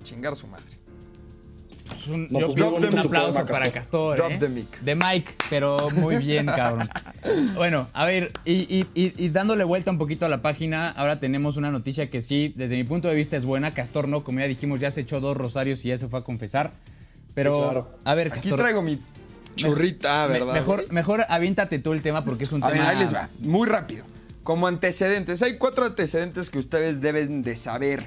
Chingar 0.03 0.35
su 0.35 0.47
madre. 0.47 0.82
Pues 1.93 2.07
un, 2.07 2.27
pues, 2.29 2.95
aplauso 2.95 3.45
para 3.45 3.71
Castor. 3.71 4.17
Drop 4.17 4.31
¿eh? 4.31 4.37
the 4.39 4.49
mic. 4.49 4.79
De 4.81 4.95
Mike, 4.95 5.33
pero 5.49 5.89
muy 5.91 6.17
bien, 6.17 6.45
cabrón. 6.45 6.89
bueno, 7.55 7.87
a 7.93 8.05
ver, 8.05 8.31
y, 8.45 8.85
y, 8.93 9.29
dándole 9.29 9.63
vuelta 9.63 9.91
un 9.91 9.97
poquito 9.97 10.25
a 10.25 10.29
la 10.29 10.41
página, 10.41 10.89
ahora 10.89 11.19
tenemos 11.19 11.57
una 11.57 11.71
noticia 11.71 12.09
que 12.09 12.21
sí, 12.21 12.53
desde 12.55 12.75
mi 12.75 12.83
punto 12.83 13.07
de 13.07 13.15
vista 13.15 13.37
es 13.37 13.45
buena. 13.45 13.73
Castor 13.73 14.07
no, 14.07 14.23
como 14.23 14.39
ya 14.39 14.47
dijimos, 14.47 14.79
ya 14.79 14.91
se 14.91 15.01
echó 15.01 15.19
dos 15.19 15.37
rosarios 15.37 15.83
y 15.85 15.89
ya 15.89 15.97
se 15.97 16.07
fue 16.07 16.19
a 16.19 16.23
confesar. 16.23 16.71
Pero, 17.33 17.97
a 18.03 18.13
ver, 18.13 18.31
Aquí 18.33 18.49
traigo 18.49 18.81
mi 18.81 18.99
churrita, 19.55 20.27
¿verdad? 20.27 20.53
mejor, 20.53 20.91
mejor 20.91 21.25
aviéntate 21.29 21.79
tú 21.79 21.93
el 21.93 22.01
tema 22.01 22.23
porque 22.23 22.43
es 22.43 22.51
un 22.51 22.61
tema... 22.61 22.89
ahí 22.89 22.97
les 22.97 23.13
va, 23.13 23.29
muy 23.39 23.67
rápido. 23.67 24.05
Como 24.43 24.67
antecedentes, 24.67 25.41
hay 25.41 25.57
cuatro 25.57 25.85
antecedentes 25.85 26.49
que 26.49 26.59
ustedes 26.59 27.01
deben 27.01 27.43
de 27.43 27.55
saber. 27.55 28.03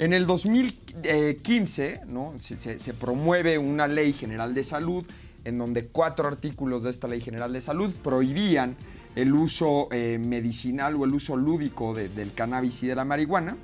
En 0.00 0.14
el 0.14 0.26
2015 0.26 2.00
¿no? 2.06 2.32
se, 2.38 2.94
promueve 2.94 3.58
una 3.58 3.86
ley 3.86 4.14
general 4.14 4.54
de 4.54 4.64
salud 4.64 5.06
en 5.44 5.58
donde 5.58 5.88
cuatro 5.88 6.26
artículos 6.26 6.84
de 6.84 6.90
esta 6.90 7.06
ley 7.06 7.20
general 7.20 7.52
de 7.52 7.60
salud 7.60 7.94
prohibían 8.02 8.78
el 9.14 9.34
uso 9.34 9.88
eh, 9.92 10.16
medicinal 10.18 10.96
o 10.96 11.04
el 11.04 11.12
uso 11.12 11.36
lúdico 11.36 11.92
del 11.92 12.32
cannabis 12.32 12.82
y 12.82 12.86
de 12.86 12.94
la 12.94 13.04
marihuana. 13.04 13.58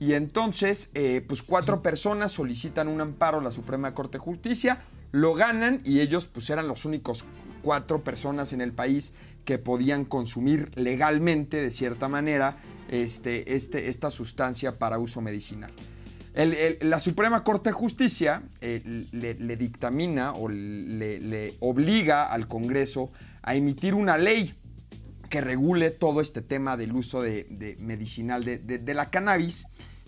Y 0.00 0.14
entonces, 0.14 0.90
eh, 0.94 1.24
pues 1.24 1.40
cuatro 1.42 1.80
personas 1.80 2.32
solicitan 2.32 2.88
un 2.88 3.00
amparo 3.00 3.38
a 3.38 3.42
la 3.42 3.52
Suprema 3.52 3.94
Corte 3.94 4.18
de 4.18 4.24
Justicia, 4.24 4.82
lo 5.12 5.34
ganan 5.34 5.82
y 5.84 6.00
ellos 6.00 6.26
pues 6.26 6.50
eran 6.50 6.66
los 6.66 6.84
únicos 6.84 7.26
cuatro 7.62 8.02
personas 8.02 8.52
en 8.52 8.60
el 8.60 8.72
país 8.72 9.14
que 9.44 9.58
podían 9.58 10.04
consumir 10.04 10.72
legalmente, 10.74 11.62
de 11.62 11.70
cierta 11.70 12.08
manera, 12.08 12.56
este, 12.88 13.54
este, 13.54 13.88
esta 13.88 14.10
sustancia 14.10 14.78
para 14.78 14.98
uso 14.98 15.20
medicinal. 15.20 15.72
la 16.34 16.98
Suprema 16.98 17.44
Corte 17.44 17.70
de 17.70 17.74
Justicia 17.74 18.42
eh, 18.60 19.06
le, 19.12 19.56
dictamina 19.56 20.32
o 20.32 20.48
le, 20.48 21.54
obliga 21.60 22.24
al 22.24 22.48
Congreso 22.48 23.10
a 23.42 23.54
emitir 23.54 23.94
una 23.94 24.18
ley 24.18 24.54
que 25.30 25.40
regule 25.40 25.90
todo 25.90 26.20
este 26.20 26.42
tema 26.42 26.76
del 26.76 26.92
uso 26.92 27.22
de, 27.22 27.76
medicinal 27.80 28.44
de, 28.44 28.94
la 28.94 29.10
cannabis 29.10 29.66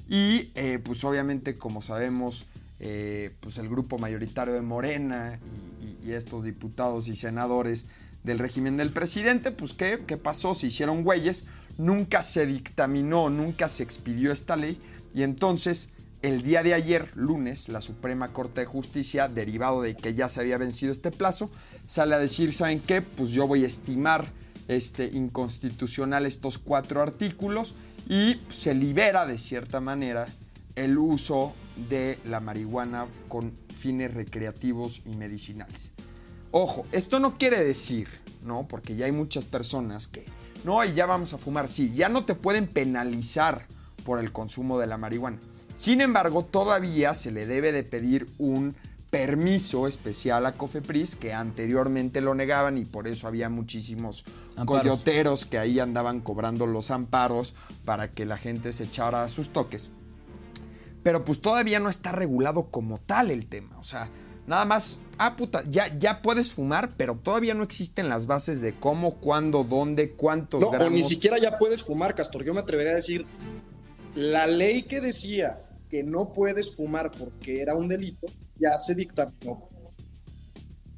y 0.09 0.53
eh, 0.55 0.79
pues 0.83 1.03
obviamente, 1.05 1.59
como 1.59 1.83
sabemos, 1.83 2.47
eh, 2.79 3.35
pues 3.41 3.59
el 3.59 3.69
grupo 3.69 3.99
mayoritario 3.99 4.55
de 4.55 4.61
Morena 4.61 5.41
y, 6.05 6.13
estos 6.13 6.45
diputados 6.45 7.09
y 7.09 7.17
senadores 7.17 7.87
del 8.23 8.39
régimen 8.39 8.77
del 8.77 8.93
presidente, 8.93 9.51
pues 9.51 9.75
¿qué, 9.75 10.05
¿qué 10.07 10.17
pasó? 10.17 10.55
Se 10.55 10.69
hicieron 10.69 11.03
güeyes, 11.03 11.47
nunca 11.79 12.23
se 12.23 12.47
dictaminó, 12.47 13.31
nunca 13.31 13.69
se 13.69 13.83
expidió 13.83 14.33
esta 14.33 14.57
ley 14.57 14.79
y 15.15 15.23
entonces 15.23 15.91
el 16.23 16.43
día 16.43 16.63
de 16.63 16.75
ayer, 16.75 17.09
lunes, 17.15 17.69
la 17.69 17.81
Suprema 17.81 18.33
Corte 18.33 18.63
de 18.63 18.67
Justicia, 18.67 19.29
derivado 19.29 19.83
de 19.83 19.95
que 19.95 20.15
ya 20.15 20.29
se 20.29 20.41
había 20.41 20.59
vencido 20.59 20.91
este 20.91 21.11
plazo, 21.11 21.51
sale 21.87 22.15
a 22.15 22.19
decir, 22.19 22.53
¿saben 22.53 22.81
qué? 22.81 23.03
Pues 23.03 23.31
yo 23.31 23.47
voy 23.47 23.65
a 23.65 23.67
estimar 23.67 24.33
este, 24.67 25.07
inconstitucional 25.07 26.27
estos 26.27 26.59
cuatro 26.59 27.01
artículos 27.01 27.75
y 28.09 28.41
se 28.51 28.75
libera 28.75 29.27
de 29.27 29.39
cierta 29.39 29.81
manera 29.81 30.27
el 30.75 30.99
uso 30.99 31.55
de 31.89 32.19
la 32.25 32.41
marihuana 32.41 33.07
con 33.29 33.53
fines 33.79 34.13
recreativos 34.15 35.03
y 35.07 35.17
medicinales. 35.17 35.93
Ojo, 36.51 36.87
esto 36.93 37.21
no 37.21 37.39
quiere 37.39 37.63
decir, 37.63 38.09
¿no? 38.43 38.67
Porque 38.67 38.97
ya 38.97 39.07
hay 39.07 39.13
muchas 39.13 39.45
personas 39.45 40.09
que, 40.09 40.25
no, 40.67 40.85
y 40.85 40.95
ya 40.95 41.07
vamos 41.07 41.33
a 41.33 41.39
fumar, 41.39 41.69
sí, 41.69 41.93
ya 41.95 42.09
no 42.09 42.25
te 42.25 42.35
pueden 42.35 42.67
penalizar 42.67 43.67
por 44.05 44.19
el 44.19 44.33
consumo 44.33 44.81
de 44.81 44.89
la 44.89 44.99
marihuana. 44.99 45.39
Sin 45.77 46.01
embargo, 46.01 46.45
todavía 46.45 47.15
se 47.15 47.31
le 47.31 47.47
debe 47.47 47.71
de 47.71 47.85
pedir 47.85 48.29
un 48.39 48.75
permiso 49.09 49.87
especial 49.87 50.45
a 50.45 50.53
Cofepris 50.53 51.15
que 51.15 51.33
anteriormente 51.33 52.21
lo 52.21 52.35
negaban 52.35 52.79
y 52.79 52.85
por 52.85 53.07
eso 53.07 53.29
había 53.29 53.49
muchísimos 53.49 54.25
coyoteros 54.65 55.47
que 55.47 55.59
ahí 55.59 55.79
andaban 55.79 56.21
cobrando 56.21 56.67
los 56.67 56.91
amparos 56.91 57.55
para 57.85 58.11
que 58.11 58.27
la 58.27 58.37
gente 58.37 58.73
se 58.73 58.85
echara 58.85 59.29
sus 59.29 59.51
toques. 59.51 59.91
Pero 61.05 61.25
pues 61.25 61.41
todavía 61.41 61.79
no 61.79 61.89
está 61.89 62.11
regulado 62.11 62.73
como 62.73 62.99
tal 62.99 63.31
el 63.31 63.47
tema, 63.47 63.79
o 63.79 63.85
sea, 63.85 64.11
nada 64.47 64.65
más, 64.65 64.99
ah 65.19 65.37
puta, 65.37 65.63
ya, 65.69 65.97
ya 65.99 66.23
puedes 66.23 66.53
fumar, 66.53 66.95
pero 66.97 67.17
todavía 67.17 67.55
no 67.55 67.63
existen 67.63 68.09
las 68.09 68.27
bases 68.27 68.61
de 68.61 68.75
cómo, 68.75 69.17
cuándo, 69.17 69.65
dónde, 69.65 70.13
cuántos 70.13 70.61
no, 70.61 70.69
O 70.69 70.91
ni 70.91 71.03
siquiera 71.03 71.39
ya 71.39 71.59
puedes 71.59 71.83
fumar, 71.83 72.15
Castor, 72.15 72.45
yo 72.45 72.55
me 72.55 72.61
atrevería 72.61 72.93
a 72.93 72.97
decir, 72.97 73.27
la 74.15 74.47
ley 74.47 74.85
que 74.85 75.01
decía 75.01 75.63
que 75.89 76.03
no 76.03 76.33
puedes 76.33 76.75
fumar 76.75 77.11
porque 77.11 77.61
era 77.61 77.75
un 77.75 77.89
delito, 77.89 78.27
ya 78.59 78.77
se 78.79 78.95
dictaminó. 78.95 79.69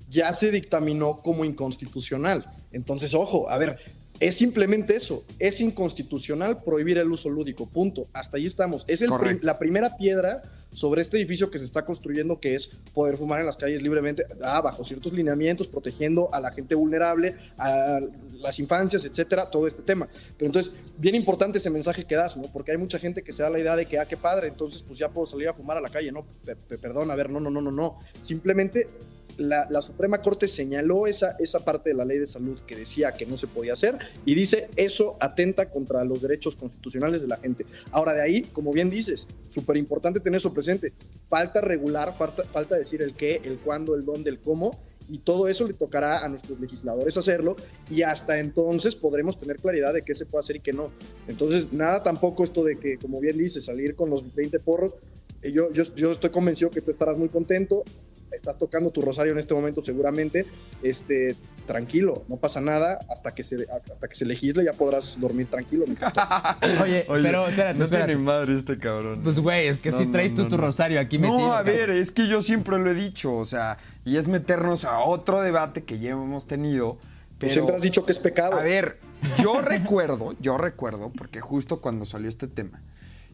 Ya 0.08 0.32
se 0.32 0.50
dictaminó 0.50 1.20
como 1.20 1.44
inconstitucional. 1.44 2.44
Entonces, 2.72 3.12
ojo, 3.12 3.50
a 3.50 3.58
ver, 3.58 3.78
es 4.20 4.36
simplemente 4.36 4.96
eso. 4.96 5.24
Es 5.38 5.60
inconstitucional 5.60 6.62
prohibir 6.62 6.98
el 6.98 7.10
uso 7.10 7.28
lúdico. 7.28 7.66
Punto. 7.66 8.08
Hasta 8.12 8.36
ahí 8.36 8.46
estamos. 8.46 8.84
Es 8.86 9.04
la 9.42 9.58
primera 9.58 9.96
piedra 9.96 10.42
sobre 10.72 11.00
este 11.00 11.16
edificio 11.16 11.50
que 11.50 11.58
se 11.58 11.64
está 11.64 11.84
construyendo, 11.84 12.40
que 12.40 12.54
es 12.54 12.70
poder 12.92 13.16
fumar 13.16 13.40
en 13.40 13.46
las 13.46 13.56
calles 13.56 13.82
libremente, 13.82 14.24
ah, 14.42 14.60
bajo 14.60 14.84
ciertos 14.84 15.12
lineamientos, 15.12 15.66
protegiendo 15.66 16.32
a 16.34 16.40
la 16.40 16.52
gente 16.52 16.74
vulnerable, 16.74 17.36
a 17.56 18.00
las 18.34 18.58
infancias, 18.58 19.04
etcétera, 19.04 19.50
todo 19.50 19.66
este 19.66 19.82
tema. 19.82 20.08
Pero 20.36 20.46
entonces, 20.46 20.74
bien 20.98 21.14
importante 21.14 21.58
ese 21.58 21.70
mensaje 21.70 22.04
que 22.04 22.16
das, 22.16 22.36
¿no? 22.36 22.44
Porque 22.52 22.72
hay 22.72 22.76
mucha 22.76 22.98
gente 22.98 23.22
que 23.22 23.32
se 23.32 23.42
da 23.42 23.50
la 23.50 23.58
idea 23.58 23.76
de 23.76 23.86
que, 23.86 23.98
ah, 23.98 24.06
qué 24.06 24.16
padre, 24.16 24.48
entonces 24.48 24.82
pues 24.82 24.98
ya 24.98 25.08
puedo 25.08 25.26
salir 25.26 25.48
a 25.48 25.54
fumar 25.54 25.76
a 25.78 25.80
la 25.80 25.88
calle, 25.88 26.12
¿no? 26.12 26.26
perdón, 26.68 27.10
a 27.10 27.14
ver, 27.14 27.30
no, 27.30 27.40
no, 27.40 27.50
no, 27.50 27.60
no, 27.60 27.72
no. 27.72 27.98
Simplemente 28.20 28.88
la, 29.38 29.82
Suprema 29.82 30.20
Corte 30.20 30.48
señaló 30.48 31.06
esa, 31.06 31.36
esa 31.38 31.64
parte 31.64 31.90
de 31.90 31.96
la 31.96 32.04
ley 32.04 32.18
de 32.18 32.26
salud 32.26 32.58
que 32.66 32.76
decía 32.76 33.12
que 33.12 33.24
no 33.24 33.36
se 33.36 33.46
podía 33.46 33.72
hacer 33.72 33.96
y 34.24 34.34
dice 34.34 34.68
eso 34.76 35.16
atenta 35.20 35.70
contra 35.70 36.04
los 36.04 36.20
derechos 36.20 36.56
constitucionales 36.56 37.22
de 37.22 37.28
la 37.28 37.36
gente. 37.36 37.64
Ahora 37.90 38.12
de 38.12 38.22
ahí, 38.22 38.42
como 38.42 38.72
bien 38.72 38.90
dices, 38.90 39.28
súper 39.48 39.76
importante 39.76 40.20
tener 40.20 40.38
eso 40.38 40.52
presente. 40.52 40.92
Falta 41.28 41.60
regular, 41.60 42.14
falta, 42.16 42.44
falta 42.44 42.76
decir 42.76 43.00
el 43.00 43.14
qué, 43.14 43.40
el 43.44 43.58
cuándo, 43.58 43.94
el 43.94 44.04
dónde, 44.04 44.30
el 44.30 44.40
cómo 44.40 44.78
y 45.08 45.18
todo 45.18 45.48
eso 45.48 45.66
le 45.66 45.72
tocará 45.72 46.24
a 46.24 46.28
nuestros 46.28 46.60
legisladores 46.60 47.16
hacerlo 47.16 47.56
y 47.90 48.02
hasta 48.02 48.40
entonces 48.40 48.94
podremos 48.94 49.38
tener 49.38 49.56
claridad 49.56 49.94
de 49.94 50.02
qué 50.02 50.14
se 50.14 50.26
puede 50.26 50.40
hacer 50.40 50.56
y 50.56 50.60
qué 50.60 50.72
no. 50.72 50.90
Entonces, 51.28 51.72
nada 51.72 52.02
tampoco 52.02 52.44
esto 52.44 52.62
de 52.62 52.78
que, 52.78 52.98
como 52.98 53.20
bien 53.20 53.38
dices, 53.38 53.64
salir 53.64 53.96
con 53.96 54.10
los 54.10 54.34
20 54.34 54.60
porros. 54.60 54.94
Eh, 55.42 55.52
yo, 55.52 55.72
yo, 55.72 55.84
yo 55.94 56.12
estoy 56.12 56.30
convencido 56.30 56.70
que 56.70 56.82
tú 56.82 56.90
estarás 56.90 57.16
muy 57.16 57.28
contento 57.28 57.84
estás 58.32 58.58
tocando 58.58 58.90
tu 58.90 59.00
rosario 59.00 59.32
en 59.32 59.38
este 59.38 59.54
momento 59.54 59.82
seguramente, 59.82 60.46
este, 60.82 61.36
tranquilo, 61.66 62.24
no 62.28 62.36
pasa 62.36 62.60
nada, 62.60 62.98
hasta 63.10 63.34
que 63.34 63.42
se, 63.42 63.66
hasta 63.90 64.08
que 64.08 64.14
se 64.14 64.24
legisle 64.24 64.64
ya 64.64 64.72
podrás 64.72 65.20
dormir 65.20 65.48
tranquilo. 65.50 65.84
mi 65.86 65.94
pastor. 65.94 66.24
Oye, 66.82 67.04
pero 67.08 67.46
espérate, 67.46 67.78
no 67.78 67.84
espérate. 67.84 68.06
tiene 68.12 68.22
madre 68.22 68.54
este 68.54 68.78
cabrón. 68.78 69.20
Pues, 69.22 69.38
güey, 69.38 69.66
es 69.66 69.78
que 69.78 69.90
No, 69.90 69.98
si 69.98 70.06
no, 70.06 70.12
traes 70.12 70.34
tú 70.34 70.42
no, 70.44 70.48
tu 70.48 70.56
rosario 70.56 70.98
aquí 70.98 71.18
metido. 71.18 71.38
No, 71.38 71.52
a 71.52 71.58
cabrón. 71.58 71.76
ver, 71.76 71.90
es 71.90 72.10
que 72.10 72.26
yo 72.26 72.40
siempre 72.40 72.78
lo 72.78 72.90
he 72.90 72.94
dicho, 72.94 73.34
o 73.36 73.44
sea, 73.44 73.78
y 74.04 74.16
es 74.16 74.28
meternos 74.28 74.84
a 74.84 75.00
otro 75.00 75.40
debate 75.42 75.84
que 75.84 75.98
ya 75.98 76.10
hemos 76.12 76.46
tenido. 76.46 76.94
Tú 77.38 77.46
Pero, 77.46 77.52
siempre 77.52 77.76
has 77.76 77.82
dicho 77.82 78.04
que 78.06 78.12
es 78.12 78.18
pecado. 78.18 78.58
a 78.58 78.62
ver, 78.62 78.98
yo 79.42 79.60
recuerdo, 79.62 80.34
yo 80.40 80.56
recuerdo, 80.58 81.12
porque 81.12 81.40
justo 81.40 81.80
cuando 81.80 82.04
salió 82.06 82.28
este 82.28 82.48
tema, 82.48 82.80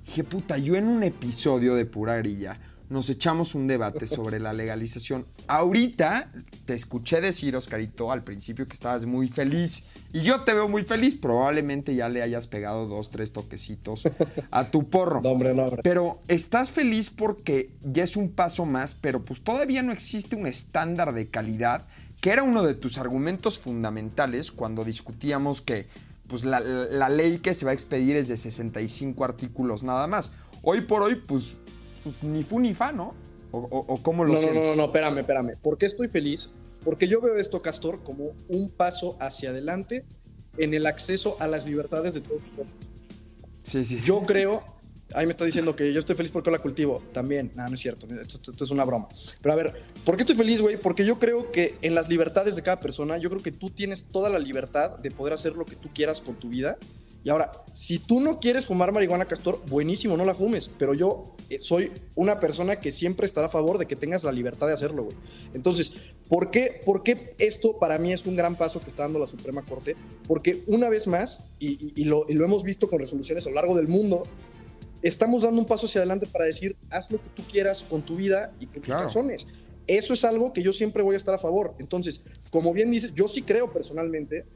dije, 0.04 0.24
puta, 0.24 0.58
yo 0.58 0.74
en 0.74 0.88
un 0.88 1.04
episodio 1.04 1.74
de 1.76 1.86
Pura 1.86 2.16
Grilla 2.16 2.58
nos 2.94 3.10
echamos 3.10 3.56
un 3.56 3.66
debate 3.66 4.06
sobre 4.06 4.38
la 4.38 4.52
legalización. 4.52 5.26
Ahorita 5.48 6.30
te 6.64 6.74
escuché 6.74 7.20
decir, 7.20 7.56
Oscarito, 7.56 8.12
al 8.12 8.22
principio 8.22 8.68
que 8.68 8.74
estabas 8.74 9.04
muy 9.04 9.26
feliz. 9.26 9.82
Y 10.12 10.20
yo 10.20 10.42
te 10.42 10.54
veo 10.54 10.68
muy 10.68 10.84
feliz. 10.84 11.16
Probablemente 11.16 11.96
ya 11.96 12.08
le 12.08 12.22
hayas 12.22 12.46
pegado 12.46 12.86
dos, 12.86 13.10
tres 13.10 13.32
toquecitos 13.32 14.04
a 14.52 14.70
tu 14.70 14.88
porro. 14.88 15.20
No, 15.20 15.30
hombre, 15.30 15.52
no, 15.54 15.64
hombre. 15.64 15.82
Pero 15.82 16.20
estás 16.28 16.70
feliz 16.70 17.10
porque 17.10 17.68
ya 17.82 18.04
es 18.04 18.16
un 18.16 18.30
paso 18.30 18.64
más, 18.64 18.94
pero 18.94 19.24
pues 19.24 19.42
todavía 19.42 19.82
no 19.82 19.90
existe 19.90 20.36
un 20.36 20.46
estándar 20.46 21.14
de 21.14 21.26
calidad, 21.26 21.88
que 22.20 22.30
era 22.30 22.44
uno 22.44 22.62
de 22.62 22.76
tus 22.76 22.98
argumentos 22.98 23.58
fundamentales 23.58 24.52
cuando 24.52 24.84
discutíamos 24.84 25.60
que 25.60 25.88
pues 26.28 26.44
la, 26.44 26.60
la 26.60 27.08
ley 27.08 27.38
que 27.38 27.54
se 27.54 27.64
va 27.64 27.72
a 27.72 27.74
expedir 27.74 28.14
es 28.14 28.28
de 28.28 28.36
65 28.36 29.24
artículos 29.24 29.82
nada 29.82 30.06
más. 30.06 30.30
Hoy 30.62 30.82
por 30.82 31.02
hoy, 31.02 31.16
pues, 31.16 31.58
pues 32.04 32.22
ni 32.22 32.44
fu 32.44 32.60
ni 32.60 32.72
fa, 32.74 32.92
¿no? 32.92 33.14
O, 33.50 33.58
o- 33.58 33.84
o 33.94 34.02
cómo 34.02 34.24
lo 34.24 34.34
No, 34.34 34.40
no, 34.40 34.46
no, 34.46 34.52
sientes? 34.52 34.70
no, 34.70 34.76
no, 34.76 34.84
espérame, 34.86 35.18
espérame. 35.18 35.56
¿Por 35.60 35.76
qué 35.78 35.86
estoy 35.86 36.06
feliz? 36.08 36.50
Porque 36.84 37.08
yo 37.08 37.20
veo 37.20 37.36
esto, 37.38 37.62
Castor, 37.62 38.02
como 38.02 38.32
un 38.48 38.70
paso 38.70 39.16
hacia 39.20 39.50
adelante 39.50 40.04
en 40.58 40.74
el 40.74 40.86
acceso 40.86 41.36
a 41.40 41.48
las 41.48 41.64
libertades 41.66 42.14
de 42.14 42.20
todos 42.20 42.42
nosotros. 42.42 42.68
Sí, 43.62 43.82
sí, 43.84 43.98
sí. 43.98 44.06
Yo 44.06 44.20
creo, 44.22 44.62
ahí 45.14 45.24
me 45.24 45.30
está 45.30 45.44
diciendo 45.46 45.74
que 45.74 45.92
yo 45.92 45.98
estoy 46.00 46.14
feliz 46.14 46.30
porque 46.30 46.50
la 46.50 46.58
cultivo. 46.58 47.02
También, 47.12 47.52
no, 47.54 47.66
no 47.66 47.74
es 47.74 47.80
cierto, 47.80 48.06
esto, 48.06 48.36
esto- 48.36 48.50
esto 48.50 48.64
es 48.64 48.70
una 48.70 48.84
broma. 48.84 49.08
Pero 49.40 49.52
a 49.52 49.56
ver, 49.56 49.82
¿por 50.04 50.16
qué 50.16 50.22
estoy 50.24 50.36
feliz, 50.36 50.60
güey? 50.60 50.76
Porque 50.76 51.06
yo 51.06 51.18
creo 51.18 51.50
que 51.50 51.76
en 51.80 51.94
las 51.94 52.08
libertades 52.10 52.56
de 52.56 52.62
cada 52.62 52.80
persona, 52.80 53.16
yo 53.18 53.30
creo 53.30 53.42
que 53.42 53.52
tú 53.52 53.70
tienes 53.70 54.04
toda 54.04 54.28
la 54.28 54.38
libertad 54.38 54.98
de 54.98 55.10
poder 55.10 55.32
hacer 55.32 55.54
lo 55.56 55.64
que 55.64 55.76
tú 55.76 55.88
quieras 55.94 56.20
con 56.20 56.34
tu 56.34 56.50
vida. 56.50 56.76
Y 57.24 57.30
ahora, 57.30 57.50
si 57.72 57.98
tú 57.98 58.20
no 58.20 58.38
quieres 58.38 58.66
fumar 58.66 58.92
marihuana, 58.92 59.24
Castor, 59.24 59.60
buenísimo, 59.66 60.16
no 60.16 60.24
la 60.26 60.34
fumes. 60.34 60.70
Pero 60.78 60.92
yo 60.94 61.34
eh, 61.48 61.58
soy 61.60 61.90
una 62.14 62.38
persona 62.38 62.78
que 62.80 62.92
siempre 62.92 63.24
estará 63.26 63.46
a 63.46 63.50
favor 63.50 63.78
de 63.78 63.86
que 63.86 63.96
tengas 63.96 64.22
la 64.24 64.30
libertad 64.32 64.66
de 64.66 64.74
hacerlo, 64.74 65.04
güey. 65.04 65.16
Entonces, 65.54 65.92
¿por 66.28 66.50
qué, 66.50 66.82
¿por 66.84 67.02
qué 67.02 67.34
esto 67.38 67.78
para 67.78 67.98
mí 67.98 68.12
es 68.12 68.26
un 68.26 68.36
gran 68.36 68.56
paso 68.56 68.80
que 68.82 68.90
está 68.90 69.04
dando 69.04 69.18
la 69.18 69.26
Suprema 69.26 69.62
Corte? 69.62 69.96
Porque 70.28 70.62
una 70.66 70.90
vez 70.90 71.06
más, 71.06 71.40
y, 71.58 71.70
y- 71.72 71.92
y 72.02 72.04
lo, 72.04 72.26
y 72.28 72.34
lo 72.34 72.44
hemos 72.44 72.62
visto 72.62 72.90
con 72.90 72.98
resoluciones 73.00 73.46
a 73.46 73.48
lo 73.48 73.54
largo 73.56 73.74
del 73.74 73.88
mundo, 73.88 74.24
estamos 75.02 75.42
dando 75.42 75.60
un 75.60 75.66
paso 75.66 75.86
hacia 75.86 76.00
adelante 76.02 76.26
para 76.26 76.44
decir, 76.44 76.76
haz 76.90 77.10
lo 77.10 77.20
que 77.20 77.28
tú 77.30 77.42
quieras 77.50 77.84
con 77.88 78.02
tu 78.02 78.16
vida 78.16 78.52
y 78.60 78.66
con 78.66 78.74
tus 78.76 78.84
Claro. 78.84 79.04
razones. 79.04 79.46
Eso 79.86 80.14
es 80.14 80.24
algo 80.24 80.52
que 80.52 80.62
yo 80.62 80.72
siempre 80.72 81.02
voy 81.02 81.14
a 81.14 81.18
estar 81.18 81.34
a 81.34 81.38
favor. 81.38 81.74
Entonces, 81.78 82.22
como 82.50 82.72
bien 82.72 82.90
dices, 82.90 83.12
yo 83.14 83.28
sí 83.28 83.42
creo 83.42 83.70
personalmente, 83.72 84.46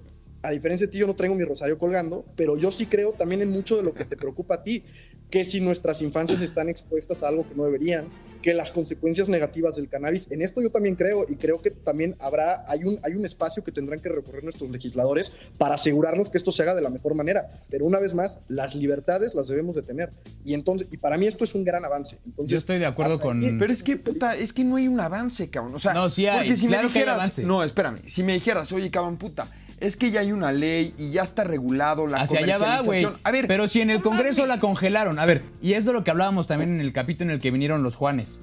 a 0.42 0.50
diferencia 0.50 0.86
de 0.86 0.92
ti, 0.92 0.98
yo 0.98 1.06
no 1.06 1.14
traigo 1.14 1.34
mi 1.34 1.44
rosario 1.44 1.78
colgando, 1.78 2.24
pero 2.36 2.56
yo 2.56 2.70
sí 2.70 2.86
creo 2.86 3.12
también 3.12 3.42
en 3.42 3.50
mucho 3.50 3.76
de 3.76 3.82
lo 3.82 3.94
que 3.94 4.04
te 4.04 4.16
preocupa 4.16 4.56
a 4.56 4.62
ti, 4.62 4.84
que 5.30 5.44
si 5.44 5.60
nuestras 5.60 6.00
infancias 6.00 6.40
están 6.40 6.68
expuestas 6.70 7.22
a 7.22 7.28
algo 7.28 7.46
que 7.46 7.54
no 7.54 7.64
deberían, 7.64 8.06
que 8.40 8.54
las 8.54 8.70
consecuencias 8.70 9.28
negativas 9.28 9.76
del 9.76 9.88
cannabis, 9.88 10.30
en 10.30 10.40
esto 10.40 10.62
yo 10.62 10.70
también 10.70 10.94
creo 10.94 11.26
y 11.28 11.34
creo 11.34 11.60
que 11.60 11.70
también 11.72 12.14
habrá, 12.20 12.64
hay 12.68 12.84
un, 12.84 12.98
hay 13.02 13.12
un 13.14 13.26
espacio 13.26 13.62
que 13.64 13.72
tendrán 13.72 14.00
que 14.00 14.08
recorrer 14.08 14.42
nuestros 14.44 14.70
legisladores 14.70 15.32
para 15.58 15.74
asegurarnos 15.74 16.30
que 16.30 16.38
esto 16.38 16.50
se 16.52 16.62
haga 16.62 16.74
de 16.74 16.80
la 16.80 16.88
mejor 16.88 17.14
manera. 17.14 17.60
Pero 17.68 17.84
una 17.84 17.98
vez 17.98 18.14
más, 18.14 18.38
las 18.48 18.74
libertades 18.76 19.34
las 19.34 19.48
debemos 19.48 19.74
de 19.74 19.82
tener. 19.82 20.12
Y 20.44 20.54
entonces, 20.54 20.88
y 20.92 20.96
para 20.96 21.18
mí 21.18 21.26
esto 21.26 21.44
es 21.44 21.54
un 21.54 21.64
gran 21.64 21.84
avance. 21.84 22.16
Entonces, 22.24 22.50
Yo 22.52 22.56
estoy 22.56 22.78
de 22.78 22.86
acuerdo 22.86 23.18
con- 23.18 23.38
aquí- 23.38 23.56
Pero 23.58 23.72
es 23.72 23.82
que, 23.82 23.96
puta, 23.96 24.34
es 24.36 24.52
que 24.54 24.62
no 24.64 24.76
hay 24.76 24.86
un 24.88 25.00
avance, 25.00 25.50
cabrón. 25.50 25.74
O 25.74 25.78
sea, 25.78 25.92
No, 25.92 26.08
sí 26.08 26.26
hay, 26.26 26.38
porque 26.38 26.56
si 26.56 26.68
claro 26.68 26.84
me 26.86 26.92
que 26.92 26.98
hay 27.00 27.04
dijeras, 27.04 27.16
avance. 27.22 27.42
no, 27.42 27.62
espérame, 27.64 28.00
si 28.06 28.22
me 28.22 28.32
dijeras, 28.34 28.72
oye, 28.72 28.88
cabrón, 28.90 29.18
puta, 29.18 29.46
es 29.80 29.96
que 29.96 30.10
ya 30.10 30.20
hay 30.20 30.32
una 30.32 30.52
ley 30.52 30.94
y 30.98 31.10
ya 31.10 31.22
está 31.22 31.44
regulado 31.44 32.06
la 32.06 32.22
Hacia 32.22 32.40
allá 32.40 32.58
va, 32.58 32.76
güey. 32.82 33.02
comercialización. 33.02 33.20
A 33.24 33.30
ver, 33.30 33.46
Pero 33.48 33.68
si 33.68 33.80
en 33.80 33.90
el 33.90 34.00
Congreso 34.02 34.46
la 34.46 34.58
congelaron. 34.60 35.18
A 35.18 35.26
ver, 35.26 35.42
y 35.62 35.74
es 35.74 35.84
de 35.84 35.92
lo 35.92 36.04
que 36.04 36.10
hablábamos 36.10 36.46
también 36.46 36.70
en 36.74 36.80
el 36.80 36.92
capítulo 36.92 37.30
en 37.30 37.36
el 37.36 37.40
que 37.40 37.50
vinieron 37.50 37.82
los 37.82 37.96
Juanes. 37.96 38.40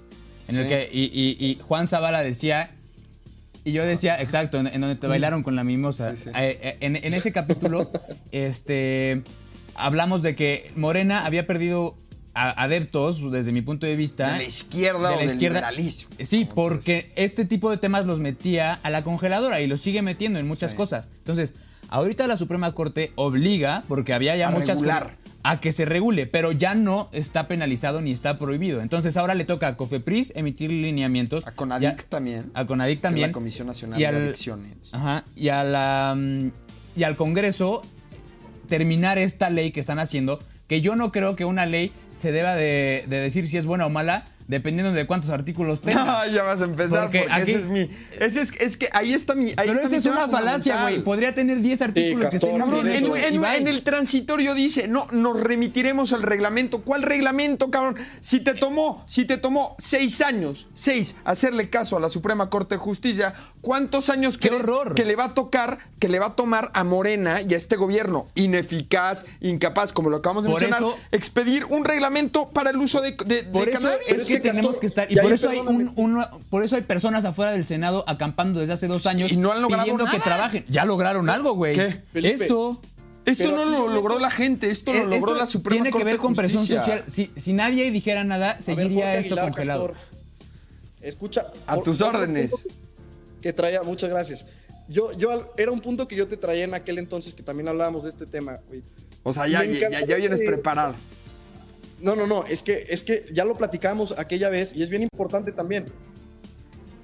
En 0.48 0.58
el 0.58 0.68
que, 0.68 0.90
y, 0.92 1.04
y- 1.06 1.38
y 1.46 1.60
Juan 1.62 1.88
Zavala 1.88 2.22
decía. 2.24 2.72
Y 3.64 3.72
yo 3.72 3.84
decía, 3.84 4.22
exacto, 4.22 4.60
en, 4.60 4.68
en 4.68 4.80
donde 4.82 4.96
te 4.96 5.08
bailaron 5.08 5.42
con 5.42 5.56
la 5.56 5.64
mimosa. 5.64 6.16
Sí, 6.16 6.26
sí. 6.26 6.30
Eh, 6.30 6.60
eh, 6.62 6.78
en, 6.82 6.96
en 6.98 7.14
ese 7.16 7.32
capítulo, 7.32 7.90
este. 8.32 9.24
Hablamos 9.74 10.22
de 10.22 10.36
que 10.36 10.72
Morena 10.76 11.26
había 11.26 11.48
perdido 11.48 11.96
adeptos, 12.36 13.32
desde 13.32 13.52
mi 13.52 13.62
punto 13.62 13.86
de 13.88 13.96
vista. 13.96 14.34
De 14.34 14.38
la 14.40 14.44
izquierda 14.44 15.16
o 15.16 15.18
del 15.20 15.38
liberalismo, 15.40 16.10
Sí, 16.22 16.46
porque 16.54 17.06
este 17.16 17.46
tipo 17.46 17.72
de 17.72 17.78
temas 17.78 18.06
los 18.06 18.20
metía 18.20 18.80
a 18.84 18.90
la 18.90 19.04
congeladora 19.04 19.62
y 19.62 19.68
los 19.68 19.82
sigue 19.82 20.02
metiendo 20.02 20.38
en 20.40 20.48
muchas 20.48 20.72
Sí. 20.72 20.78
cosas. 20.78 21.10
Entonces, 21.20 21.54
ahorita 21.90 22.28
la 22.28 22.36
Suprema 22.38 22.74
Corte 22.74 23.12
obliga, 23.16 23.84
porque 23.88 24.14
había 24.14 24.36
ya 24.36 24.50
A 24.50 24.52
muchas 24.52 24.80
regular. 24.80 25.04
cosas, 25.04 25.18
a 25.48 25.60
que 25.60 25.72
se 25.72 25.86
regule, 25.86 26.26
pero 26.26 26.52
ya 26.52 26.74
no 26.74 27.08
está 27.12 27.48
penalizado 27.48 28.02
ni 28.02 28.12
está 28.12 28.40
prohibido. 28.40 28.82
Entonces 28.82 29.16
ahora 29.16 29.36
le 29.36 29.46
toca 29.46 29.68
a 29.68 29.78
Cofepris 29.78 30.34
emitir 30.36 30.72
lineamientos. 30.72 31.46
A 31.46 31.52
Conadic 31.52 31.98
Ya- 32.02 32.10
también. 32.10 32.50
A 32.56 32.66
Conadic 32.66 32.98
que 32.98 33.02
también. 33.04 33.28
la 33.30 33.32
Comisión 33.34 33.68
Nacional 33.68 34.00
de 34.00 34.08
Adicciones. 34.08 34.76
Ajá. 34.92 35.24
Y, 35.36 35.50
a 35.50 35.64
la, 35.64 36.16
mm, 36.18 36.52
y 36.98 37.04
al 37.04 37.16
Congreso 37.16 37.84
terminar 38.68 39.18
esta 39.20 39.50
ley 39.52 39.72
que 39.72 39.80
están 39.80 40.00
haciendo, 40.00 40.40
que 40.68 40.82
yo 40.82 40.96
no 40.96 41.12
creo 41.12 41.36
que 41.36 41.46
una 41.46 41.68
ley 41.68 41.92
se 42.18 42.32
deba 42.32 42.56
de, 42.56 43.06
de 43.08 43.18
decir 43.18 43.48
si 43.48 43.58
es 43.58 43.66
buena 43.66 43.86
o 43.86 43.90
mala, 43.90 44.26
dependiendo 44.48 44.92
de 44.94 45.06
cuántos 45.08 45.30
artículos 45.30 45.82
tenga. 45.82 46.06
Ah, 46.22 46.28
ya 46.28 46.44
vas 46.44 46.62
a 46.62 46.66
empezar 46.66 47.04
Porque 47.06 47.20
porque, 47.22 47.34
aquí- 47.34 47.52
ese 47.52 47.60
es 47.60 47.66
mi. 47.66 47.90
Ese 48.20 48.42
es, 48.42 48.52
es 48.60 48.78
que 48.78 48.90
ahí 48.94 49.14
está 49.14 49.36
mi. 49.36 49.48
Ahí 49.58 49.68
Pero 49.68 49.82
esa 49.82 49.98
es 49.98 50.06
una 50.06 50.28
falacia, 50.30 50.82
güey. 50.84 51.04
Podría 51.04 51.34
tener 51.34 51.62
10 51.62 51.82
artículos 51.82 52.30
que 52.30 52.38
estén 52.38 52.56
en, 52.62 53.06
en- 53.16 53.44
en 53.46 53.68
el 53.68 53.84
transitorio 53.84 54.54
dice, 54.54 54.88
no, 54.88 55.08
nos 55.12 55.40
remitiremos 55.40 56.14
al 56.14 56.22
reglamento. 56.24 56.82
¿Cuál 56.82 57.04
reglamento, 57.04 57.72
cabrón? 57.72 57.96
Si 58.22 58.40
te 58.40 58.54
tomó, 58.54 59.04
si 59.08 59.26
te 59.26 59.38
tomó 59.38 59.76
seis 59.80 60.22
años, 60.22 60.68
seis, 60.74 61.16
hacerle 61.26 61.70
caso 61.70 61.98
a 61.98 62.00
la 62.00 62.10
Suprema 62.10 62.50
Corte 62.50 62.76
de 62.76 62.80
Justicia, 62.80 63.34
¿cuántos 63.62 64.10
años 64.10 64.38
¡Qué 64.38 64.50
crees 64.50 64.64
horror! 64.68 64.94
que 64.96 65.06
le 65.06 65.16
va 65.16 65.26
a 65.26 65.34
tocar, 65.34 65.80
que 66.00 66.08
le 66.08 66.20
va 66.20 66.28
a 66.28 66.36
tomar 66.36 66.72
a 66.74 66.84
Morena 66.84 67.42
y 67.42 67.54
a 67.54 67.58
este 67.58 67.76
gobierno 67.76 68.28
ineficaz, 68.36 69.26
incapaz, 69.42 69.92
como 69.94 70.10
lo 70.10 70.18
acabamos 70.18 70.44
de 70.44 70.52
Por 70.52 70.62
mencionar, 70.62 70.84
eso- 70.90 70.98
expedir 71.12 71.66
un 71.66 71.84
reglamento 71.86 72.48
para 72.50 72.70
el 72.70 72.78
uso 72.78 73.02
de, 73.02 73.12
de- 73.26 73.44
de 73.44 73.44
Por 73.44 73.68
eso 73.70 73.80
cannabis? 73.80 74.00
es 74.02 74.08
Pero 74.08 74.22
es 74.22 74.28
que 74.28 74.35
que, 74.42 74.50
tenemos 74.50 74.78
Castor, 74.78 74.80
que 74.82 74.86
estar. 74.88 75.12
Y 75.12 75.16
y 75.18 75.22
por 75.22 75.34
eso, 75.34 75.50
hay 75.50 75.60
un, 75.60 75.66
perdóname. 75.66 75.94
un- 75.96 76.26
por 76.50 76.64
eso 76.64 76.76
hay 76.76 76.82
personas 76.84 77.26
afuera 77.26 77.52
del 77.52 77.66
Senado 77.66 78.04
acampando 78.08 78.60
desde 78.60 78.74
hace 78.74 78.88
dos 78.88 79.06
años 79.08 79.32
Y 79.32 79.38
no 79.38 79.52
han 79.52 79.62
logrado 79.62 79.84
pidiendo 79.84 80.06
que 80.06 80.20
trabajen. 80.20 80.66
Ya 80.70 80.86
lograron 80.86 81.30
algo, 81.30 81.54
güey. 81.54 81.76
¿Qué? 81.76 82.02
Felipe, 82.12 82.34
Esto. 82.36 82.82
Esto 83.26 83.46
Pero 83.46 83.56
no 83.58 83.66
lo 83.66 83.90
logró 83.90 84.20
la 84.20 84.30
gente, 84.30 84.70
esto 84.70 84.94
lo 84.94 85.00
eh, 85.00 85.04
logró 85.04 85.18
esto 85.32 85.36
la 85.36 85.46
Suprema 85.48 85.78
tiene 85.78 85.90
que 85.90 85.94
Corte 85.94 86.06
ver 86.06 86.18
con 86.18 86.36
presión 86.36 86.64
social. 86.64 87.04
Si, 87.08 87.32
si 87.36 87.54
nadie 87.54 87.90
dijera 87.90 88.24
nada, 88.24 88.54
ver, 88.54 88.62
seguiría 88.62 89.16
esto 89.16 89.34
Aguilar, 89.34 89.46
congelado. 89.46 89.88
Castor, 89.88 90.08
escucha. 91.02 91.48
A 91.66 91.76
por- 91.76 91.84
tus 91.84 92.02
órdenes. 92.02 92.54
Que 93.42 93.52
traía, 93.52 93.82
muchas 93.82 94.10
gracias. 94.12 94.46
Yo, 94.88 95.12
yo, 95.14 95.52
era 95.58 95.72
un 95.72 95.82
punto 95.82 96.08
que 96.08 96.16
yo 96.16 96.28
te 96.28 96.38
traía 96.38 96.66
en 96.66 96.76
aquel 96.76 97.00
entonces 97.00 97.34
que 97.34 97.42
también 97.42 97.68
hablábamos 97.68 98.04
de 98.04 98.10
este 98.10 98.28
tema, 98.28 98.60
güey. 98.68 98.84
O 99.24 99.34
sea, 99.34 99.48
ya, 99.48 99.64
ya, 99.64 100.06
ya 100.06 100.16
vienes 100.18 100.42
preparado. 100.42 100.94
No, 102.02 102.16
no, 102.16 102.28
no, 102.28 102.46
es 102.46 102.62
que, 102.62 102.86
es 102.90 103.04
que 103.04 103.26
ya 103.34 103.46
lo 103.46 103.56
platicamos 103.58 104.14
aquella 104.18 104.50
vez 104.50 104.76
y 104.76 104.84
es 104.84 104.90
bien 104.90 105.02
importante 105.04 105.52
también. 105.52 105.86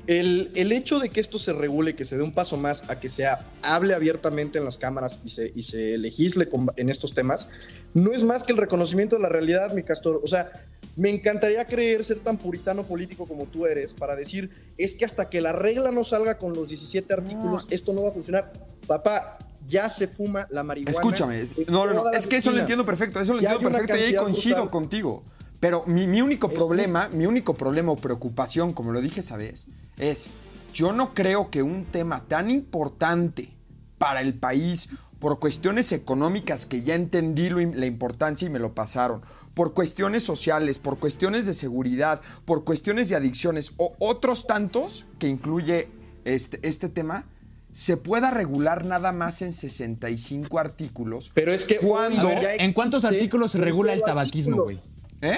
El, 0.07 0.51
el 0.55 0.71
hecho 0.71 0.99
de 0.99 1.09
que 1.09 1.19
esto 1.21 1.37
se 1.37 1.53
regule, 1.53 1.95
que 1.95 2.05
se 2.05 2.17
dé 2.17 2.23
un 2.23 2.33
paso 2.33 2.57
más 2.57 2.89
a 2.89 2.99
que 2.99 3.07
se 3.07 3.25
hable 3.61 3.93
abiertamente 3.93 4.57
en 4.57 4.65
las 4.65 4.77
cámaras 4.77 5.19
y 5.23 5.29
se, 5.29 5.51
y 5.55 5.61
se 5.63 5.97
legisle 5.97 6.49
con- 6.49 6.71
en 6.75 6.89
estos 6.89 7.13
temas, 7.13 7.49
no 7.93 8.11
es 8.11 8.23
más 8.23 8.43
que 8.43 8.51
el 8.51 8.57
reconocimiento 8.57 9.15
de 9.15 9.21
la 9.21 9.29
realidad, 9.29 9.73
mi 9.73 9.83
castor. 9.83 10.19
O 10.23 10.27
sea, 10.27 10.49
me 10.97 11.09
encantaría 11.09 11.65
creer 11.67 12.03
ser 12.03 12.19
tan 12.19 12.37
puritano 12.37 12.83
político 12.83 13.27
como 13.27 13.45
tú 13.45 13.65
eres 13.67 13.93
para 13.93 14.15
decir, 14.15 14.49
es 14.77 14.95
que 14.95 15.05
hasta 15.05 15.29
que 15.29 15.39
la 15.39 15.53
regla 15.53 15.91
no 15.91 16.03
salga 16.03 16.37
con 16.39 16.53
los 16.53 16.67
17 16.69 17.13
artículos, 17.13 17.67
esto 17.69 17.93
no 17.93 18.03
va 18.03 18.09
a 18.09 18.13
funcionar. 18.13 18.51
Papá, 18.87 19.37
ya 19.67 19.89
se 19.89 20.07
fuma 20.07 20.47
la 20.49 20.63
marihuana. 20.63 20.91
Escúchame, 20.91 21.43
no, 21.67 21.85
no, 21.85 21.93
no, 21.93 22.11
es 22.11 22.27
que 22.27 22.37
eso 22.37 22.51
lo 22.51 22.59
entiendo 22.59 22.85
perfecto, 22.85 23.19
eso 23.19 23.33
lo 23.33 23.41
Ya 23.41 23.51
entiendo 23.51 23.77
perfecto 23.77 23.97
y 23.97 24.01
ahí 24.07 24.15
coincido 24.15 24.55
brutal. 24.57 24.71
contigo. 24.71 25.23
Pero 25.59 25.83
mi, 25.85 26.07
mi 26.07 26.21
único 26.21 26.47
Es 26.47 26.53
problema, 26.55 27.07
mi 27.09 27.25
único 27.27 27.53
problema 27.53 27.91
o 27.91 27.95
preocupación, 27.95 28.73
como 28.73 28.91
lo 28.91 28.99
dije 28.99 29.19
esa 29.19 29.37
vez, 29.37 29.67
es, 29.97 30.27
yo 30.73 30.91
no 30.91 31.13
creo 31.13 31.51
que 31.51 31.61
un 31.61 31.85
tema 31.85 32.25
tan 32.27 32.49
importante 32.49 33.53
para 33.99 34.21
el 34.21 34.33
país, 34.33 34.89
por 35.19 35.39
cuestiones 35.39 35.91
económicas 35.91 36.65
que 36.65 36.81
ya 36.81 36.95
entendí 36.95 37.49
lo 37.49 37.59
la 37.59 37.85
importancia 37.85 38.47
y 38.47 38.49
me 38.49 38.57
lo 38.57 38.73
pasaron, 38.73 39.21
por 39.53 39.73
cuestiones 39.75 40.23
sociales, 40.23 40.79
por 40.79 40.97
cuestiones 40.97 41.45
de 41.45 41.53
seguridad, 41.53 42.21
por 42.45 42.63
cuestiones 42.63 43.09
de 43.09 43.15
adicciones 43.17 43.73
o 43.77 43.93
otros 43.99 44.47
tantos 44.47 45.05
que 45.19 45.27
incluye 45.27 45.89
este, 46.25 46.59
este 46.67 46.89
tema, 46.89 47.25
se 47.73 47.97
pueda 47.97 48.31
regular 48.31 48.85
nada 48.85 49.11
más 49.11 49.41
en 49.41 49.53
65 49.53 50.59
artículos. 50.59 51.31
Pero 51.33 51.53
es 51.53 51.63
que 51.63 51.77
cuando... 51.77 52.27
Ver, 52.27 52.61
¿en 52.61 52.73
cuántos 52.73 53.05
artículos 53.05 53.51
se 53.51 53.59
regula 53.59 53.93
el 53.93 54.01
tabaquismo, 54.01 54.63
güey? 54.63 54.77
¿Eh? 55.21 55.37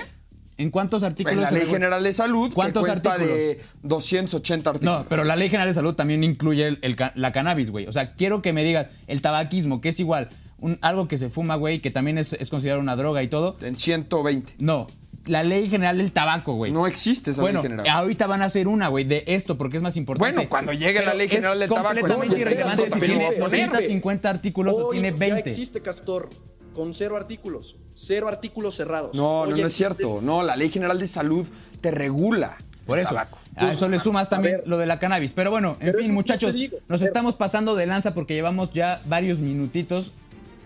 ¿En 0.58 0.70
cuántos 0.70 1.02
artículos 1.04 1.38
En 1.38 1.42
la 1.44 1.52
Ley? 1.52 1.68
General 1.68 2.04
de 2.04 2.14
Salud, 2.14 2.50
que 2.50 2.56
¿Cuántos 2.56 2.86
cuesta 2.86 3.14
artículos? 3.14 3.38
de 3.38 3.62
280 3.82 4.70
artículos. 4.70 5.00
No, 5.00 5.06
pero 5.10 5.24
la 5.24 5.36
Ley 5.36 5.50
General 5.50 5.68
de 5.68 5.74
Salud 5.74 5.96
también 5.96 6.24
incluye 6.24 6.68
el- 6.68 6.80
el 6.84 6.96
ca- 6.96 7.12
la 7.16 7.32
cannabis, 7.32 7.70
güey. 7.72 7.88
O 7.88 7.92
sea, 7.92 8.14
quiero 8.14 8.42
que 8.42 8.54
me 8.54 8.64
digas 8.64 8.88
el 9.08 9.22
tabaquismo, 9.22 9.82
que 9.82 9.90
es 9.90 10.00
igual, 10.00 10.30
un- 10.60 10.78
algo 10.82 11.08
que 11.08 11.18
se 11.18 11.30
fuma, 11.30 11.56
güey, 11.56 11.80
que 11.80 11.90
también 11.90 12.18
es, 12.20 12.34
es 12.34 12.50
considerado 12.50 12.82
una 12.82 12.96
droga 12.96 13.24
y 13.24 13.28
todo. 13.30 13.58
En 13.62 13.78
120. 13.78 14.54
No, 14.60 14.86
la 15.26 15.43
Ley 15.43 15.69
General 15.69 15.97
del 15.97 16.11
Tabaco, 16.11 16.53
güey. 16.55 16.71
No 16.71 16.86
existe 16.88 17.32
esa 17.32 17.41
bueno, 17.41 17.61
ley 17.61 17.69
general. 17.71 17.88
ahorita 17.89 18.28
van 18.28 18.41
a 18.41 18.45
hacer 18.45 18.67
una, 18.67 18.88
güey, 18.89 19.05
de 19.05 19.24
esto, 19.28 19.57
porque 19.57 19.78
es 19.78 19.84
más 19.84 19.95
importante. 19.97 20.34
Bueno, 20.34 20.49
cuando 20.49 20.74
llegue 20.74 21.03
la 21.05 21.13
Ley 21.13 21.30
General 21.30 21.57
del 21.59 21.69
Tabaco, 21.69 21.99
completamente 21.99 22.39
irrelevante 22.39 22.89
si 22.91 22.99
tiene 22.99 23.28
espérame. 23.28 23.39
250 23.69 24.30
artículos 24.30 24.76
o 24.78 24.89
tiene 24.89 25.11
Ya 25.11 25.17
20. 25.17 25.49
existe, 25.49 25.82
Castor, 25.82 26.30
con 26.74 26.93
cero 26.93 27.15
artículos. 27.15 27.76
Cero 27.95 28.28
artículos 28.28 28.76
cerrados. 28.76 29.15
No, 29.15 29.41
Hoy 29.41 29.51
no, 29.51 29.57
no 29.57 29.67
es 29.67 29.74
cierto. 29.74 30.19
No, 30.21 30.43
la 30.43 30.55
Ley 30.55 30.69
General 30.69 30.97
de 30.99 31.07
Salud 31.07 31.47
te 31.82 31.91
regula. 31.91 32.57
Por 32.86 32.97
el 32.97 33.05
eso. 33.05 33.13
tabaco. 33.13 33.38
A 33.55 33.71
eso 33.71 33.88
le 33.88 33.97
sumas 33.97 34.30
también 34.30 34.59
lo 34.65 34.78
de 34.78 34.86
la 34.86 34.99
cannabis. 34.99 35.32
Pero 35.32 35.51
bueno, 35.51 35.78
en 35.80 35.86
Pero 35.93 35.99
fin, 35.99 36.13
muchachos, 36.13 36.53
nos 36.53 36.69
pero- 36.99 37.05
estamos 37.05 37.36
pasando 37.36 37.76
de 37.76 37.86
lanza 37.86 38.13
porque 38.13 38.34
llevamos 38.34 38.71
ya 38.74 39.01
varios 39.05 39.39
minutitos. 39.39 40.11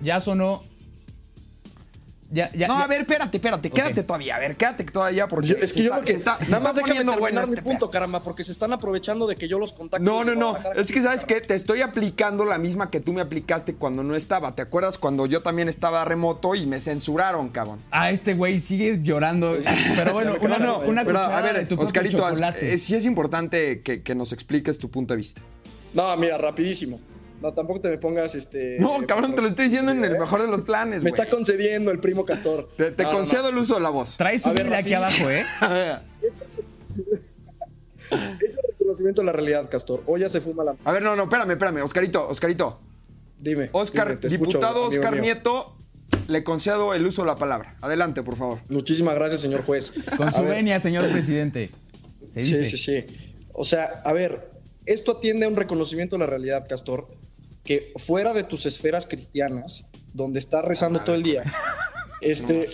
Ya 0.01 0.19
sonó. 0.19 0.63
Ya, 2.29 2.51
ya, 2.51 2.67
No, 2.67 2.77
ya- 2.77 2.83
a 2.83 2.87
ver, 2.87 3.01
espérate, 3.01 3.37
espérate, 3.37 3.69
quédate 3.69 4.03
todavía. 4.03 4.35
A 4.35 4.39
ver, 4.39 4.57
quédate 4.57 4.83
todavía 4.83 5.29
porque 5.29 5.47
Yo- 5.47 5.55
es 5.57 5.69
se 5.71 5.75
que 5.75 5.83
yo 5.83 5.91
está, 5.91 5.99
lo 5.99 6.05
que. 6.05 6.11
se 6.11 6.17
está- 6.17 6.37
se 6.39 6.51
nada 6.51 6.57
está 6.57 6.59
más 6.59 6.71
poniendo 6.73 7.11
terminar 7.13 7.19
bueno 7.19 7.41
mi 7.47 7.53
este 7.53 7.61
punto, 7.61 7.79
pedo. 7.85 7.91
caramba, 7.91 8.21
porque 8.23 8.43
se 8.43 8.51
están 8.51 8.73
aprovechando 8.73 9.27
de 9.27 9.37
que 9.37 9.47
yo 9.47 9.59
los 9.59 9.71
contacto. 9.71 10.03
No, 10.03 10.25
no, 10.25 10.35
no. 10.35 10.57
Es 10.75 10.91
que, 10.91 11.01
¿sabes 11.01 11.23
caramba. 11.23 11.39
Te 11.39 11.55
estoy 11.55 11.81
aplicando 11.81 12.43
la 12.43 12.57
misma 12.57 12.89
que 12.89 12.99
tú 12.99 13.13
me 13.13 13.21
aplicaste 13.21 13.75
cuando 13.75 14.03
no 14.03 14.13
estaba. 14.15 14.55
¿Te 14.55 14.61
acuerdas 14.61 14.97
cuando 14.97 15.25
yo 15.25 15.41
también 15.41 15.69
estaba 15.69 16.03
remoto 16.03 16.53
y 16.53 16.65
me 16.67 16.81
censuraron, 16.81 17.47
cabrón? 17.49 17.79
Ah, 17.91 18.11
este 18.11 18.33
güey 18.33 18.59
sigue 18.59 18.99
llorando. 19.01 19.55
Pero 19.95 20.11
bueno, 20.11 20.33
una, 20.41 20.57
no, 20.59 20.79
una 20.79 21.05
Pero, 21.05 21.19
cucharada 21.19 21.37
a 21.37 21.41
ver, 21.41 21.53
de 21.53 21.61
tu 21.61 21.75
propio 21.77 21.85
Oscarito, 21.85 22.17
chocolate. 22.17 22.73
eh, 22.73 22.77
sí 22.77 22.93
es 22.95 23.05
importante 23.05 23.81
que, 23.81 24.03
que 24.03 24.15
nos 24.15 24.33
expliques 24.33 24.77
tu 24.77 24.91
punto 24.91 25.13
de 25.13 25.17
vista. 25.17 25.41
No, 25.93 26.15
mira, 26.17 26.37
rapidísimo. 26.37 26.99
No, 27.41 27.53
tampoco 27.53 27.81
te 27.81 27.89
me 27.89 27.97
pongas 27.97 28.33
este. 28.35 28.77
No, 28.79 29.05
cabrón, 29.07 29.35
te 29.35 29.41
lo 29.41 29.47
estoy 29.47 29.65
diciendo 29.65 29.91
en 29.91 30.03
el 30.03 30.17
mejor 30.17 30.41
de 30.41 30.47
los 30.47 30.61
planes, 30.61 31.03
Me 31.03 31.11
güey. 31.11 31.21
está 31.21 31.33
concediendo 31.33 31.91
el 31.91 31.99
primo 31.99 32.25
Castor. 32.25 32.69
Te, 32.77 32.91
te 32.91 33.03
No, 33.03 33.09
no, 33.09 33.13
no. 33.13 33.17
concedo 33.19 33.49
el 33.49 33.57
uso 33.57 33.75
de 33.75 33.81
la 33.81 33.89
voz. 33.91 34.17
Trae 34.17 34.37
su 34.39 34.49
A 34.49 34.53
ver, 34.53 34.63
Biblia 34.63 34.79
aquí 34.79 34.93
abajo, 34.93 35.29
¿eh? 35.29 35.45
Es 38.09 38.53
el 38.55 38.61
reconocimiento 38.69 39.21
de 39.21 39.25
la 39.25 39.33
realidad, 39.33 39.69
Castor. 39.69 40.03
Hoy 40.05 40.21
ya 40.21 40.29
se 40.29 40.39
fuma 40.41 40.63
la. 40.63 40.75
A 40.83 40.91
ver, 40.91 41.01
no, 41.03 41.15
no, 41.15 41.23
espérame, 41.23 41.51
espérame. 41.51 41.81
Oscarito, 41.83 42.27
Oscarito. 42.27 42.79
Dime. 43.39 43.69
Oscar, 43.73 44.07
dime, 44.07 44.21
te 44.21 44.27
escucho, 44.27 44.47
diputado 44.51 44.85
amigo 44.85 44.99
Oscar 45.01 45.13
mío. 45.13 45.21
Nieto, 45.21 45.75
le 46.27 46.43
concedo 46.43 46.93
el 46.93 47.05
uso 47.05 47.21
de 47.23 47.27
la 47.27 47.35
palabra. 47.35 47.75
Adelante, 47.81 48.23
por 48.23 48.35
favor. 48.35 48.59
Muchísimas 48.69 49.13
gracias, 49.15 49.41
señor 49.41 49.61
juez. 49.63 49.93
Con 50.15 50.31
su 50.31 50.41
ver, 50.41 50.55
venia, 50.55 50.79
señor 50.79 51.07
presidente. 51.11 51.69
Se 52.29 52.39
dice. 52.41 52.65
Sí, 52.65 52.77
sí, 52.77 53.05
sí. 53.07 53.17
O 53.53 53.65
sea, 53.65 54.01
a 54.05 54.13
ver, 54.13 54.49
esto 54.85 55.13
atiende 55.17 55.45
a 55.45 55.49
un 55.49 55.55
reconocimiento 55.55 56.15
de 56.15 56.19
la 56.21 56.27
realidad, 56.27 56.65
Castor, 56.67 57.07
que 57.67 57.91
fuera 57.97 58.31
de 58.31 58.43
tus 58.43 58.65
esferas 58.65 59.05
cristianas, 59.05 59.83
donde 60.13 60.39
estás 60.39 60.63
rezando 60.63 61.01
todo 61.01 61.15
el 61.15 61.21
día, 61.21 61.43
este, 62.21 62.69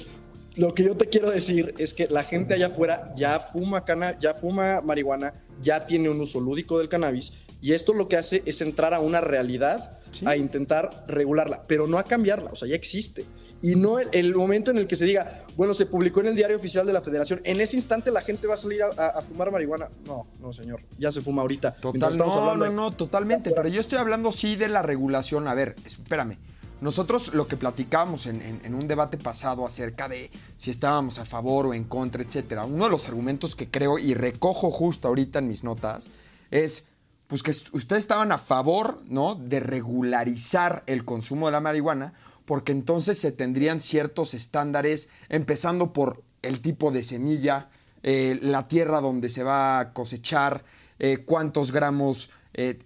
lo 0.55 0.75
que 0.75 0.83
yo 0.83 0.95
te 0.95 1.07
quiero 1.07 1.31
decir 1.31 1.73
es 1.79 1.95
que 1.95 2.07
la 2.07 2.23
gente 2.23 2.53
allá 2.53 2.67
afuera 2.67 3.11
ya 3.17 3.39
fuma 3.39 3.85
cana, 3.85 4.19
ya 4.19 4.35
fuma 4.35 4.81
marihuana, 4.81 5.33
ya 5.63 5.87
tiene 5.87 6.09
un 6.09 6.21
uso 6.21 6.39
lúdico 6.39 6.77
del 6.77 6.89
cannabis, 6.89 7.33
y 7.59 7.73
esto 7.73 7.95
lo 7.95 8.07
que 8.07 8.17
hace 8.17 8.43
es 8.45 8.61
entrar 8.61 8.93
a 8.93 8.99
una 8.99 9.19
realidad, 9.19 9.97
a 10.25 10.35
intentar 10.37 11.05
regularla, 11.07 11.63
pero 11.65 11.87
no 11.87 11.97
a 11.97 12.03
cambiarla, 12.03 12.51
o 12.51 12.55
sea, 12.55 12.67
ya 12.67 12.75
existe. 12.75 13.25
Y 13.63 13.75
no 13.75 13.97
el, 13.97 14.09
el 14.11 14.35
momento 14.35 14.69
en 14.69 14.77
el 14.77 14.85
que 14.85 14.95
se 14.95 15.05
diga, 15.05 15.42
bueno, 15.55 15.73
se 15.73 15.85
publicó 15.85 16.21
en 16.21 16.27
el 16.27 16.35
diario 16.35 16.57
oficial 16.57 16.85
de 16.85 16.93
la 16.93 17.01
federación, 17.01 17.41
en 17.43 17.61
ese 17.61 17.75
instante 17.75 18.11
la 18.11 18.21
gente 18.21 18.47
va 18.47 18.55
a 18.55 18.57
salir 18.57 18.81
a, 18.83 18.87
a- 18.87 19.19
a 19.19 19.21
fumar 19.21 19.51
marihuana. 19.51 19.89
No, 20.05 20.25
no, 20.39 20.53
señor, 20.53 20.81
ya 20.97 21.11
se 21.11 21.21
fuma 21.21 21.41
ahorita. 21.43 21.75
Total, 21.75 22.17
no, 22.17 22.55
no, 22.55 22.69
no, 22.69 22.91
totalmente. 22.91 23.51
Pero 23.51 23.67
yo 23.69 23.79
estoy 23.81 23.97
hablando 23.99 24.31
sí 24.31 24.55
de 24.55 24.67
la 24.69 24.81
regulación. 24.81 25.47
A 25.47 25.53
ver, 25.53 25.75
espérame. 25.85 26.37
Nosotros 26.81 27.33
lo 27.33 27.47
que 27.47 27.55
platicábamos 27.55 28.25
en, 28.25 28.41
en- 28.41 28.61
en 28.65 28.75
un 28.75 28.87
debate 28.89 29.17
pasado 29.17 29.65
acerca 29.65 30.09
de 30.09 30.29
si 30.57 30.69
estábamos 30.69 31.17
a 31.17 31.23
favor 31.25 31.67
o 31.67 31.73
en 31.73 31.85
contra, 31.85 32.21
etcétera. 32.23 32.65
Uno 32.65 32.85
de 32.85 32.91
los 32.91 33.07
argumentos 33.07 33.55
que 33.55 33.69
creo 33.69 33.99
y 33.99 34.13
recojo 34.15 34.69
justo 34.69 35.07
ahorita 35.07 35.39
en 35.39 35.47
mis 35.47 35.63
notas 35.63 36.09
es 36.51 36.87
pues 37.27 37.41
que 37.41 37.51
ustedes 37.51 38.03
estaban 38.03 38.31
a 38.33 38.37
favor, 38.37 38.99
¿no? 39.07 39.33
De 39.35 39.59
regularizar 39.61 40.83
el 40.87 41.05
consumo 41.05 41.45
de 41.47 41.53
la 41.53 41.61
marihuana, 41.61 42.13
porque 42.45 42.71
entonces 42.71 43.17
se 43.17 43.31
tendrían 43.31 43.81
ciertos 43.81 44.33
estándares, 44.33 45.09
empezando 45.29 45.93
por 45.93 46.23
el 46.41 46.61
tipo 46.61 46.91
de 46.91 47.03
semilla, 47.03 47.69
eh, 48.03 48.37
la 48.41 48.67
tierra 48.67 48.99
donde 49.01 49.29
se 49.29 49.43
va 49.43 49.79
a 49.79 49.93
cosechar, 49.93 50.63
eh, 50.99 51.19
cuántos 51.25 51.71
gramos 51.71 52.31
eh, 52.55 52.77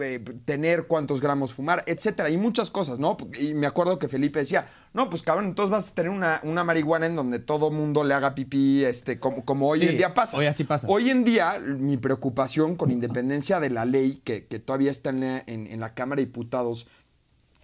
eh, 0.00 0.22
tener, 0.44 0.86
cuántos 0.86 1.22
gramos 1.22 1.54
fumar, 1.54 1.82
etcétera, 1.86 2.28
y 2.28 2.36
muchas 2.36 2.68
cosas, 2.70 2.98
¿no? 2.98 3.16
Y 3.40 3.54
me 3.54 3.66
acuerdo 3.66 3.98
que 3.98 4.06
Felipe 4.06 4.40
decía, 4.40 4.68
no, 4.92 5.08
pues 5.08 5.22
cabrón, 5.22 5.46
entonces 5.46 5.70
vas 5.70 5.90
a 5.90 5.94
tener 5.94 6.10
una, 6.10 6.40
una 6.42 6.62
marihuana 6.62 7.06
en 7.06 7.16
donde 7.16 7.38
todo 7.38 7.70
mundo 7.70 8.04
le 8.04 8.12
haga 8.12 8.34
pipí, 8.34 8.84
este, 8.84 9.18
como, 9.18 9.46
como 9.46 9.66
hoy 9.68 9.78
Sí, 9.78 9.88
en 9.88 9.96
día 9.96 10.12
pasa. 10.12 10.36
hoy 10.36 10.44
así 10.44 10.64
pasa. 10.64 10.86
Hoy 10.90 11.08
en 11.08 11.24
día, 11.24 11.58
mi 11.58 11.96
preocupación 11.96 12.76
con 12.76 12.90
independencia 12.90 13.60
de 13.60 13.70
la 13.70 13.86
ley, 13.86 14.20
que, 14.24 14.46
que 14.46 14.58
todavía 14.58 14.90
está 14.90 15.08
en 15.08 15.22
en- 15.22 15.66
en 15.68 15.80
la 15.80 15.94
Cámara 15.94 16.20
de 16.20 16.26
Diputados 16.26 16.86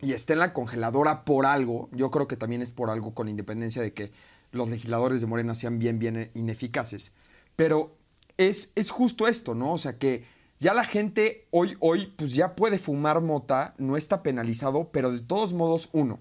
y 0.01 0.13
está 0.13 0.33
en 0.33 0.41
la 0.41 0.53
congeladora 0.53 1.25
por 1.25 1.47
algo, 1.47 1.89
yo 1.93 2.11
creo 2.11 2.29
que 2.29 2.37
también 2.37 2.63
es 2.63 2.71
por 2.71 2.91
algo 2.91 3.15
con 3.15 3.29
independencia 3.29 3.83
de 3.83 3.93
que 3.93 4.13
los 4.53 4.69
legisladores 4.69 5.21
de 5.21 5.27
Morena 5.27 5.55
sean 5.55 5.79
bien, 5.79 5.99
bien 5.99 6.31
ineficaces. 6.35 7.15
Pero 7.57 7.97
es, 8.37 8.73
es 8.75 8.91
justo 8.91 9.27
esto, 9.27 9.55
¿no? 9.55 9.73
O 9.73 9.79
sea 9.79 9.99
que 9.99 10.25
ya 10.61 10.75
la 10.75 10.85
gente 10.85 11.47
hoy, 11.51 11.77
hoy, 11.81 12.13
pues 12.17 12.35
ya 12.35 12.55
puede 12.55 12.79
fumar 12.79 13.21
mota, 13.21 13.75
no 13.79 13.97
está 13.97 14.23
penalizado, 14.23 14.91
pero 14.93 15.13
de 15.13 15.21
todos 15.21 15.53
modos, 15.55 15.89
uno, 15.93 16.21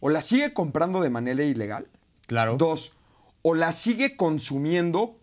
o 0.00 0.08
la 0.08 0.22
sigue 0.22 0.52
comprando 0.52 1.00
de 1.00 1.10
manera 1.10 1.44
ilegal, 1.44 1.88
Claro. 2.26 2.56
Dos, 2.56 2.94
o 3.42 3.54
la 3.54 3.72
sigue 3.72 4.16
consumiendo 4.16 5.18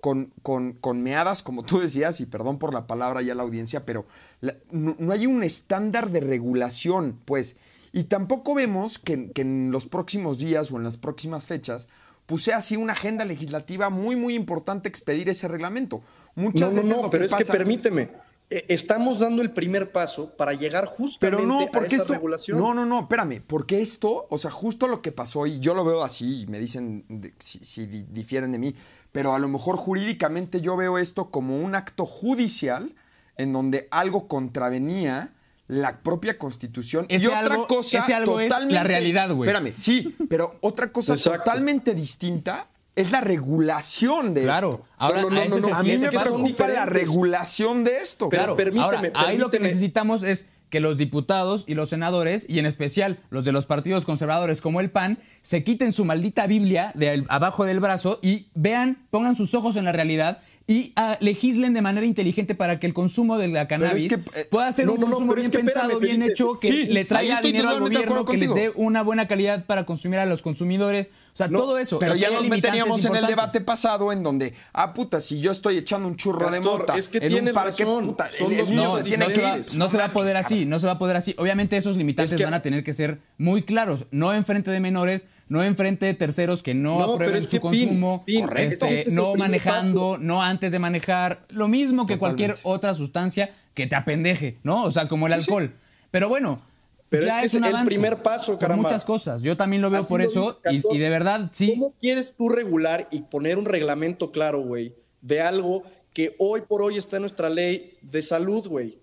con, 0.00 0.32
con- 0.42 0.72
con 0.74 1.02
meadas, 1.02 1.42
como 1.42 1.62
tú 1.62 1.78
decías, 1.80 2.20
y 2.20 2.26
perdón 2.26 2.58
por 2.58 2.72
la 2.74 2.86
palabra 2.86 3.22
ya 3.22 3.32
a 3.32 3.36
la 3.36 3.42
audiencia, 3.42 3.84
pero 3.86 4.06
la- 4.40 4.56
no, 4.70 4.94
no 4.98 5.12
hay 5.12 5.26
un 5.26 5.42
estándar 5.42 6.10
de 6.10 6.20
regulación, 6.20 7.18
pues. 7.24 7.56
Y 7.92 8.04
tampoco 8.04 8.54
vemos 8.54 8.98
que, 8.98 9.30
que 9.32 9.42
en 9.42 9.70
los 9.70 9.86
próximos 9.86 10.38
días 10.38 10.70
o 10.70 10.76
en 10.76 10.84
las 10.84 10.96
próximas 10.96 11.46
fechas, 11.46 11.88
pues 12.26 12.42
sea 12.42 12.58
así 12.58 12.76
una 12.76 12.92
agenda 12.92 13.24
legislativa 13.24 13.88
muy, 13.88 14.16
muy 14.16 14.34
importante 14.34 14.88
expedir 14.88 15.28
ese 15.28 15.48
reglamento. 15.48 16.02
Muchas 16.34 16.70
No, 16.72 16.76
no, 16.76 16.82
veces 16.82 16.96
no, 16.96 17.02
lo 17.04 17.10
pero 17.10 17.26
que 17.28 17.34
es 17.42 17.46
que 17.46 17.52
permíteme. 17.52 18.10
eh, 18.50 18.64
Estamos 18.68 19.20
dando 19.20 19.40
el 19.42 19.52
primer 19.52 19.92
paso 19.92 20.30
para 20.36 20.52
llegar 20.52 20.84
justamente 20.86 21.20
Pero 21.20 21.46
no, 21.46 21.60
a 21.62 21.66
porque 21.68 21.94
esa 21.94 22.02
esto. 22.02 22.12
regulación. 22.14 22.58
No, 22.58 22.74
no, 22.74 22.84
no, 22.84 23.00
espérame. 23.00 23.40
Porque 23.46 23.80
esto, 23.80 24.26
o 24.28 24.36
sea, 24.38 24.50
justo 24.50 24.88
lo 24.88 25.00
que 25.00 25.12
pasó, 25.12 25.46
y 25.46 25.60
yo 25.60 25.74
lo 25.74 25.84
veo 25.84 26.02
así, 26.04 26.42
y 26.42 26.46
me 26.48 26.58
dicen 26.58 27.04
de- 27.08 27.32
si, 27.38 27.60
si 27.64 27.86
di- 27.86 28.04
difieren 28.10 28.52
de 28.52 28.58
mí, 28.58 28.74
pero 29.16 29.34
a 29.34 29.38
lo 29.38 29.48
mejor 29.48 29.76
jurídicamente 29.76 30.60
yo 30.60 30.76
veo 30.76 30.98
esto 30.98 31.30
como 31.30 31.58
un 31.58 31.74
acto 31.74 32.06
judicial 32.06 32.94
en 33.36 33.52
donde 33.52 33.88
algo 33.90 34.28
contravenía 34.28 35.32
la 35.68 35.98
propia 36.00 36.38
constitución. 36.38 37.06
Ese 37.08 37.24
y 37.24 37.28
otra 37.28 37.40
algo- 37.40 37.66
cosa. 37.66 37.98
ese 37.98 38.14
algo 38.14 38.38
es 38.38 38.48
la 38.50 38.56
totalmente- 38.56 38.84
realidad, 38.88 39.30
güey. 39.34 39.48
Espérame, 39.50 39.74
sí, 39.76 40.14
pero 40.28 40.56
otra 40.60 40.92
cosa 40.92 41.14
Exacto. 41.14 41.40
totalmente 41.40 41.94
distinta 41.94 42.68
es 42.94 43.10
la 43.10 43.20
regulación 43.20 44.32
de 44.32 44.42
Claro. 44.42 44.70
esto. 44.70 44.84
Ahora, 44.96 45.22
No, 45.22 45.30
no, 45.30 45.40
a 45.40 45.44
no, 45.46 45.74
A 45.74 45.82
mí 45.82 45.98
me 45.98 46.10
preocupa 46.10 46.68
la 46.68 46.86
regulación 46.86 47.84
de 47.84 47.96
esto. 47.98 48.28
Pero 48.28 48.42
Claro, 48.42 48.56
permíteme, 48.56 48.84
ahora, 48.84 49.12
ahí 49.14 49.38
lo 49.38 49.50
que 49.50 49.60
necesitamos 49.60 50.22
es 50.22 50.46
que 50.70 50.80
los 50.80 50.98
diputados 50.98 51.64
y 51.66 51.74
los 51.74 51.90
senadores, 51.90 52.46
y 52.48 52.58
en 52.58 52.66
especial 52.66 53.18
los 53.30 53.44
de 53.44 53.52
los 53.52 53.66
partidos 53.66 54.04
conservadores 54.04 54.60
como 54.60 54.80
el 54.80 54.90
PAN, 54.90 55.18
se 55.42 55.64
quiten 55.64 55.92
su 55.92 56.04
maldita 56.04 56.46
Biblia 56.46 56.92
de 56.94 57.24
abajo 57.28 57.64
del 57.64 57.80
brazo 57.80 58.18
y 58.22 58.48
vean, 58.54 59.06
pongan 59.10 59.36
sus 59.36 59.54
ojos 59.54 59.76
en 59.76 59.84
la 59.84 59.92
realidad 59.92 60.38
y 60.68 60.92
ah, 60.96 61.16
legislen 61.20 61.74
de 61.74 61.80
manera 61.82 62.04
inteligente 62.06 62.56
para 62.56 62.80
que 62.80 62.88
el 62.88 62.92
consumo 62.92 63.38
de 63.38 63.46
la 63.46 63.68
cannabis 63.68 64.08
que, 64.08 64.16
eh, 64.34 64.46
pueda 64.50 64.72
ser 64.72 64.86
no, 64.86 64.94
un 64.94 65.00
no, 65.00 65.06
consumo 65.06 65.34
bien 65.34 65.46
es 65.46 65.52
que 65.52 65.58
pensado, 65.58 65.90
espérame, 65.92 66.00
bien 66.02 66.16
Felipe. 66.16 66.32
hecho, 66.32 66.58
que 66.58 66.66
Sí, 66.66 66.86
le 66.86 67.04
traiga 67.04 67.40
dinero 67.40 67.68
al 67.68 67.78
gobierno, 67.78 68.24
que 68.24 68.36
le 68.36 68.48
dé 68.48 68.72
una 68.74 69.02
buena 69.02 69.28
calidad 69.28 69.64
para 69.64 69.86
consumir 69.86 70.18
a 70.18 70.26
los 70.26 70.42
consumidores. 70.42 71.06
O 71.32 71.36
sea, 71.36 71.46
No, 71.46 71.60
todo 71.60 71.78
eso. 71.78 72.00
Pero 72.00 72.16
ya 72.16 72.30
nos 72.30 72.48
meteríamos 72.48 73.04
en 73.04 73.14
el 73.14 73.26
debate 73.26 73.60
pasado 73.60 74.10
en 74.12 74.24
donde, 74.24 74.54
ah, 74.72 74.92
puta, 74.92 75.20
si 75.20 75.40
yo 75.40 75.52
estoy 75.52 75.76
echando 75.78 76.08
un 76.08 76.16
churro 76.16 76.50
de 76.50 76.58
mota 76.58 76.98
es 76.98 77.08
que 77.08 77.18
en 77.18 77.46
un 77.46 77.54
parque, 77.54 77.84
razón, 77.84 78.06
puta, 78.06 78.28
No, 78.72 78.96
se 78.96 79.04
tiene 79.04 79.18
no 79.18 79.26
que 79.28 79.34
se, 79.34 79.42
va, 79.42 79.58
ir. 79.58 79.66
no 79.74 79.88
se 79.88 79.98
va 79.98 80.06
a 80.06 80.12
poder 80.12 80.36
así, 80.36 80.64
no 80.64 80.80
se 80.80 80.86
va 80.86 80.92
a 80.94 80.98
poder 80.98 81.14
así. 81.16 81.34
Obviamente 81.38 81.76
esos 81.76 81.96
limitantes 81.96 82.32
Es 82.32 82.38
que- 82.38 82.44
van 82.44 82.54
a 82.54 82.62
tener 82.62 82.82
que 82.82 82.92
ser 82.92 83.20
muy 83.38 83.62
claros, 83.62 84.06
no 84.10 84.34
enfrente 84.34 84.72
de 84.72 84.80
menores, 84.80 85.26
no 85.48 85.62
enfrente 85.62 86.06
de 86.06 86.14
terceros 86.14 86.62
que 86.62 86.74
no, 86.74 86.98
No, 86.98 87.14
aprueben 87.14 87.36
es 87.36 87.44
su 87.44 87.50
que, 87.50 87.60
Pin, 87.60 87.88
consumo, 87.88 88.24
Pin, 88.24 88.44
este, 88.56 88.64
este 88.66 89.00
es 89.02 89.08
el 89.08 89.14
no 89.14 89.34
manejando, 89.36 90.12
paso. 90.12 90.22
no 90.22 90.42
antes 90.42 90.72
de 90.72 90.78
manejar, 90.78 91.44
lo 91.50 91.68
mismo 91.68 92.06
que 92.06 92.18
cualquier 92.18 92.56
otra 92.64 92.94
sustancia 92.94 93.48
que 93.74 93.86
te 93.86 93.94
apendeje, 93.94 94.56
¿no? 94.64 94.84
O 94.84 94.90
sea, 94.90 95.06
como 95.08 95.26
el 95.28 95.32
alcohol. 95.34 95.72
Pero 96.10 96.28
bueno, 96.28 96.60
Pero 97.08 97.26
ya 97.26 97.36
es 97.36 97.40
que 97.42 97.46
es, 97.46 97.52
es 97.54 97.58
un 97.60 97.64
el 97.66 97.70
avance 97.74 97.88
primer 97.94 98.22
paso, 98.22 98.58
caramba. 98.58 98.82
muchas 98.82 99.04
cosas. 99.04 99.42
Yo 99.42 99.56
también 99.56 99.82
lo 99.82 99.90
veo 99.90 100.00
Así 100.00 100.08
por 100.08 100.20
lo 100.20 100.26
eso 100.28 100.40
dice 100.40 100.58
y, 100.70 100.74
Castor. 100.82 100.96
y 100.96 100.98
de 100.98 101.08
verdad 101.10 101.48
sí. 101.52 101.70
¿Cómo 101.78 101.94
quieres 102.00 102.34
tú 102.36 102.48
regular 102.48 103.06
y 103.12 103.20
poner 103.20 103.58
un 103.58 103.66
reglamento 103.66 104.32
claro, 104.32 104.60
güey, 104.62 104.94
de 105.20 105.40
algo 105.42 105.84
que 106.12 106.34
hoy 106.40 106.62
por 106.62 106.82
hoy 106.82 106.96
está 106.98 107.16
en 107.16 107.22
nuestra 107.22 107.48
ley 107.50 107.92
de 108.02 108.22
salud, 108.22 108.66
güey? 108.66 108.98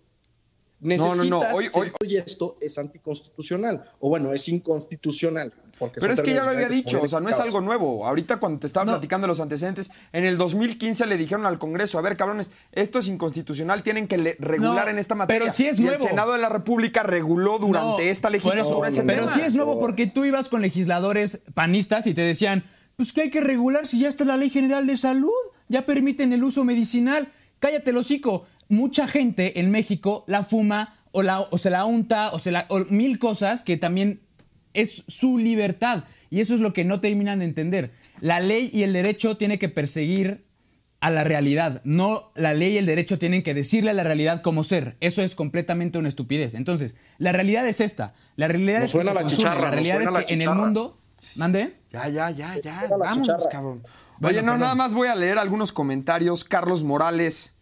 Necesitas, 0.81 1.15
No, 1.17 1.23
no, 1.23 1.29
no, 1.29 1.55
hoy- 1.55 1.69
hoy- 1.71 1.91
y 2.05 2.17
esto 2.17 2.57
es 2.59 2.77
anticonstitucional, 2.77 3.85
o 4.01 4.09
bueno, 4.09 4.33
es 4.33 4.49
inconstitucional. 4.49 5.53
Porque 5.79 5.99
Pero 5.99 6.13
es 6.13 6.21
que 6.21 6.33
ya 6.33 6.43
lo 6.43 6.51
había 6.51 6.69
dicho, 6.69 7.01
o 7.01 7.07
sea, 7.07 7.19
no 7.19 7.29
es 7.29 7.39
algo 7.39 7.59
nuevo. 7.61 8.05
Ahorita 8.05 8.37
cuando 8.37 8.59
te 8.59 8.67
estaba 8.67 8.85
No. 8.85 8.91
platicando 8.93 9.25
de 9.25 9.29
los 9.29 9.39
antecedentes, 9.39 9.89
en 10.11 10.23
el 10.25 10.37
2015 10.37 11.05
le 11.07 11.17
dijeron 11.17 11.45
al 11.45 11.57
Congreso, 11.59 11.97
a 11.97 12.01
ver, 12.01 12.15
cabrones, 12.15 12.51
esto 12.71 12.99
es 12.99 13.07
inconstitucional, 13.07 13.81
tienen 13.83 14.07
que 14.07 14.37
regular 14.39 14.85
No, 14.85 14.91
en 14.91 14.99
esta 14.99 15.15
materia. 15.15 15.41
pero 15.41 15.53
sí 15.53 15.65
es 15.65 15.79
y 15.79 15.81
nuevo. 15.81 16.01
el 16.03 16.09
Senado 16.09 16.33
de 16.33 16.39
la 16.39 16.49
República 16.49 17.03
reguló 17.03 17.57
durante 17.59 18.03
No, 18.05 18.09
esta 18.11 18.29
legislatura 18.29 18.89
ese 18.89 19.03
Pero 19.03 19.21
tema. 19.21 19.33
sí 19.33 19.41
es 19.41 19.53
nuevo 19.55 19.79
porque 19.79 20.07
tú 20.07 20.25
ibas 20.25 20.47
con 20.49 20.61
legisladores 20.61 21.39
panistas 21.53 22.05
y 22.07 22.13
te 22.13 22.21
decían, 22.21 22.63
pues 22.95 23.11
que 23.11 23.21
hay 23.21 23.29
que 23.29 23.41
regular 23.41 23.87
si 23.87 23.99
ya 23.99 24.09
está 24.09 24.25
la 24.25 24.37
Ley 24.37 24.49
General 24.51 24.85
de 24.85 24.95
Salud, 24.97 25.31
ya 25.69 25.85
permiten 25.85 26.33
el 26.33 26.43
uso 26.43 26.63
medicinal. 26.63 27.27
Cállate 27.59 27.91
el 27.91 27.97
hocico. 27.97 28.45
Mucha 28.69 29.07
gente 29.07 29.59
en 29.59 29.71
México 29.71 30.23
la 30.27 30.43
fuma 30.43 30.95
o, 31.11 31.23
la, 31.23 31.41
o 31.41 31.57
se 31.57 31.69
la 31.69 31.85
unta 31.85 32.31
o, 32.31 32.39
se 32.39 32.51
la, 32.51 32.65
o 32.69 32.79
mil 32.89 33.19
cosas 33.19 33.63
que 33.63 33.77
también 33.77 34.21
es 34.73 35.03
su 35.07 35.37
libertad. 35.37 36.03
Y 36.29 36.39
eso 36.39 36.53
es 36.53 36.59
lo 36.59 36.73
que 36.73 36.85
no 36.85 36.99
terminan 36.99 37.39
de 37.39 37.45
entender. 37.45 37.91
La 38.21 38.39
ley 38.39 38.69
y 38.73 38.83
el 38.83 38.93
derecho 38.93 39.37
tienen 39.37 39.59
que 39.59 39.69
perseguir 39.69 40.43
a 40.99 41.09
la 41.11 41.23
realidad. 41.23 41.81
No 41.83 42.31
la 42.35 42.53
ley 42.53 42.73
y 42.73 42.77
el 42.77 42.85
derecho 42.85 43.19
tienen 43.19 43.43
que 43.43 43.53
decirle 43.53 43.89
a 43.89 43.93
la 43.93 44.03
realidad 44.05 44.41
cómo 44.41 44.63
ser. 44.63 44.95
Eso 45.01 45.21
es 45.21 45.35
completamente 45.35 45.99
una 45.99 46.07
estupidez. 46.07 46.53
Entonces, 46.55 46.95
la 47.17 47.33
realidad 47.33 47.67
es 47.67 47.81
esta. 47.81 48.13
La 48.37 48.47
realidad 48.47 48.79
Nos 48.79 48.85
es 48.85 48.91
que 48.93 49.03
suena 49.03 49.11
se 49.11 49.23
la 49.23 49.29
chicharra, 49.29 49.61
La 49.61 49.71
realidad 49.71 49.95
suena 49.95 50.11
la 50.11 50.19
es 50.21 50.25
que 50.25 50.33
en 50.33 50.41
el 50.41 50.49
mundo... 50.55 50.99
¿Mande? 51.37 51.75
Ya, 51.91 52.09
ya, 52.09 52.31
ya, 52.31 52.57
ya. 52.59 52.87
Vámonos, 52.89 53.27
chicharra. 53.27 53.49
cabrón. 53.49 53.83
Bueno, 54.19 54.37
Oye, 54.37 54.41
no, 54.45 54.53
perdón. 54.53 54.59
nada 54.61 54.75
más 54.75 54.93
voy 54.93 55.07
a 55.07 55.15
leer 55.15 55.37
algunos 55.37 55.71
comentarios. 55.71 56.43
Carlos 56.43 56.83
Morales. 56.83 57.52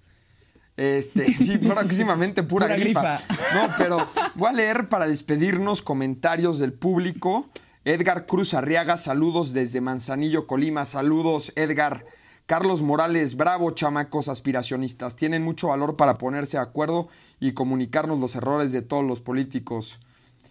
Este, 0.77 1.33
sí, 1.35 1.57
próximamente 1.57 2.43
pura, 2.43 2.67
Pura 2.67 2.77
grifa. 2.77 3.17
grifa. 3.17 3.33
No, 3.55 3.73
pero 3.77 4.07
voy 4.35 4.49
a 4.49 4.53
leer 4.53 4.87
para 4.89 5.07
despedirnos 5.07 5.81
comentarios 5.81 6.59
del 6.59 6.73
público. 6.73 7.49
Edgar 7.83 8.25
Cruz 8.25 8.53
Arriaga, 8.53 8.97
saludos 8.97 9.53
desde 9.53 9.81
Manzanillo, 9.81 10.47
Colima. 10.47 10.85
Saludos, 10.85 11.51
Edgar. 11.55 12.05
Carlos 12.45 12.81
Morales, 12.83 13.37
bravo, 13.37 13.71
chamacos 13.71 14.27
aspiracionistas. 14.27 15.15
Tienen 15.15 15.41
mucho 15.43 15.69
valor 15.69 15.95
para 15.95 16.17
ponerse 16.17 16.57
de 16.57 16.63
acuerdo 16.63 17.07
y 17.39 17.53
comunicarnos 17.53 18.19
los 18.19 18.35
errores 18.35 18.71
de 18.73 18.81
todos 18.81 19.05
los 19.05 19.21
políticos. 19.21 19.99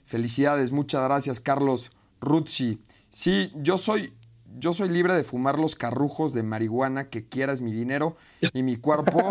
Felicidades, 0.06 0.72
muchas 0.72 1.04
gracias, 1.04 1.40
Carlos 1.40 1.92
Ruzzi. 2.20 2.80
Sí, 3.10 3.52
yo 3.56 3.76
soy, 3.76 4.14
yo 4.58 4.72
soy 4.72 4.88
libre 4.88 5.12
de 5.14 5.24
fumar 5.24 5.58
los 5.58 5.76
carrujos 5.76 6.32
de 6.32 6.42
marihuana 6.42 7.08
que 7.10 7.28
quieras 7.28 7.60
mi 7.60 7.70
dinero 7.72 8.16
y 8.54 8.62
mi 8.62 8.76
cuerpo, 8.76 9.30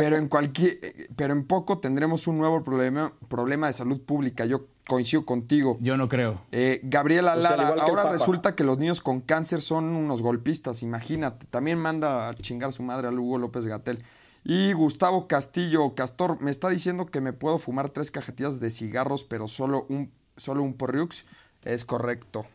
pero 0.00 0.16
en 0.16 0.28
cualquier, 0.28 0.78
pero 1.14 1.32
en 1.32 1.44
poco 1.44 1.78
tendremos 1.78 2.26
un 2.26 2.38
nuevo 2.38 2.64
problema, 2.64 3.12
problema 3.28 3.66
de 3.66 3.74
salud 3.74 4.00
pública. 4.00 4.46
Yo 4.46 4.66
coincido 4.86 5.26
contigo. 5.26 5.76
Yo 5.80 5.96
no 5.96 6.08
creo. 6.08 6.40
Eh, 6.52 6.80
Gabriela 6.82 7.34
O 7.36 7.40
sea, 7.40 7.50
al 7.50 7.56
Lara, 7.58 7.74
que 7.74 7.80
ahora 7.80 8.10
resulta 8.10 8.56
que 8.56 8.64
los 8.64 8.78
niños 8.78 9.00
con 9.00 9.20
cáncer 9.20 9.60
son 9.60 9.84
unos 9.84 10.22
golpistas, 10.22 10.82
imagínate. 10.82 11.46
También 11.46 11.78
manda 11.78 12.28
a 12.28 12.34
chingar 12.34 12.72
su 12.72 12.82
madre 12.82 13.08
a 13.08 13.10
Hugo 13.10 13.38
López 13.38 13.66
Gatel. 13.66 14.02
Y 14.42 14.72
Gustavo 14.72 15.28
Castillo, 15.28 15.94
Castor, 15.94 16.40
me 16.40 16.50
está 16.50 16.70
diciendo 16.70 17.06
que 17.06 17.20
me 17.20 17.34
puedo 17.34 17.58
fumar 17.58 17.90
tres 17.90 18.10
cajetillas 18.10 18.58
de 18.58 18.70
cigarros, 18.70 19.22
pero 19.22 19.48
solo 19.48 19.86
un, 19.90 20.10
solo 20.36 20.62
un 20.62 20.74
porriux. 20.74 21.26
Es 21.62 21.84
correcto, 21.84 22.46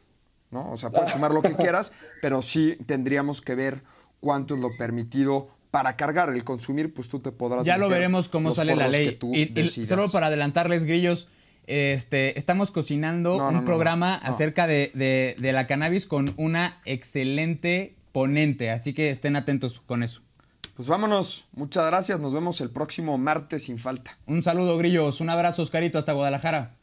¿no? 0.49 0.71
O 0.71 0.77
sea, 0.77 0.89
puedes 0.89 1.13
fumar 1.13 1.31
lo 1.31 1.43
que 1.43 1.53
quieras, 1.55 1.93
pero 2.23 2.41
sí 2.41 2.75
tendríamos 2.87 3.41
que 3.41 3.53
ver 3.53 3.83
cuánto 4.19 4.55
es 4.55 4.61
lo 4.61 4.75
permitido 4.75 5.54
para 5.75 5.97
cargar. 5.97 6.29
El 6.29 6.43
consumir, 6.45 6.93
pues 6.93 7.09
tú 7.09 7.19
te 7.19 7.31
podrás 7.33 7.65
Ya 7.65 7.77
lo 7.77 7.89
veremos 7.89 8.29
cómo 8.29 8.53
sale 8.53 8.75
la 8.77 8.87
ley. 8.87 9.11
tú 9.19 9.33
Y, 9.33 9.45
solo 9.67 10.09
para 10.09 10.27
adelantarles, 10.27 10.85
grillos, 10.85 11.27
este, 11.67 12.37
estamos 12.39 12.71
cocinando 12.71 13.37
No, 13.37 13.47
un 13.49 13.53
no, 13.55 13.59
no, 13.59 13.65
programa 13.65 14.17
no, 14.17 14.23
no. 14.23 14.29
acerca 14.29 14.67
de, 14.67 14.91
de- 14.93 15.35
de 15.37 15.51
la 15.51 15.67
cannabis 15.67 16.05
con 16.05 16.33
una 16.37 16.79
excelente 16.85 17.95
ponente, 18.13 18.69
así 18.71 18.93
que 18.93 19.09
estén 19.09 19.35
atentos 19.35 19.81
con 19.85 20.01
eso. 20.03 20.21
Pues 20.77 20.87
vámonos. 20.87 21.45
Muchas 21.53 21.85
gracias. 21.87 22.19
Nos 22.21 22.33
vemos 22.33 22.61
el 22.61 22.69
próximo 22.69 23.17
martes 23.17 23.63
sin 23.63 23.77
falta. 23.79 24.17
Un 24.27 24.43
saludo, 24.43 24.77
grillos. 24.77 25.19
Un 25.21 25.29
abrazo, 25.29 25.61
Oscarito, 25.61 25.97
hasta 25.99 26.13
Guadalajara. 26.13 26.75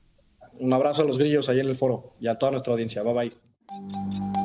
Un 0.59 0.72
abrazo 0.74 1.03
a 1.03 1.05
los 1.07 1.16
grillos 1.18 1.49
ahí 1.49 1.61
en 1.61 1.68
el 1.68 1.76
foro 1.76 2.12
y 2.20 2.26
a 2.26 2.34
toda 2.36 2.53
nuestra 2.53 2.72
audiencia. 2.74 3.03
Bye 3.03 3.14
bye. 3.14 4.41